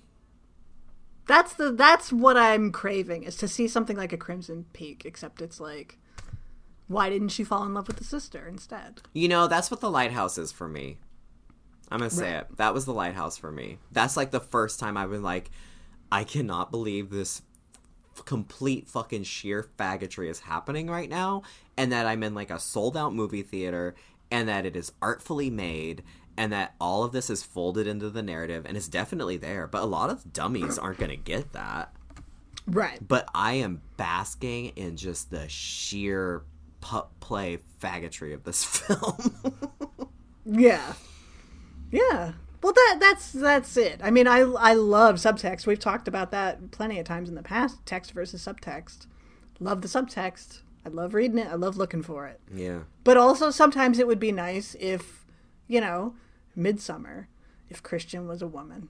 [1.27, 5.41] That's the that's what I'm craving is to see something like a Crimson Peak, except
[5.41, 5.99] it's like,
[6.89, 9.03] why didn't she fall in love with the sister instead?
[9.13, 10.99] You know, that's what the lighthouse is for me.
[11.93, 12.41] I'm gonna say Right.
[12.43, 12.57] it.
[12.57, 13.79] That was the lighthouse for me.
[13.93, 15.51] That's like the first time I've been like,
[16.11, 17.43] I cannot believe this
[18.17, 21.43] f- complete fucking sheer faggotry is happening right now,
[21.77, 23.95] and that I'm in like a sold out movie theater,
[24.31, 26.03] and that it is artfully made,
[26.37, 29.67] and that all of this is folded into the narrative, and it's definitely there.
[29.67, 31.95] But a lot of dummies aren't gonna get that.
[32.67, 33.07] Right.
[33.07, 36.43] But I am basking in just the sheer
[36.81, 39.17] pup play faggotry of this film.
[40.45, 40.95] Yeah.
[41.93, 42.33] Yeah.
[42.63, 44.01] Well, that that's that's it.
[44.03, 45.67] I mean, I I love subtext.
[45.67, 47.85] We've talked about that plenty of times in the past.
[47.87, 49.07] Text versus subtext.
[49.61, 50.63] Love the subtext.
[50.85, 51.47] I love reading it.
[51.49, 52.41] I love looking for it.
[52.53, 52.81] yeah.
[53.05, 55.25] But also sometimes it would be nice if,
[55.69, 56.17] you know,
[56.59, 57.27] Midsommar,
[57.71, 58.89] if Christian was a woman.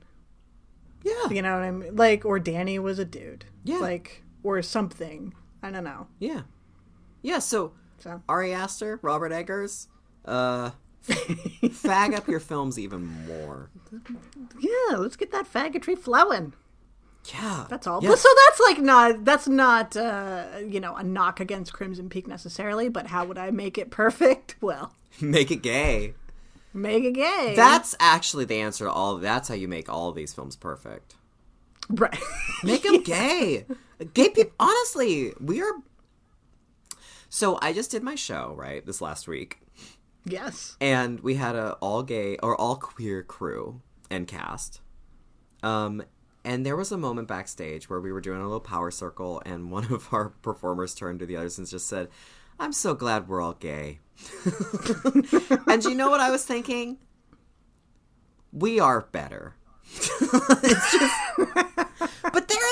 [1.02, 1.28] Yeah.
[1.30, 1.96] You know what I mean?
[1.96, 3.44] Like, or Dani was a dude.
[3.64, 3.76] Yeah.
[3.78, 5.34] Like, or something.
[5.62, 6.06] I don't know.
[6.18, 6.42] Yeah.
[7.20, 9.88] Yeah, so So, Ari Aster, Robert Eggers,
[10.24, 10.70] uh
[11.08, 13.70] fag up your films even more.
[14.60, 16.52] yeah, let's get that faggotry flowing.
[17.32, 17.66] Yeah.
[17.68, 18.02] That's all.
[18.02, 18.10] Yeah.
[18.10, 22.26] But so that's like not that's not uh, you know a knock against Crimson Peak
[22.26, 22.88] necessarily.
[22.88, 24.56] But how would I make it perfect?
[24.60, 26.14] Well, Make it gay.
[26.72, 27.52] make it gay.
[27.56, 31.14] That's actually the answer to all that's how you make all these films perfect.
[31.90, 32.18] right.
[32.64, 33.66] Make them gay.
[34.14, 35.72] Gay people honestly, we are
[37.28, 39.58] So I just did my show, right, this last week.
[40.24, 40.76] Yes.
[40.80, 43.80] and we had a all gay or all queer crew
[44.10, 44.80] and cast
[45.62, 46.02] um
[46.44, 49.70] and there was a moment backstage where we were doing a little power circle and
[49.70, 52.08] one of our performers turned to the others and just said
[52.58, 53.98] I'm so glad we're all gay.
[55.66, 56.98] and you know what I was thinking?
[58.52, 59.56] We are better.
[59.94, 61.71] it's just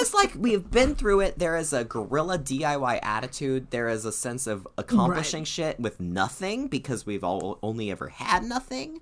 [0.00, 1.38] is like we've been through it.
[1.38, 3.70] There is a guerrilla diy attitude.
[3.70, 5.48] There is a sense of accomplishing Right.
[5.48, 9.00] shit with nothing because we've all only ever had nothing.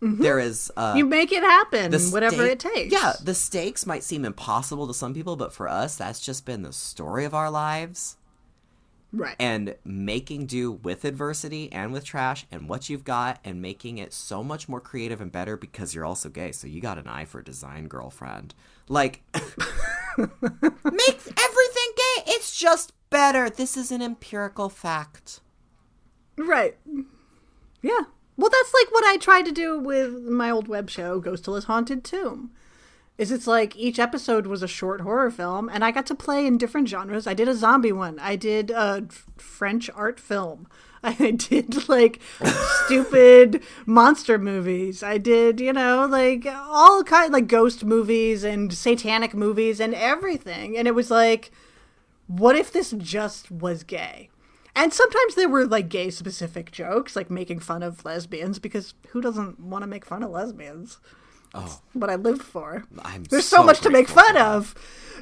[0.00, 2.92] There is uh You make it happen, whatever it takes.
[2.92, 6.62] yeah the stakes might seem impossible to some people but for us that's just been
[6.62, 8.16] the story of our lives.
[9.10, 9.36] Right.
[9.40, 14.12] and making do with adversity and with trash and what you've got and making it
[14.12, 16.52] so much more creative and better because you're also gay.
[16.52, 18.54] So you got an eye for design girlfriend.
[18.86, 19.22] Like
[20.18, 25.40] make everything gay it's just better this is an empirical fact
[26.38, 26.76] Right.
[27.82, 28.04] Yeah.
[28.36, 31.64] Well, that's like what I tried to do with my old web show, Ghost Ghostula's
[31.64, 32.52] Haunted Tomb.
[33.16, 36.46] Is it's like each episode was a short horror film, and I got to play
[36.46, 37.26] in different genres.
[37.26, 38.20] I did a zombie one.
[38.20, 40.68] I did a French art film.
[41.04, 42.20] I did like
[42.84, 45.02] stupid monster movies.
[45.02, 50.76] I did, you know, like all kind like ghost movies and satanic movies and everything.
[50.76, 51.50] And it was like,
[52.26, 54.30] what if this just was gay?
[54.74, 59.20] And sometimes there were like gay specific jokes, like making fun of lesbians, because who
[59.20, 60.98] doesn't want to make fun of lesbians?
[61.54, 62.84] Oh What I lived for.
[63.04, 64.74] i'm There's so, much to make fun of,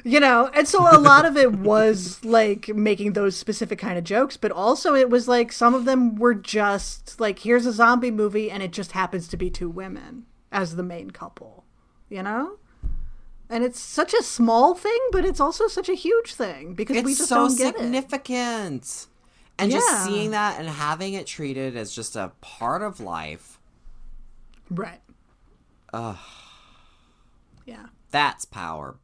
[0.03, 0.49] you know?
[0.53, 4.51] And so a lot of it was like making those specific kind of jokes, but
[4.51, 8.61] also it was like some of them were just like, here's a zombie movie, and
[8.63, 11.63] it just happens to be two women as the main couple,
[12.09, 12.57] you know?
[13.49, 17.11] And it's such a small thing, but it's also such a huge thing because we
[17.11, 17.79] it's just so don't get it.
[17.79, 19.07] significant
[19.57, 19.77] and Yeah.
[19.79, 23.59] just seeing that and having it treated as just a part of life
[24.69, 24.99] Right.
[25.93, 26.17] Ugh.
[27.65, 27.87] Yeah.
[28.11, 28.95] that's power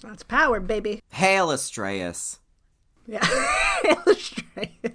[0.00, 1.02] That's power, baby.
[1.10, 2.38] hail Astraeus
[3.06, 3.26] Yeah.
[3.84, 4.94] Illustrate.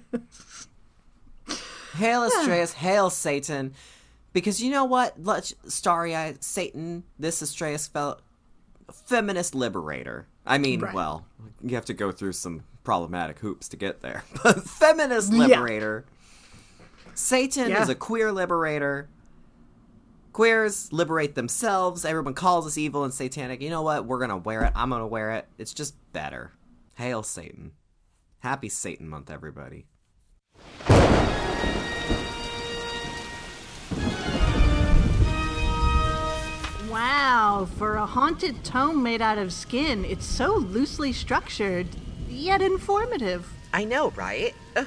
[1.96, 3.74] Hail Astraeus, hail Satan.
[4.32, 5.14] Because you know what?
[5.22, 8.20] Let's starry eyed Satan, this Astraeus felt
[8.92, 10.26] feminist liberator.
[10.46, 10.94] I mean, Right.
[10.94, 11.26] well,
[11.62, 14.24] you have to go through some problematic hoops to get there.
[14.42, 15.38] But feminist Yeah.
[15.46, 16.04] liberator.
[17.14, 17.82] Satan Yeah.
[17.82, 19.08] is a queer liberator.
[20.32, 22.04] Queers liberate themselves.
[22.04, 23.60] Everyone calls us evil and satanic.
[23.60, 24.06] You know what?
[24.06, 24.72] We're going to wear it.
[24.76, 25.48] I'm going to wear it.
[25.58, 26.52] It's just better.
[26.94, 27.72] Hail Satan.
[28.38, 29.86] Happy Satan month, everybody.
[36.88, 41.86] Wow, for a haunted tome made out of skin, it's so loosely structured,
[42.28, 43.48] yet informative.
[43.72, 44.54] I know, right?
[44.76, 44.86] Ugh,